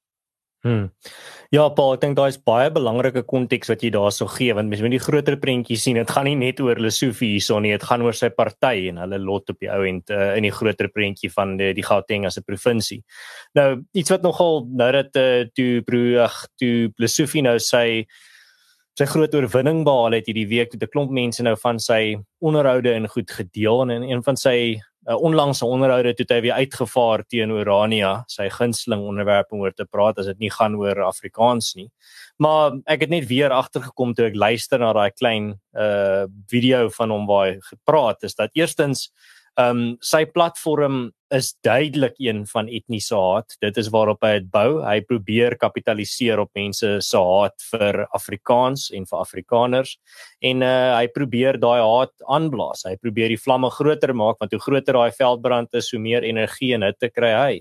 Hmm. 0.64 0.88
Ja, 1.52 1.66
Paul, 1.76 1.92
ek 1.94 2.00
dink 2.00 2.16
daai 2.16 2.30
is 2.32 2.38
baie 2.40 2.70
belangrike 2.72 3.20
konteks 3.28 3.68
wat 3.68 3.82
jy 3.84 3.90
daarso 3.92 4.24
gee 4.32 4.54
want 4.56 4.70
mens 4.72 4.80
moet 4.82 4.94
die 4.96 5.02
groter 5.02 5.36
prentjie 5.38 5.76
sien. 5.76 5.98
Dit 6.00 6.10
gaan 6.10 6.24
nie 6.24 6.38
net 6.40 6.62
oor 6.64 6.80
Lesofie 6.80 7.34
hierso 7.34 7.58
nie, 7.60 7.74
dit 7.76 7.84
gaan 7.84 8.02
oor 8.02 8.16
sy 8.16 8.30
party 8.32 8.88
en 8.88 9.02
hulle 9.02 9.20
lot 9.20 9.52
op 9.52 9.60
die 9.60 9.68
ou 9.70 9.82
end 9.84 10.10
uh, 10.10 10.32
in 10.38 10.48
die 10.48 10.54
groter 10.54 10.88
prentjie 10.88 11.30
van 11.34 11.58
die, 11.60 11.74
die 11.76 11.84
Gauteng 11.84 12.24
as 12.24 12.40
'n 12.40 12.48
provinsie. 12.48 13.02
Nou, 13.54 13.84
iets 13.92 14.10
wat 14.10 14.24
nogal 14.24 14.64
nou 14.72 14.90
dat 14.92 15.20
uh, 15.20 15.44
toe 15.54 15.82
broeg 15.84 16.40
toe 16.56 16.90
Lesofie 16.96 17.44
nou 17.44 17.58
sy 17.60 18.06
sy 18.94 19.06
groot 19.10 19.32
oorwinning 19.34 19.82
behaal 19.86 20.14
het 20.14 20.28
hierdie 20.30 20.48
week, 20.48 20.72
het 20.72 20.82
'n 20.82 20.92
klomp 20.92 21.10
mense 21.10 21.42
nou 21.42 21.56
van 21.56 21.78
sy 21.78 22.16
onderhoude 22.40 22.94
in 22.94 23.08
goed 23.08 23.30
gedeel 23.30 23.82
en 23.82 23.90
in 23.90 24.02
een 24.02 24.22
van 24.22 24.36
sy 24.36 24.78
uh, 25.08 25.16
onlangse 25.16 25.66
onderhoude 25.66 26.14
toe 26.14 26.26
hy 26.28 26.40
weer 26.40 26.58
uitgevaar 26.62 27.24
teen 27.28 27.52
Orania, 27.52 28.24
sy 28.28 28.48
gunsteling 28.48 29.02
onderwerp 29.02 29.52
om 29.52 29.60
oor 29.60 29.74
te 29.74 29.84
praat 29.84 30.18
as 30.18 30.26
dit 30.26 30.38
nie 30.38 30.50
gaan 30.50 30.76
oor 30.76 31.02
Afrikaans 31.02 31.74
nie. 31.74 31.88
Maar 32.38 32.78
ek 32.86 33.00
het 33.00 33.10
net 33.10 33.26
weer 33.26 33.50
agtergekom 33.50 34.14
toe 34.14 34.26
ek 34.26 34.38
luister 34.38 34.78
na 34.78 34.92
daai 34.92 35.10
klein 35.10 35.54
uh 35.74 36.26
video 36.50 36.88
van 36.88 37.10
hom 37.10 37.26
waar 37.26 37.46
hy 37.50 37.58
gepraat 37.60 38.22
is 38.22 38.34
dat 38.34 38.50
eerstens 38.54 39.10
Ehm 39.54 39.70
um, 39.70 39.90
sy 40.02 40.24
platform 40.26 41.12
is 41.34 41.52
duidelik 41.62 42.16
een 42.18 42.40
van 42.50 42.66
etniese 42.66 43.14
haat. 43.14 43.54
Dit 43.62 43.76
is 43.78 43.90
waarop 43.94 44.22
hy 44.26 44.32
dit 44.40 44.48
bou. 44.50 44.80
Hy 44.82 45.00
probeer 45.06 45.54
kapitaliseer 45.58 46.42
op 46.42 46.50
mense 46.58 46.90
se 47.06 47.20
haat 47.22 47.66
vir 47.70 48.00
Afrikaans 48.18 48.88
en 48.94 49.06
vir 49.06 49.18
Afrikaners 49.20 49.94
en 50.42 50.62
uh, 50.62 50.96
hy 50.98 51.06
probeer 51.14 51.58
daai 51.62 51.78
haat 51.82 52.26
aanblaas. 52.26 52.82
Hy 52.88 52.96
probeer 52.98 53.30
die 53.30 53.38
vlamme 53.38 53.70
groter 53.70 54.14
maak 54.14 54.42
want 54.42 54.54
hoe 54.54 54.62
groter 54.62 54.98
daai 54.98 55.14
veldbrand 55.14 55.78
is, 55.78 55.92
hoe 55.94 56.02
meer 56.02 56.26
energie 56.26 56.74
en 56.74 56.86
hitte 56.86 57.10
kry 57.14 57.32
hy 57.38 57.54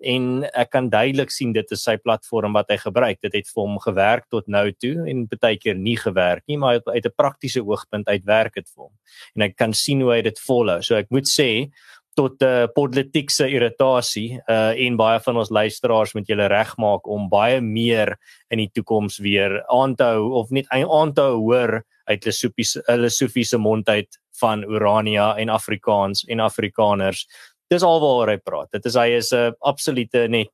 en 0.00 0.44
ek 0.52 0.70
kan 0.70 0.90
duidelik 0.92 1.30
sien 1.30 1.52
dit 1.52 1.72
is 1.72 1.82
sy 1.82 1.96
platform 1.96 2.56
wat 2.58 2.70
hy 2.70 2.76
gebruik. 2.76 3.20
Dit 3.22 3.34
het 3.34 3.48
vir 3.48 3.62
hom 3.62 3.78
gewerk 3.80 4.26
tot 4.30 4.48
nou 4.48 4.70
toe 4.72 5.08
en 5.08 5.26
baie 5.32 5.56
keer 5.56 5.76
nie 5.76 5.96
gewerk 5.96 6.44
nie, 6.48 6.58
maar 6.58 6.80
uit 6.84 7.06
'n 7.06 7.16
praktiese 7.16 7.64
oogpunt 7.64 8.08
uitwerk 8.08 8.54
dit 8.54 8.68
vir 8.68 8.82
hom. 8.84 8.92
En 9.36 9.42
ek 9.42 9.56
kan 9.56 9.72
sien 9.72 10.00
hoe 10.00 10.12
hy 10.12 10.22
dit 10.22 10.38
volhou. 10.38 10.82
So 10.82 10.96
ek 10.96 11.10
moet 11.10 11.26
sê 11.26 11.70
tot 12.16 12.40
'n 12.40 12.44
uh, 12.44 12.62
eh, 12.62 12.68
politieke 12.72 13.44
irritasie 13.48 14.40
uh 14.48 14.72
en 14.86 14.96
baie 14.96 15.20
van 15.20 15.36
ons 15.36 15.50
luisteraars 15.50 16.14
moet 16.14 16.28
julle 16.28 16.48
regmaak 16.48 17.06
om 17.06 17.28
baie 17.28 17.60
meer 17.60 18.16
in 18.50 18.58
die 18.58 18.70
toekoms 18.72 19.18
weer 19.18 19.62
aan 19.68 19.94
te 19.96 20.04
hou 20.04 20.32
of 20.40 20.50
net 20.50 20.66
aan 20.70 21.12
te 21.12 21.20
hou 21.20 21.36
hoor 21.36 21.84
uit 22.08 22.24
hulle 22.24 23.10
Sofiese 23.10 23.58
mond 23.58 23.88
uit 23.88 24.18
van 24.40 24.62
Urania 24.62 25.36
en 25.36 25.48
Afrikaans 25.48 26.24
en 26.24 26.40
Afrikaners 26.40 27.26
dis 27.70 27.82
alwaar 27.82 28.34
hy 28.34 28.38
praat. 28.38 28.70
Dit 28.72 28.86
is 28.86 28.94
hy 28.94 29.08
is 29.16 29.32
'n 29.32 29.54
absolute 29.60 30.28
net 30.28 30.52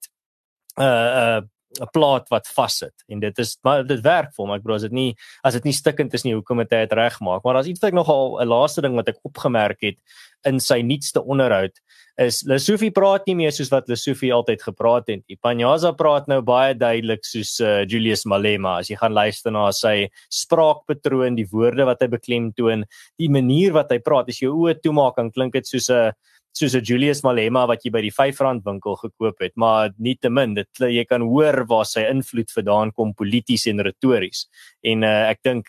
'n 0.79 0.83
uh, 0.83 0.87
'n 0.87 1.42
uh, 1.42 1.48
'n 1.81 1.88
plaat 1.92 2.29
wat 2.29 2.48
vassit 2.53 2.92
en 3.09 3.20
dit 3.20 3.38
is 3.38 3.57
maar 3.64 3.85
dit 3.87 4.01
werk 4.05 4.35
vir 4.35 4.44
hom. 4.44 4.53
Ek 4.53 4.62
bedoel 4.62 4.77
as 4.77 4.83
dit 4.83 4.92
nie 4.92 5.16
as 5.42 5.55
dit 5.55 5.64
nie 5.64 5.72
stikkend 5.72 6.12
is 6.14 6.25
nie, 6.25 6.35
hoekom 6.35 6.59
het 6.59 6.72
hy 6.72 6.85
dit 6.85 6.92
regmaak? 6.92 7.44
Maar 7.44 7.55
daar's 7.55 7.70
iets 7.70 7.81
wat 7.81 7.92
ek 7.92 7.94
nogal 7.96 8.40
'n 8.40 8.48
laaste 8.48 8.83
ding 8.83 8.94
wat 8.94 9.09
ek 9.09 9.25
opgemerk 9.25 9.81
het 9.81 9.96
in 10.44 10.61
sy 10.61 10.83
nuutste 10.83 11.22
onderhoud 11.22 11.72
is 12.20 12.42
Lesofie 12.44 12.92
praat 12.92 13.27
nie 13.27 13.35
meer 13.35 13.53
soos 13.53 13.70
wat 13.72 13.88
Lesofie 13.88 14.33
altyd 14.35 14.62
gepraat 14.62 15.09
het. 15.09 15.22
Ipanyaza 15.33 15.92
praat 15.96 16.29
nou 16.29 16.42
baie 16.42 16.75
duidelik 16.75 17.25
soos 17.25 17.59
uh, 17.61 17.85
Julius 17.88 18.27
Malema. 18.29 18.79
As 18.81 18.90
jy 18.90 18.98
gaan 19.01 19.14
luister 19.16 19.51
na 19.55 19.70
sy 19.72 20.11
spraakpatroon, 20.29 21.37
die 21.37 21.48
woorde 21.51 21.87
wat 21.88 22.03
hy 22.03 22.11
beklemtoon, 22.12 22.85
die 23.18 23.31
manier 23.33 23.72
wat 23.72 23.90
hy 23.90 23.98
praat, 23.98 24.29
as 24.29 24.42
jy 24.42 24.51
oë 24.53 24.83
toemaak, 24.83 25.16
dan 25.16 25.33
klink 25.33 25.57
dit 25.57 25.66
soos 25.66 25.88
'n 25.88 26.12
soos 26.53 26.75
'n 26.77 26.85
Julius 26.85 27.23
Malema 27.25 27.67
wat 27.67 27.85
jy 27.85 27.91
by 27.91 28.03
die 28.05 28.12
R5 28.12 28.65
winkel 28.65 28.97
gekoop 28.97 29.41
het, 29.41 29.53
maar 29.57 29.91
nietemin 29.99 30.55
dit 30.55 30.69
jy 30.81 31.05
kan 31.09 31.23
hoor 31.23 31.65
waar 31.67 31.85
sy 31.85 32.05
invloed 32.11 32.51
vandaan 32.51 32.93
kom 32.93 33.15
polities 33.15 33.67
en 33.67 33.81
retories. 33.81 34.47
En 34.85 35.03
uh, 35.03 35.31
ek 35.31 35.43
dink 35.43 35.69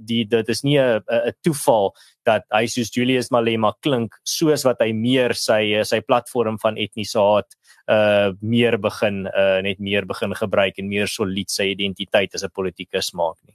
die 0.00 0.24
dit 0.24 0.48
is 0.48 0.62
nie 0.64 0.78
'n 0.78 1.32
toeval 1.42 1.92
dat 2.24 2.44
hy 2.52 2.66
soos 2.66 2.90
Julius 2.90 3.30
Malema 3.30 3.72
klink 3.82 4.14
soos 4.24 4.64
wat 4.64 4.80
hy 4.80 4.92
meer 4.92 5.34
sy 5.34 5.82
sy 5.84 6.00
platform 6.00 6.58
van 6.58 6.76
etniese 6.76 7.18
haat 7.18 7.56
uh 7.88 8.32
meer 8.40 8.78
begin 8.78 9.26
uh 9.26 9.60
net 9.62 9.80
meer 9.80 10.06
begin 10.06 10.34
gebruik 10.34 10.78
en 10.78 10.88
meer 10.88 11.06
solied 11.06 11.50
sy 11.50 11.72
identiteit 11.74 12.34
as 12.34 12.44
'n 12.44 12.54
politikus 12.54 13.12
maak 13.12 13.36
nie. 13.46 13.51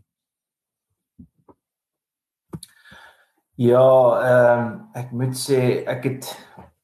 Ja, 3.58 3.82
ehm 4.22 4.60
um, 4.60 4.74
ek 4.94 5.12
moet 5.18 5.34
sê 5.34 5.82
ek 5.90 6.04
het 6.06 6.26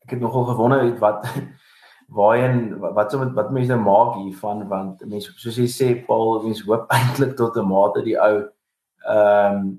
ek 0.07 0.15
het 0.15 0.19
nogal 0.19 0.47
gewonder 0.47 0.87
wat 0.97 1.27
waarheen 2.17 2.79
wat 2.81 3.11
so 3.11 3.19
met 3.21 3.35
wat 3.37 3.51
mense 3.53 3.69
nou 3.69 3.83
maak 3.85 4.15
hiervan 4.17 4.63
want 4.71 5.03
mense 5.05 5.29
soos 5.37 5.59
jy 5.61 5.67
sê 5.69 5.89
Paul 6.07 6.41
mense 6.47 6.65
hoop 6.65 6.89
eintlik 6.97 7.35
tot 7.37 7.59
'n 7.61 7.67
mate 7.69 8.01
die 8.01 8.17
ou 8.17 8.39
ehm 8.41 9.59
um, 9.59 9.69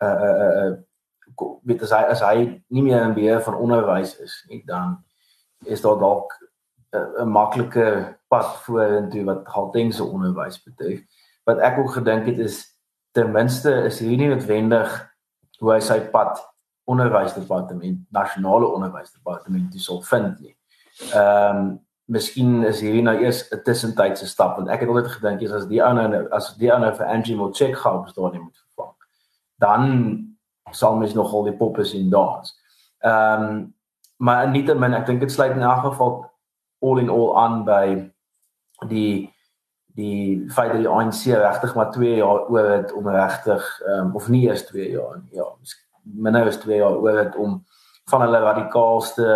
uh 0.00 0.16
uh 0.28 0.52
uh 0.62 1.50
weet 1.68 1.84
as 1.84 1.92
hy 1.92 2.00
as 2.16 2.24
hy 2.24 2.36
nie 2.72 2.86
meer 2.88 3.04
in 3.04 3.14
beheer 3.14 3.44
van 3.44 3.60
onderwys 3.60 4.16
is 4.24 4.40
nie 4.48 4.62
dan 4.64 4.96
is 5.68 5.84
daar 5.84 6.00
dalk 6.00 6.32
'n 6.96 7.28
maklike 7.28 8.16
pad 8.28 8.56
vorentoe 8.64 9.24
wat 9.24 9.48
Gauteng 9.48 9.92
se 9.94 10.04
onderwys 10.04 10.62
betref. 10.62 11.04
Wat 11.44 11.58
ek 11.58 11.78
ook 11.78 11.92
gedink 12.00 12.26
het 12.26 12.38
is 12.38 12.64
ten 13.12 13.32
minste 13.32 13.72
is 13.84 13.98
hier 13.98 14.16
nie 14.16 14.28
noodwendig 14.28 15.09
hoe 15.60 15.74
hy 15.74 15.80
sy 15.84 16.00
pad 16.12 16.40
onderwysdepartement, 16.90 18.00
nasionale 18.10 18.66
onderwysdepartement 18.66 19.70
toe 19.72 19.80
sal 19.80 20.02
vind 20.10 20.40
nie. 20.40 20.56
Ehm 21.12 21.62
um, 21.62 21.70
miskien 22.10 22.64
is 22.66 22.80
hierdie 22.82 23.04
nou 23.06 23.14
eers 23.22 23.44
'n 23.54 23.60
tussentydse 23.62 24.26
stap 24.26 24.56
want 24.56 24.68
ek 24.68 24.80
het 24.82 24.88
altyd 24.88 25.10
gedink 25.12 25.42
as 25.54 25.66
die 25.70 25.78
ou 25.78 25.92
nou 25.94 26.24
as 26.34 26.48
die 26.58 26.72
ou 26.72 26.78
nou 26.82 26.90
vir 26.96 27.06
Angie 27.06 27.36
Mochek 27.36 27.76
gaan 27.78 28.02
bestaan 28.02 28.32
nie 28.32 28.40
moet 28.40 28.58
vervang. 28.64 28.94
Dan 29.62 29.84
sal 30.72 30.96
mens 30.96 31.14
nogal 31.14 31.44
die 31.44 31.56
poppe 31.56 31.84
sien 31.84 32.10
dans. 32.10 32.56
Ehm 33.04 33.42
um, 33.42 33.74
maar 34.16 34.48
nietemin 34.48 34.94
ek 34.94 35.06
dink 35.06 35.20
dit 35.20 35.32
sluit 35.32 35.54
in 35.56 35.62
elk 35.62 35.84
geval 35.84 36.30
all 36.82 36.98
in 36.98 37.10
all 37.10 37.36
aan 37.36 37.64
by 37.64 38.10
die 38.88 39.32
die 39.96 40.50
feit 40.50 40.72
dat 40.72 40.82
die 40.82 40.88
ANC 40.88 41.24
regtig 41.26 41.74
maar 41.74 41.90
2 41.92 42.16
jaar 42.16 42.46
oor 42.52 42.68
het 42.70 42.92
om 42.92 43.08
regtig 43.08 43.66
ehm 43.86 44.06
um, 44.06 44.14
of 44.16 44.28
nie 44.28 44.46
eers 44.48 44.66
2 44.68 44.90
jaar 44.90 45.18
nie. 45.18 45.38
Ja, 45.38 45.46
minder 46.02 46.46
as 46.46 46.60
2 46.62 46.76
jaar 46.76 46.96
oor 46.96 47.18
het 47.18 47.36
om 47.36 47.64
van 48.10 48.24
hulle 48.26 48.38
radikaalste 48.38 49.26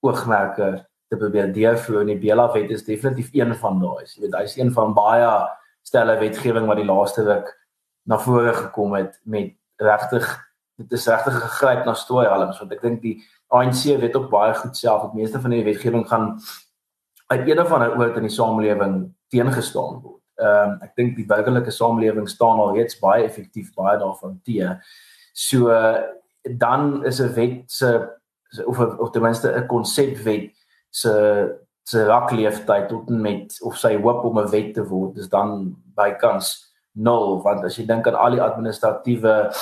oogmerke 0.00 0.86
te 1.08 1.16
probeer 1.16 1.52
deurvoer 1.52 2.04
die 2.06 2.18
Bela 2.18 2.46
wet 2.52 2.70
is 2.70 2.84
definitief 2.84 3.30
een 3.34 3.54
van 3.54 3.80
daai. 3.80 4.04
Jy 4.06 4.20
weet 4.26 4.36
hy's 4.38 4.56
een 4.56 4.72
van 4.72 4.94
baie 4.94 5.30
stelle 5.82 6.18
wetgewing 6.20 6.66
wat 6.66 6.78
die 6.78 6.86
laaste 6.86 7.24
week 7.26 7.48
na 8.06 8.18
vore 8.18 8.52
gekom 8.54 8.94
het 8.94 9.18
met 9.24 9.56
regtig 9.80 10.26
dit 10.80 10.92
is 10.96 11.06
regtig 11.06 11.36
gegryp 11.42 11.84
na 11.84 11.94
storyhalings 11.94 12.60
want 12.60 12.72
ek 12.76 12.82
dink 12.84 13.00
die 13.04 13.16
ANC 13.52 13.84
weet 14.00 14.16
ook 14.16 14.30
baie 14.32 14.54
goed 14.56 14.76
self 14.76 15.06
dat 15.06 15.16
meeste 15.18 15.40
van 15.42 15.54
die 15.54 15.64
wetgewing 15.66 16.06
gaan 16.08 16.36
uit 17.32 17.48
een 17.48 17.60
of 17.60 17.72
ander 17.72 17.96
oort 17.98 18.16
in 18.20 18.28
die 18.28 18.34
samelewing 18.34 19.00
teengestaan 19.30 20.00
word. 20.02 20.22
Ehm 20.40 20.70
um, 20.70 20.78
ek 20.86 20.94
dink 20.96 21.16
die 21.16 21.26
burgerlike 21.28 21.72
samelewing 21.74 22.28
staan 22.28 22.60
al 22.60 22.74
reeds 22.76 22.98
baie 23.00 23.24
effektief 23.24 23.74
baie 23.76 23.98
daarvan 24.00 24.38
teë. 24.46 24.78
So 25.32 25.68
dan 26.58 27.04
is 27.04 27.20
'n 27.20 27.34
wet 27.34 27.70
se 27.70 28.08
of 28.66 28.78
of 28.78 29.10
ten 29.10 29.22
minste 29.22 29.52
'n 29.52 29.66
konsepwet 29.66 30.50
se 30.90 31.12
se 31.82 32.04
rakleeftyd 32.04 32.88
tot 32.88 33.08
en 33.08 33.20
met 33.20 33.58
of 33.62 33.76
sy 33.76 33.96
hoop 33.96 34.24
om 34.24 34.38
'n 34.38 34.50
wet 34.50 34.74
te 34.74 34.84
word 34.84 35.18
is 35.18 35.28
dan 35.28 35.76
bykans 35.96 36.72
nul 36.92 37.42
want 37.42 37.64
as 37.64 37.76
jy 37.76 37.86
dink 37.86 38.06
aan 38.06 38.14
al 38.14 38.30
die 38.30 38.42
administratiewe 38.42 39.52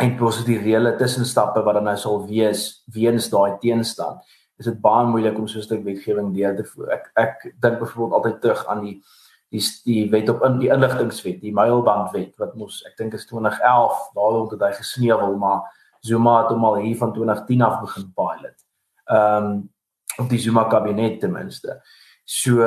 en 0.00 0.16
prosedurele 0.16 0.96
tussenstappe 0.96 1.62
wat 1.62 1.74
dan 1.74 1.84
nou 1.84 1.96
sal 1.96 2.26
wees 2.26 2.82
weens 2.94 3.28
daai 3.30 3.58
teenstand 3.60 4.22
is 4.60 4.68
dit 4.68 4.80
baie 4.80 5.06
moeilik 5.08 5.38
om 5.38 5.48
so 5.48 5.58
'n 5.58 5.62
stuk 5.62 5.84
wetgewing 5.84 6.34
deur 6.36 6.56
te 6.56 6.64
voer. 6.64 6.92
Ek 6.92 7.10
ek 7.16 7.54
dink 7.60 7.78
byvoorbeeld 7.78 8.12
altyd 8.12 8.40
terug 8.40 8.66
aan 8.66 8.84
die 8.84 9.02
die 9.50 9.62
die 9.84 10.10
wet 10.10 10.28
op 10.28 10.44
in 10.44 10.58
die 10.58 10.70
inligtingwet, 10.70 11.40
die 11.40 11.52
mailbandwet 11.52 12.36
wat 12.38 12.54
mos 12.54 12.84
ek 12.86 12.96
dink 12.96 13.14
is 13.14 13.26
2011 13.26 14.10
daarom 14.14 14.48
het 14.50 14.60
hy 14.60 14.72
gesneuwel 14.72 15.36
maar 15.36 15.78
Zuma 16.00 16.42
het 16.42 16.50
hom 16.50 16.64
al 16.64 16.76
hier 16.80 16.96
van 16.96 17.12
2010 17.12 17.62
af 17.62 17.80
begin 17.80 18.12
pilot. 18.14 18.56
Ehm 19.04 19.44
um, 19.44 19.70
op 20.18 20.28
die 20.28 20.38
Zuma 20.38 20.64
kabinet 20.64 21.20
ten 21.20 21.32
minste. 21.32 21.80
So 22.24 22.64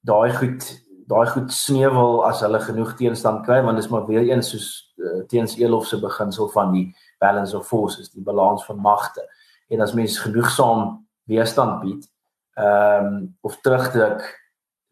daai 0.00 0.32
goed 0.32 0.84
daai 1.06 1.26
goed 1.26 1.52
sneuwel 1.52 2.22
as 2.24 2.40
hulle 2.40 2.60
genoeg 2.60 2.94
teenstand 2.96 3.44
kry 3.44 3.60
want 3.62 3.76
dis 3.76 3.90
maar 3.92 4.06
weer 4.06 4.24
eens 4.30 4.50
soos 4.50 4.68
uh, 4.96 5.22
teens 5.28 5.56
Elof 5.58 5.86
se 5.86 6.00
beginsel 6.00 6.48
van 6.48 6.72
die 6.72 6.86
balance 7.18 7.56
of 7.56 7.66
forces, 7.68 8.10
die 8.10 8.22
balans 8.24 8.64
van 8.64 8.80
magte. 8.80 9.24
En 9.68 9.80
as 9.80 9.92
mens 9.92 10.18
genoegsaam 10.18 11.03
weerstand 11.24 11.80
bied, 11.80 12.08
ehm 12.54 13.06
um, 13.06 13.36
of 13.40 13.60
terugdruk 13.60 14.24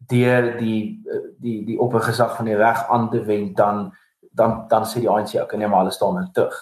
deur 0.07 0.57
die 0.57 1.01
die 1.39 1.59
die 1.65 1.79
oppergesag 1.79 2.35
van 2.35 2.49
die 2.49 2.57
reg 2.59 2.87
aan 2.89 3.09
te 3.09 3.23
wend 3.23 3.57
dan 3.57 3.93
dan 4.31 4.65
dan 4.67 4.85
sê 4.85 4.99
die 4.99 5.09
ANC 5.09 5.35
ook 5.39 5.55
nee 5.55 5.67
maar 5.67 5.85
hulle 5.85 5.95
staan 5.95 6.17
in 6.17 6.31
tug. 6.31 6.55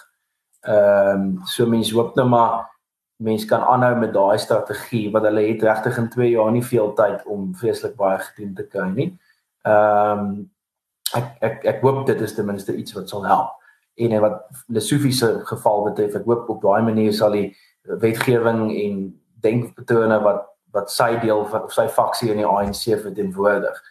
Ehm 0.60 1.20
um, 1.20 1.40
so 1.44 1.66
mense 1.66 1.94
hoop 1.94 2.14
nou 2.16 2.28
maar 2.28 2.70
mense 3.16 3.46
kan 3.46 3.62
aanhou 3.62 3.96
met 3.98 4.12
daai 4.12 4.38
strategie 4.38 5.10
wat 5.12 5.22
hulle 5.22 5.46
het 5.48 5.62
regtig 5.62 5.98
in 5.98 6.08
2 6.10 6.30
jaar 6.30 6.52
nie 6.52 6.64
veel 6.64 6.92
tyd 6.98 7.26
om 7.26 7.54
vreeslik 7.54 7.96
baie 7.96 8.18
gedoen 8.18 8.54
te 8.54 8.66
kry 8.66 8.88
nie. 8.94 9.10
Ehm 9.62 10.18
um, 10.18 10.50
ek 11.14 11.36
ek 11.40 11.64
ek 11.74 11.82
hoop 11.82 12.06
dit 12.06 12.20
is 12.20 12.34
ten 12.34 12.46
minste 12.46 12.74
iets 12.76 12.94
wat 12.96 13.08
sal 13.08 13.26
help. 13.26 13.58
En 13.94 14.20
wat 14.20 14.38
Lesofie 14.72 15.12
se 15.12 15.28
geval 15.44 15.84
betref, 15.90 16.14
ek 16.16 16.24
hoop 16.24 16.48
op 16.48 16.62
daai 16.62 16.82
manier 16.82 17.12
sal 17.12 17.34
die 17.36 17.50
wetgewing 17.82 18.70
en 18.72 19.02
denkpatrone 19.42 20.20
wat 20.22 20.48
wat 20.72 20.90
sy 20.90 21.18
deel 21.20 21.44
van 21.52 21.66
sy 21.68 21.84
faksie 21.92 22.30
in 22.32 22.40
die 22.40 22.48
ANC 22.48 22.84
verteenwoordig. 23.02 23.82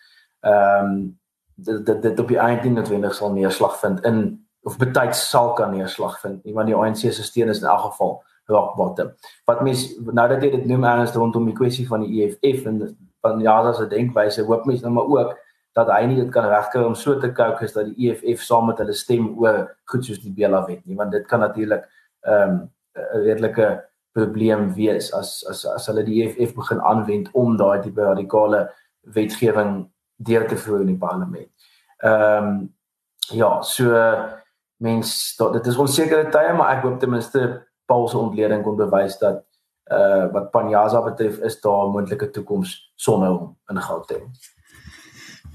Ehm 0.42 0.86
um, 0.86 1.20
dit 1.62 1.86
dit 1.86 2.02
dit 2.02 2.20
op 2.20 2.28
die 2.28 2.40
einde 2.42 2.70
noodwendig 2.70 3.14
sal 3.14 3.34
neerslag 3.34 3.76
vind 3.80 4.06
in 4.06 4.48
of 4.66 4.78
betyds 4.78 5.30
sal 5.30 5.54
kan 5.54 5.72
neerslag 5.76 6.20
vind 6.22 6.44
nie 6.46 6.54
want 6.54 6.70
die 6.72 6.78
ANC 6.78 7.04
se 7.04 7.24
steun 7.24 7.50
is 7.54 7.62
in 7.62 7.68
elk 7.70 7.84
geval 7.92 8.24
rock 8.50 8.76
bottom. 8.76 9.12
Wat 9.46 9.62
mens 9.62 9.86
nou 10.00 10.28
dat 10.30 10.44
jy 10.44 10.52
dit 10.56 10.66
noem 10.66 10.88
erns 10.90 11.14
rondom 11.14 11.46
die 11.46 11.56
kwessie 11.58 11.88
van 11.88 12.06
die 12.06 12.24
EFF 12.24 12.66
en 12.66 12.82
van 13.22 13.40
ja 13.46 13.60
as 13.70 13.80
'n 13.80 13.90
denkwyse 13.90 14.44
hoop 14.44 14.66
mens 14.66 14.82
nou 14.82 14.94
maar 14.94 15.10
ook 15.10 15.38
dat 15.74 15.88
hy 15.88 16.06
nie 16.06 16.16
dit 16.16 16.32
kan 16.32 16.50
regkry 16.50 16.84
om 16.84 16.96
so 16.96 17.18
te 17.20 17.32
kook 17.32 17.62
is 17.62 17.74
dat 17.74 17.86
die 17.86 18.10
EFF 18.10 18.42
saam 18.44 18.66
met 18.66 18.78
hulle 18.78 18.94
stem 18.94 19.38
oor 19.38 19.78
goed 19.86 20.06
soos 20.06 20.20
die 20.20 20.34
Bela 20.34 20.66
wet 20.66 20.86
nie 20.86 20.96
want 20.96 21.12
dit 21.12 21.28
kan 21.28 21.40
natuurlik 21.40 21.88
ehm 22.22 22.50
um, 22.50 22.70
'n 22.96 23.24
redelike 23.24 23.91
probleem 24.14 24.74
wees 24.74 25.12
as 25.14 25.44
as 25.50 25.66
as 25.66 25.88
hulle 25.88 26.04
die 26.04 26.22
EFF 26.24 26.56
begin 26.56 26.82
aanwend 26.82 27.32
om 27.34 27.58
daai 27.58 27.82
tipe 27.82 28.04
radikale 28.04 28.66
wetgewing 29.16 29.90
deur 30.16 30.48
te 30.48 30.58
voer 30.58 30.82
in 30.82 30.94
die 30.94 31.02
parlement. 31.08 31.50
Ehm 32.04 32.48
um, 32.48 32.62
ja, 33.32 33.62
so 33.62 33.96
mens 34.82 35.36
dit 35.38 35.68
is 35.68 35.78
onsekere 35.78 36.30
tye, 36.34 36.54
maar 36.58 36.76
ek 36.76 36.84
hoop 36.84 37.00
ten 37.00 37.14
minste 37.14 37.42
Paul 37.86 38.08
se 38.10 38.18
ontleding 38.18 38.64
kon 38.64 38.80
bewys 38.80 39.18
dat 39.22 39.44
uh 39.92 40.28
wat 40.34 40.52
Panjaza 40.52 41.02
betref 41.04 41.40
is 41.48 41.60
daar 41.62 41.86
'n 41.86 41.92
moontlike 41.92 42.32
toekoms 42.32 42.92
sonder 42.96 43.30
hom 43.30 43.58
in 43.70 43.82
Gauteng. 43.82 44.32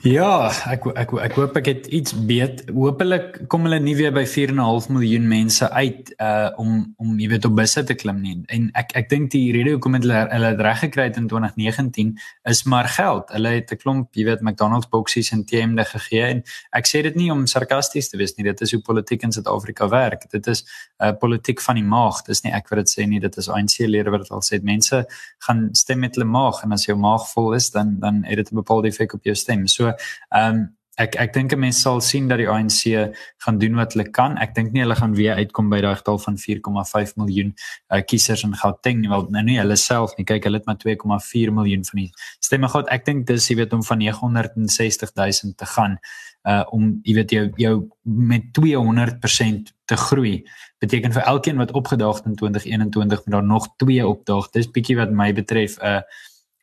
Ja, 0.07 0.53
ek 0.71 0.85
ek 0.95 1.13
ek 1.19 1.33
hoop 1.35 1.57
ek 1.59 1.67
het 1.67 1.87
iets 1.91 2.13
beet. 2.29 2.61
Hoopelik 2.71 3.41
kom 3.51 3.65
hulle 3.67 3.81
nie 3.83 3.97
weer 3.99 4.13
by 4.15 4.23
4.5 4.23 4.87
miljoen 4.95 5.25
mense 5.27 5.67
uit 5.75 6.13
uh 6.23 6.53
om 6.63 6.77
om 7.03 7.17
jy 7.19 7.27
weet 7.33 7.49
op 7.49 7.57
busse 7.59 7.83
te 7.89 7.97
klim 7.99 8.21
nie. 8.23 8.37
En 8.55 8.69
ek 8.79 8.95
ek 9.01 9.09
dink 9.11 9.33
die 9.33 9.49
rede 9.57 9.73
hoekom 9.75 9.97
hulle 9.99 10.21
hulle 10.31 10.53
het 10.53 10.63
reg 10.63 10.85
gekry 10.85 11.09
in 11.09 11.27
2019 11.27 12.13
is 12.53 12.63
maar 12.71 12.87
geld. 12.95 13.33
Hulle 13.35 13.55
het 13.57 13.73
'n 13.73 13.81
klomp, 13.83 14.15
jy 14.15 14.25
weet, 14.29 14.45
McDonald's 14.47 14.87
boksies 14.87 15.33
en 15.33 15.43
TM'de 15.45 15.85
gegee 15.85 16.23
en 16.23 16.43
ek 16.73 16.87
sê 16.87 17.03
dit 17.03 17.17
nie 17.17 17.33
om 17.33 17.47
sarkasties 17.47 18.09
te 18.09 18.17
wees 18.17 18.37
nie. 18.37 18.45
Dit 18.45 18.61
is 18.61 18.73
hoe 18.73 18.83
politiek 18.83 19.23
in 19.23 19.33
Suid-Afrika 19.33 19.89
werk. 19.89 20.31
Dit 20.31 20.47
is 20.47 20.63
'n 21.01 21.05
uh, 21.05 21.13
politiek 21.19 21.61
van 21.61 21.75
die 21.75 21.85
maag. 21.85 22.23
Dis 22.23 22.45
nie 22.45 22.53
ek 22.53 22.71
wat 22.71 22.79
dit 22.79 22.95
sê 22.95 23.09
nie. 23.09 23.21
Dit 23.21 23.37
is 23.37 23.49
ANC 23.49 23.79
lede 23.79 24.11
wat 24.11 24.21
dit 24.21 24.31
al 24.31 24.43
sê. 24.43 24.63
Mense 24.63 25.07
gaan 25.39 25.69
stem 25.73 25.99
met 25.99 26.15
hulle 26.15 26.31
maag 26.31 26.63
en 26.63 26.73
as 26.73 26.87
jou 26.87 26.97
maag 26.97 27.27
vol 27.35 27.55
is, 27.55 27.71
dan 27.71 27.99
dan 27.99 28.23
het 28.25 28.37
dit 28.37 28.53
'n 28.53 28.55
bepaalde 28.55 28.89
effek 28.89 29.15
op 29.15 29.25
jou 29.25 29.35
stem. 29.35 29.67
So 29.67 29.96
Ehm 30.31 30.55
um, 30.55 30.65
ek 30.97 31.17
ek 31.21 31.33
dink 31.35 31.53
'n 31.53 31.61
mens 31.61 31.81
sal 31.83 32.01
sien 32.01 32.29
dat 32.29 32.39
die 32.39 32.49
ANC 32.49 33.13
gaan 33.45 33.59
doen 33.59 33.75
wat 33.77 33.93
hulle 33.93 34.09
kan. 34.11 34.37
Ek 34.39 34.55
dink 34.55 34.73
nie 34.73 34.81
hulle 34.81 34.97
gaan 34.97 35.15
weer 35.15 35.37
uitkom 35.37 35.69
by 35.69 35.81
daai 35.81 35.97
getal 35.97 36.19
van 36.19 36.37
4,5 36.37 37.17
miljoen 37.17 37.55
uh, 37.93 38.01
kiesers 38.01 38.45
in 38.45 38.55
Gauteng 38.57 39.01
nie, 39.01 39.09
want 39.09 39.31
nou 39.31 39.43
nie 39.43 39.59
hulle 39.61 39.77
self 39.77 40.17
nie. 40.17 40.25
Kyk, 40.25 40.45
hulle 40.45 40.59
het 40.59 40.67
maar 40.67 40.81
2,4 40.81 41.53
miljoen 41.53 41.85
van 41.85 42.01
die 42.01 42.11
stemme 42.41 42.69
gehad. 42.69 42.89
Ek 42.89 43.05
dink 43.05 43.27
dis 43.27 43.49
jy 43.51 43.57
weet 43.57 43.73
om 43.73 43.85
van 43.85 43.99
960 43.99 45.13
000 45.15 45.53
te 45.57 45.67
gaan 45.67 45.99
uh 46.47 46.63
om 46.71 47.01
jy 47.03 47.15
weet 47.15 47.33
jou 47.35 47.45
jou 47.59 47.75
met 48.03 48.45
200% 48.55 49.73
te 49.85 49.97
groei 49.99 50.45
beteken 50.79 51.13
vir 51.13 51.27
elkeen 51.27 51.59
wat 51.59 51.73
opgedaag 51.75 52.23
het 52.23 52.27
in 52.31 52.37
2021 52.39 53.25
moet 53.25 53.35
daar 53.35 53.45
nog 53.45 53.69
2 53.83 54.07
opdaag. 54.07 54.51
Dis 54.55 54.71
bietjie 54.71 54.97
wat 54.97 55.11
my 55.11 55.33
betref 55.33 55.77
'n 55.79 55.85
uh, 55.85 56.01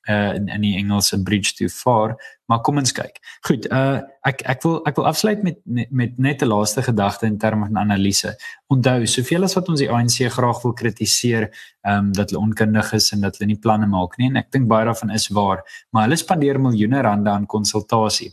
uh 0.09 0.35
in, 0.35 0.47
in 0.47 0.61
die 0.61 0.75
Engelse 0.77 1.23
bridge 1.23 1.55
too 1.55 1.69
far 1.69 2.17
maar 2.53 2.61
kom 2.61 2.77
ons 2.77 2.91
kyk. 2.95 3.19
Goed, 3.47 3.67
uh 3.71 4.01
ek 4.27 4.43
ek 4.53 4.61
wil 4.65 4.75
ek 4.87 4.99
wil 4.99 5.07
afsluit 5.09 5.41
met 5.43 5.57
met, 5.65 5.89
met 5.91 6.19
net 6.19 6.43
'n 6.43 6.51
laaste 6.51 6.83
gedagte 6.83 7.25
in 7.25 7.37
terme 7.37 7.65
van 7.65 7.77
analise. 7.77 8.35
Onthou, 8.67 9.05
soveel 9.05 9.43
as 9.43 9.55
wat 9.55 9.69
ons 9.69 9.79
die 9.79 9.89
ANC 9.89 10.29
graag 10.29 10.61
wil 10.63 10.73
kritiseer, 10.73 11.49
ehm 11.81 11.97
um, 11.97 12.13
dat 12.13 12.29
hulle 12.29 12.43
onkundig 12.43 12.93
is 12.93 13.11
en 13.11 13.21
dat 13.21 13.37
hulle 13.37 13.47
nie 13.47 13.59
planne 13.59 13.87
maak 13.87 14.17
nie 14.17 14.29
en 14.29 14.37
ek 14.37 14.51
dink 14.51 14.67
baie 14.67 14.85
daarvan 14.85 15.11
is 15.11 15.27
waar, 15.27 15.63
maar 15.91 16.03
hulle 16.03 16.15
spandeer 16.15 16.59
miljoene 16.59 17.01
rande 17.01 17.29
aan 17.29 17.45
konsultasie. 17.45 18.31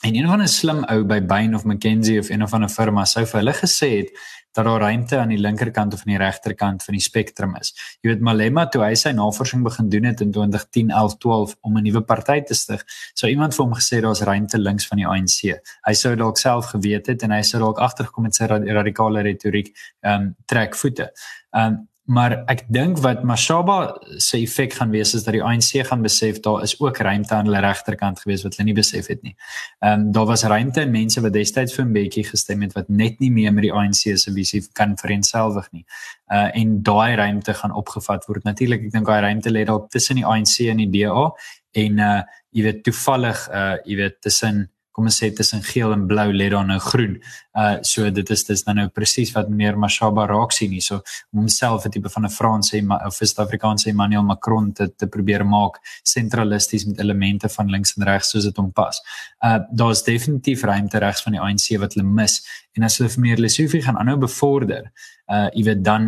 En 0.00 0.14
een 0.14 0.28
van 0.28 0.42
'n 0.42 0.48
slim 0.48 0.84
ou 0.84 1.04
by 1.04 1.20
Bain 1.26 1.54
of 1.54 1.64
McKenzie 1.64 2.18
of 2.18 2.28
een 2.28 2.42
of 2.42 2.52
ander 2.52 2.68
firma 2.68 3.04
sou 3.04 3.26
vir 3.26 3.40
hulle 3.40 3.52
gesê 3.52 3.88
het 3.96 4.10
dat 4.52 4.64
daar 4.64 4.80
ruimte 4.80 5.18
aan 5.18 5.28
die 5.28 5.38
linkerkant 5.38 5.92
of 5.92 5.98
aan 5.98 6.12
die 6.12 6.18
regterkant 6.18 6.84
van 6.84 6.94
die 6.94 7.02
spektrum 7.02 7.56
is. 7.60 7.74
Jy 8.00 8.10
weet 8.10 8.20
Malema 8.20 8.66
toe 8.66 8.82
hy 8.82 8.94
sy 8.94 9.12
navorsing 9.16 9.62
begin 9.62 9.88
doen 9.88 10.04
het 10.04 10.20
in 10.20 10.30
2010, 10.32 10.90
11, 10.90 11.16
12 11.16 11.56
om 11.60 11.76
'n 11.76 11.82
nuwe 11.82 12.00
party 12.00 12.40
te 12.40 12.54
stig, 12.54 12.84
sou 13.14 13.30
iemand 13.30 13.54
vir 13.54 13.64
hom 13.64 13.74
gesê 13.74 14.00
daar's 14.00 14.20
ruimte 14.20 14.58
links 14.58 14.86
van 14.86 14.98
die 14.98 15.06
ANC. 15.06 15.60
Hy 15.86 15.92
sou 15.92 16.16
dalk 16.16 16.38
self 16.38 16.64
geweet 16.66 17.06
het 17.06 17.22
en 17.22 17.30
hy 17.30 17.42
sou 17.42 17.60
dalk 17.60 17.78
agtergekom 17.78 18.24
het 18.24 18.34
sy 18.34 18.44
radikale 18.46 19.22
retoriek 19.22 19.76
ehm 20.00 20.22
um, 20.22 20.36
trek 20.46 20.74
voete. 20.74 21.12
Ehm 21.50 21.66
um, 21.66 21.88
maar 22.06 22.36
ek 22.46 22.62
dink 22.70 23.00
wat 23.02 23.24
Mashaba 23.26 23.96
se 24.22 24.38
effek 24.38 24.76
gaan 24.78 24.92
wees 24.94 25.14
is 25.18 25.24
dat 25.26 25.34
die 25.34 25.42
ANC 25.42 25.82
gaan 25.88 26.04
besef 26.04 26.38
daar 26.44 26.62
is 26.62 26.76
ook 26.80 27.00
ruimte 27.02 27.34
aan 27.34 27.48
hulle 27.48 27.62
regterkant 27.64 28.20
gewees 28.22 28.44
wat 28.46 28.54
hulle 28.54 28.68
nie 28.68 28.76
besef 28.78 29.10
het 29.10 29.22
nie. 29.26 29.34
Ehm 29.82 30.06
um, 30.06 30.12
daar 30.14 30.28
was 30.30 30.44
ruimte 30.46 30.84
in 30.86 30.94
mense 30.94 31.20
wat 31.20 31.34
destyds 31.34 31.74
vir 31.74 31.84
'n 31.84 31.92
bietjie 31.92 32.24
gestem 32.28 32.62
het 32.62 32.76
wat 32.78 32.88
net 32.88 33.18
nie 33.20 33.30
meer 33.30 33.52
met 33.52 33.66
die 33.66 33.72
ANC 33.72 34.16
se 34.18 34.32
visie 34.32 34.62
kan 34.72 34.96
vereensgewig 34.96 35.68
nie. 35.72 35.84
Uh 36.30 36.50
en 36.54 36.82
daai 36.82 37.16
ruimte 37.16 37.54
gaan 37.54 37.74
opgevat 37.74 38.26
word. 38.26 38.44
Natuurlik 38.44 38.86
ek 38.86 38.92
dink 38.92 39.06
daai 39.06 39.20
ruimte 39.20 39.50
lê 39.50 39.64
dalk 39.64 39.90
tussen 39.90 40.16
die 40.16 40.26
ANC 40.26 40.60
en 40.70 40.76
die 40.76 40.90
DA 40.90 41.30
en 41.72 41.98
uh 41.98 42.22
jy 42.50 42.62
weet 42.62 42.84
toevallig 42.84 43.48
uh 43.50 43.76
jy 43.84 43.96
weet 43.96 44.20
tussen 44.20 44.70
kom 44.96 45.10
ons 45.10 45.18
sê 45.20 45.28
tussen 45.36 45.60
geel 45.60 45.92
en 45.92 46.06
blou 46.08 46.30
lê 46.32 46.48
daar 46.48 46.64
nou 46.64 46.78
groen. 46.80 47.18
Uh 47.56 47.78
so 47.82 48.10
dit 48.10 48.30
is 48.30 48.44
dis 48.44 48.64
nou 48.68 48.88
presies 48.92 49.32
wat 49.32 49.48
meneer 49.48 49.78
Mashaba 49.80 50.26
raak 50.28 50.52
sien 50.52 50.74
hier. 50.76 50.84
So 50.84 51.00
om 51.32 51.40
homself 51.40 51.86
'n 51.86 51.90
tipe 51.90 52.08
van 52.08 52.24
'n 52.24 52.30
Franse 52.30 52.82
of 53.06 53.14
Suid-Afrikaanse 53.14 53.88
Emmanuel 53.88 54.22
Macron 54.22 54.72
te 54.72 54.88
te 54.96 55.06
probeer 55.06 55.46
maak 55.46 55.80
sentralisties 56.02 56.84
met 56.84 57.00
elemente 57.00 57.48
van 57.48 57.70
links 57.70 57.96
en 57.96 58.04
regs 58.04 58.30
soos 58.30 58.44
dit 58.44 58.56
hom 58.56 58.72
pas. 58.72 59.00
Uh 59.44 59.58
daar's 59.70 60.02
definitief 60.02 60.62
ruimte 60.62 60.98
regs 60.98 61.22
van 61.22 61.32
die 61.32 61.40
ANC 61.40 61.80
wat 61.80 61.94
hulle 61.94 62.06
mis 62.06 62.42
en 62.76 62.82
as 62.82 62.98
hulle 62.98 63.10
vir 63.10 63.20
meer 63.20 63.38
Lesofie 63.38 63.82
gaan 63.82 63.96
aanhou 63.96 64.18
bevorder 64.18 64.92
uh 65.26 65.48
jy 65.58 65.64
weet 65.66 65.80
dan 65.82 66.04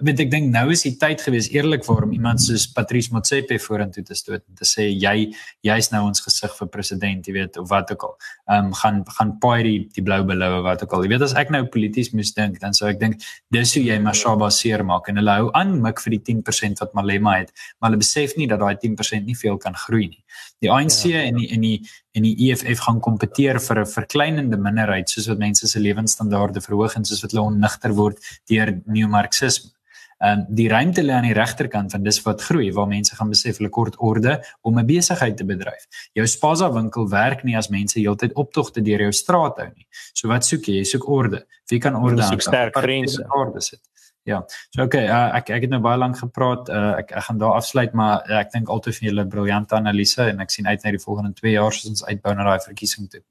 weet 0.00 0.20
ek 0.24 0.30
dink 0.32 0.48
nou 0.52 0.70
is 0.72 0.86
die 0.86 0.94
tyd 0.96 1.20
gewees 1.20 1.50
eerlikwaar 1.52 2.06
om 2.06 2.12
iemand 2.16 2.40
soos 2.40 2.64
Patrice 2.72 3.12
Motsepe 3.12 3.58
vorentoe 3.60 4.04
te 4.06 4.16
stoot 4.16 4.40
en 4.40 4.56
te 4.56 4.64
sê 4.64 4.86
jy 4.88 5.26
jy's 5.66 5.90
nou 5.92 6.06
ons 6.06 6.22
gesig 6.24 6.54
vir 6.56 6.70
president 6.72 7.28
jy 7.28 7.34
weet 7.36 7.58
of 7.60 7.68
wat 7.68 7.92
ook 7.92 8.06
al 8.08 8.14
um 8.56 8.70
gaan 8.80 9.02
gaan 9.18 9.34
paai 9.42 9.60
die 9.66 9.76
die 9.98 10.04
blou 10.06 10.22
beloue 10.30 10.62
wat 10.64 10.75
ook 10.82 10.92
al 10.92 11.04
jy 11.04 11.12
weet 11.14 11.24
as 11.26 11.34
ek 11.34 11.52
nou 11.54 11.62
polities 11.72 12.12
moes 12.12 12.32
dink 12.36 12.60
dan 12.60 12.74
sou 12.74 12.88
ek 12.90 13.00
dink 13.00 13.22
dis 13.54 13.74
hoe 13.76 13.84
jy 13.84 13.98
Mashaba 14.02 14.50
seer 14.50 14.84
maak 14.84 15.08
en 15.08 15.20
hulle 15.20 15.36
hou 15.40 15.50
aan 15.60 15.76
mik 15.82 16.02
vir 16.04 16.16
die 16.16 16.22
10% 16.34 16.82
wat 16.82 16.94
Malema 16.98 17.38
het 17.40 17.52
maar 17.78 17.90
hulle 17.90 18.02
besef 18.04 18.36
nie 18.36 18.48
dat 18.50 18.60
daai 18.60 18.76
10% 18.82 19.26
nie 19.26 19.38
veel 19.38 19.58
kan 19.62 19.76
groei 19.86 20.08
nie 20.08 20.22
die 20.64 20.72
ANC 20.72 21.04
ja, 21.04 21.20
ja. 21.20 21.28
en 21.30 21.40
die 21.40 21.48
en 21.52 21.60
die 21.60 21.78
en 22.16 22.24
die 22.24 22.48
EFF 22.48 22.80
gaan 22.86 23.00
kompeteer 23.04 23.60
vir 23.60 23.80
'n 23.82 23.92
verkleinende 23.92 24.56
minderheid 24.56 25.08
soos 25.10 25.28
wat 25.28 25.38
mense 25.38 25.68
se 25.68 25.80
lewensstandaarde 25.80 26.60
verhoog 26.64 26.96
en 26.96 27.04
soos 27.04 27.22
wat 27.22 27.32
hulle 27.32 27.44
onnigter 27.44 27.92
word 27.92 28.18
deur 28.48 28.72
neomarxisme. 28.86 29.75
Ehm 30.18 30.38
um, 30.38 30.44
die 30.48 30.68
ruimte 30.68 31.02
lê 31.04 31.12
aan 31.12 31.26
die 31.28 31.36
regterkant 31.36 31.92
van 31.92 32.02
dis 32.02 32.22
wat 32.24 32.42
groei 32.42 32.70
waar 32.72 32.88
mense 32.88 33.16
gaan 33.16 33.28
besef 33.28 33.58
hulle 33.58 33.68
kort 33.68 33.96
orde 33.98 34.38
om 34.62 34.78
'n 34.78 34.86
besigheid 34.86 35.36
te 35.36 35.44
bedryf. 35.44 35.86
Jou 36.12 36.26
spaza 36.26 36.72
winkel 36.72 37.08
werk 37.08 37.44
nie 37.44 37.56
as 37.56 37.68
mense 37.68 37.98
heeltyd 38.00 38.32
optogte 38.32 38.82
deur 38.82 39.00
jou 39.00 39.12
straat 39.12 39.58
hou 39.58 39.68
nie. 39.74 39.86
So 40.12 40.28
wat 40.28 40.44
soek 40.44 40.64
jy? 40.64 40.78
Jy 40.80 40.84
soek 40.84 41.08
orde. 41.08 41.46
Wie 41.68 41.78
kan 41.78 41.94
orde 41.96 42.22
aan? 42.22 42.40
Sterk 42.40 42.76
grense. 42.76 43.26
Orde 43.28 43.60
sit. 43.60 43.80
Ja. 44.26 44.44
So 44.70 44.82
okay, 44.82 45.04
uh, 45.06 45.36
ek 45.38 45.50
ek 45.50 45.62
het 45.62 45.70
nou 45.70 45.80
baie 45.80 45.98
lank 45.98 46.18
gepraat. 46.18 46.68
Uh, 46.68 46.98
ek 46.98 47.12
ek 47.12 47.22
gaan 47.28 47.38
daar 47.38 47.54
afsluit, 47.60 47.92
maar 47.92 48.24
uh, 48.26 48.40
ek 48.40 48.50
dink 48.52 48.68
altyd 48.68 48.98
vir 48.98 49.08
julle 49.08 49.26
briljante 49.26 49.76
analise 49.78 50.26
en 50.32 50.40
ek 50.40 50.50
sien 50.50 50.66
uit 50.66 50.82
na 50.82 50.90
die 50.96 51.02
volgende 51.02 51.32
2 51.38 51.52
jaar 51.54 51.72
soos 51.72 51.92
ons 51.92 52.04
uitbou 52.08 52.34
na 52.34 52.48
daai 52.48 52.60
verkiesing 52.64 53.10
toe. 53.12 53.22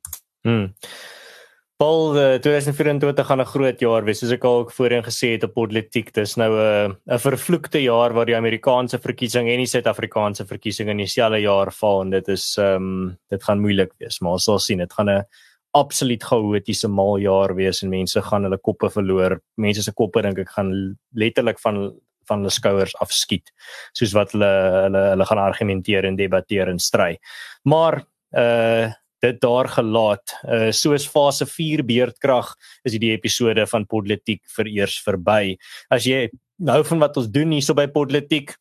Hmm. 0.47 0.71
Paul, 1.75 2.15
uh, 2.15 2.39
2024 2.39 3.25
gaan 3.27 3.41
'n 3.41 3.45
groot 3.45 3.79
jaar 3.79 4.03
wees, 4.05 4.19
soos 4.19 4.31
ek 4.31 4.45
al 4.45 4.69
voorheen 4.69 5.03
gesê 5.03 5.35
het 5.35 5.43
op 5.43 5.53
politiek. 5.53 6.13
Dis 6.13 6.37
nou 6.37 6.51
'n 6.55 6.95
'n 7.05 7.19
vervloekte 7.19 7.81
jaar 7.83 8.13
waar 8.13 8.25
die 8.25 8.35
Amerikaanse 8.35 8.97
verkiesing 8.97 9.49
en 9.49 9.57
die 9.57 9.67
Suid-Afrikaanse 9.67 10.45
verkiesing 10.45 10.89
in 10.89 10.97
dieselfde 10.97 11.41
jaar 11.41 11.71
val 11.71 12.01
en 12.01 12.09
dit 12.11 12.27
is 12.29 12.57
ehm 12.57 12.75
um, 12.75 13.17
dit 13.29 13.43
gaan 13.43 13.59
moeilik 13.59 13.91
wees, 13.99 14.21
maar 14.21 14.31
ons 14.31 14.43
sal 14.43 14.59
sien. 14.59 14.77
Dit 14.77 14.93
gaan 14.93 15.09
'n 15.09 15.25
absoluut 15.73 16.23
chaotiese 16.23 16.87
maljaar 16.87 17.55
wees 17.55 17.83
en 17.83 17.89
mense 17.89 18.21
gaan 18.21 18.43
hulle 18.43 18.57
koppe 18.57 18.89
verloor. 18.89 19.41
Mense 19.57 19.83
se 19.83 19.91
koppe 19.91 20.21
dink 20.21 20.39
ek 20.39 20.49
gaan 20.49 20.97
letterlik 21.13 21.59
van 21.59 21.93
van 22.27 22.39
hulle 22.39 22.51
skouers 22.51 22.95
afskiet 22.95 23.51
soos 23.93 24.13
wat 24.13 24.31
hulle 24.31 24.53
hulle 24.85 25.09
hulle 25.09 25.25
gaan 25.25 25.37
argumenteer 25.37 26.05
en 26.05 26.15
debatteer 26.15 26.69
en 26.69 26.79
stry. 26.79 27.17
Maar 27.63 28.05
uh 28.31 28.93
dit 29.23 29.39
daar 29.41 29.69
gelaat. 29.71 30.35
Uh 30.43 30.71
soos 30.75 31.07
fase 31.07 31.47
4 31.49 31.85
beerdkrag 31.85 32.53
is 32.83 32.95
hierdie 32.95 33.13
episode 33.15 33.67
van 33.71 33.85
politiek 33.85 34.41
vereers 34.57 34.99
verby. 35.05 35.55
As 35.89 36.07
jy 36.09 36.27
nou 36.57 36.81
van 36.87 37.03
wat 37.03 37.17
ons 37.19 37.31
doen 37.31 37.51
hierso 37.55 37.75
by 37.77 37.87
politiek 37.91 38.55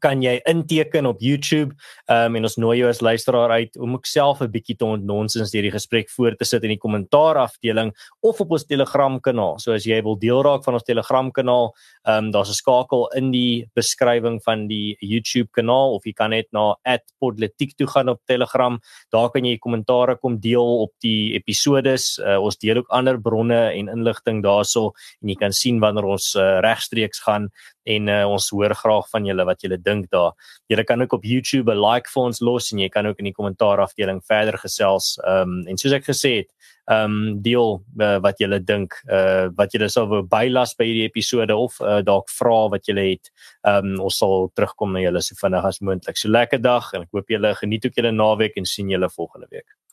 kan 0.00 0.22
jy 0.22 0.38
inteken 0.48 1.06
op 1.06 1.20
YouTube 1.22 1.74
um, 2.10 2.36
en 2.36 2.46
ons 2.46 2.56
nooi 2.60 2.78
jou 2.80 2.88
as 2.90 3.02
luisteraar 3.04 3.52
uit 3.60 3.76
om 3.76 3.96
ook 3.96 4.06
self 4.06 4.40
'n 4.40 4.50
bietjie 4.50 4.76
te 4.76 4.84
ontnonsens 4.84 5.50
deur 5.50 5.62
die 5.62 5.74
gesprek 5.74 6.10
voor 6.10 6.36
te 6.36 6.44
sit 6.44 6.62
in 6.64 6.74
die 6.74 6.80
kommentaar 6.80 7.36
afdeling 7.36 7.92
of 8.22 8.40
op 8.40 8.50
ons 8.50 8.64
Telegram 8.64 9.20
kanaal. 9.20 9.58
So 9.58 9.72
as 9.72 9.84
jy 9.84 10.02
wil 10.02 10.16
deel 10.16 10.42
raak 10.42 10.64
van 10.64 10.74
ons 10.74 10.82
Telegram 10.82 11.30
kanaal, 11.30 11.74
um, 12.06 12.30
daar's 12.30 12.50
'n 12.50 12.54
skakel 12.54 13.08
in 13.14 13.30
die 13.30 13.68
beskrywing 13.74 14.40
van 14.42 14.68
die 14.68 14.96
YouTube 15.00 15.50
kanaal 15.52 15.94
of 15.94 16.04
jy 16.04 16.12
kan 16.12 16.30
net 16.30 16.46
na 16.52 16.76
@podletiek 17.20 17.76
toe 17.76 17.86
gaan 17.86 18.08
op 18.08 18.20
Telegram. 18.26 18.78
Daar 19.10 19.30
kan 19.30 19.44
jy 19.44 19.58
kommentaare 19.58 20.16
kom 20.16 20.40
deel 20.40 20.80
op 20.80 20.92
die 21.00 21.34
episodes. 21.34 22.18
Uh, 22.18 22.38
ons 22.40 22.56
deel 22.56 22.76
ook 22.78 22.88
ander 22.88 23.20
bronne 23.20 23.72
en 23.72 23.88
inligting 23.88 24.42
daarso 24.42 24.92
en 25.22 25.28
jy 25.28 25.36
kan 25.36 25.52
sien 25.52 25.80
wanneer 25.80 26.04
ons 26.04 26.34
uh, 26.34 26.60
regstreeks 26.60 27.20
gaan 27.20 27.50
en 27.84 28.08
uh, 28.08 28.24
ons 28.28 28.50
hoor 28.56 28.74
graag 28.74 29.08
van 29.12 29.26
julle 29.28 29.44
wat 29.48 29.62
julle 29.64 29.78
dink 29.80 30.10
daar. 30.12 30.32
Julle 30.72 30.84
kan 30.84 31.02
ook 31.02 31.12
op 31.12 31.24
YouTube 31.24 31.72
'n 31.72 31.80
like 31.80 32.08
vir 32.08 32.22
ons 32.22 32.40
los 32.40 32.72
en 32.72 32.78
jy 32.78 32.88
kan 32.88 33.06
ook 33.06 33.18
in 33.18 33.24
die 33.30 33.36
kommentaar 33.36 33.80
afdeling 33.80 34.22
verder 34.24 34.58
gesels. 34.58 35.18
Ehm 35.24 35.60
um, 35.60 35.66
en 35.68 35.76
soos 35.76 35.92
ek 35.92 36.04
gesê 36.04 36.36
het, 36.36 36.50
ehm 36.86 37.04
um, 37.04 37.42
deel 37.42 37.82
uh, 38.00 38.18
wat 38.20 38.38
julle 38.38 38.60
dink, 38.64 38.92
uh 39.08 39.48
wat 39.56 39.72
julle 39.72 39.88
sou 39.88 40.06
wou 40.06 40.22
bylas 40.22 40.74
by 40.76 40.84
hierdie 40.84 41.08
episode 41.08 41.54
of 41.54 41.80
uh, 41.80 42.00
dalk 42.02 42.28
vra 42.30 42.68
wat 42.68 42.86
julle 42.86 43.06
het. 43.12 43.30
Ehm 43.66 43.94
um, 43.94 44.00
ons 44.00 44.18
sal 44.18 44.50
terugkom 44.54 44.92
na 44.92 45.00
julle 45.00 45.22
so 45.22 45.34
vinnig 45.34 45.64
as 45.64 45.80
moontlik. 45.80 46.16
So 46.16 46.28
lekker 46.28 46.60
dag 46.60 46.92
en 46.94 47.02
ek 47.02 47.12
hoop 47.12 47.28
julle 47.28 47.54
geniet 47.54 47.86
ook 47.86 47.96
julle 47.96 48.12
naweek 48.12 48.56
en 48.56 48.64
sien 48.64 48.88
julle 48.90 49.08
volgende 49.08 49.46
week. 49.50 49.83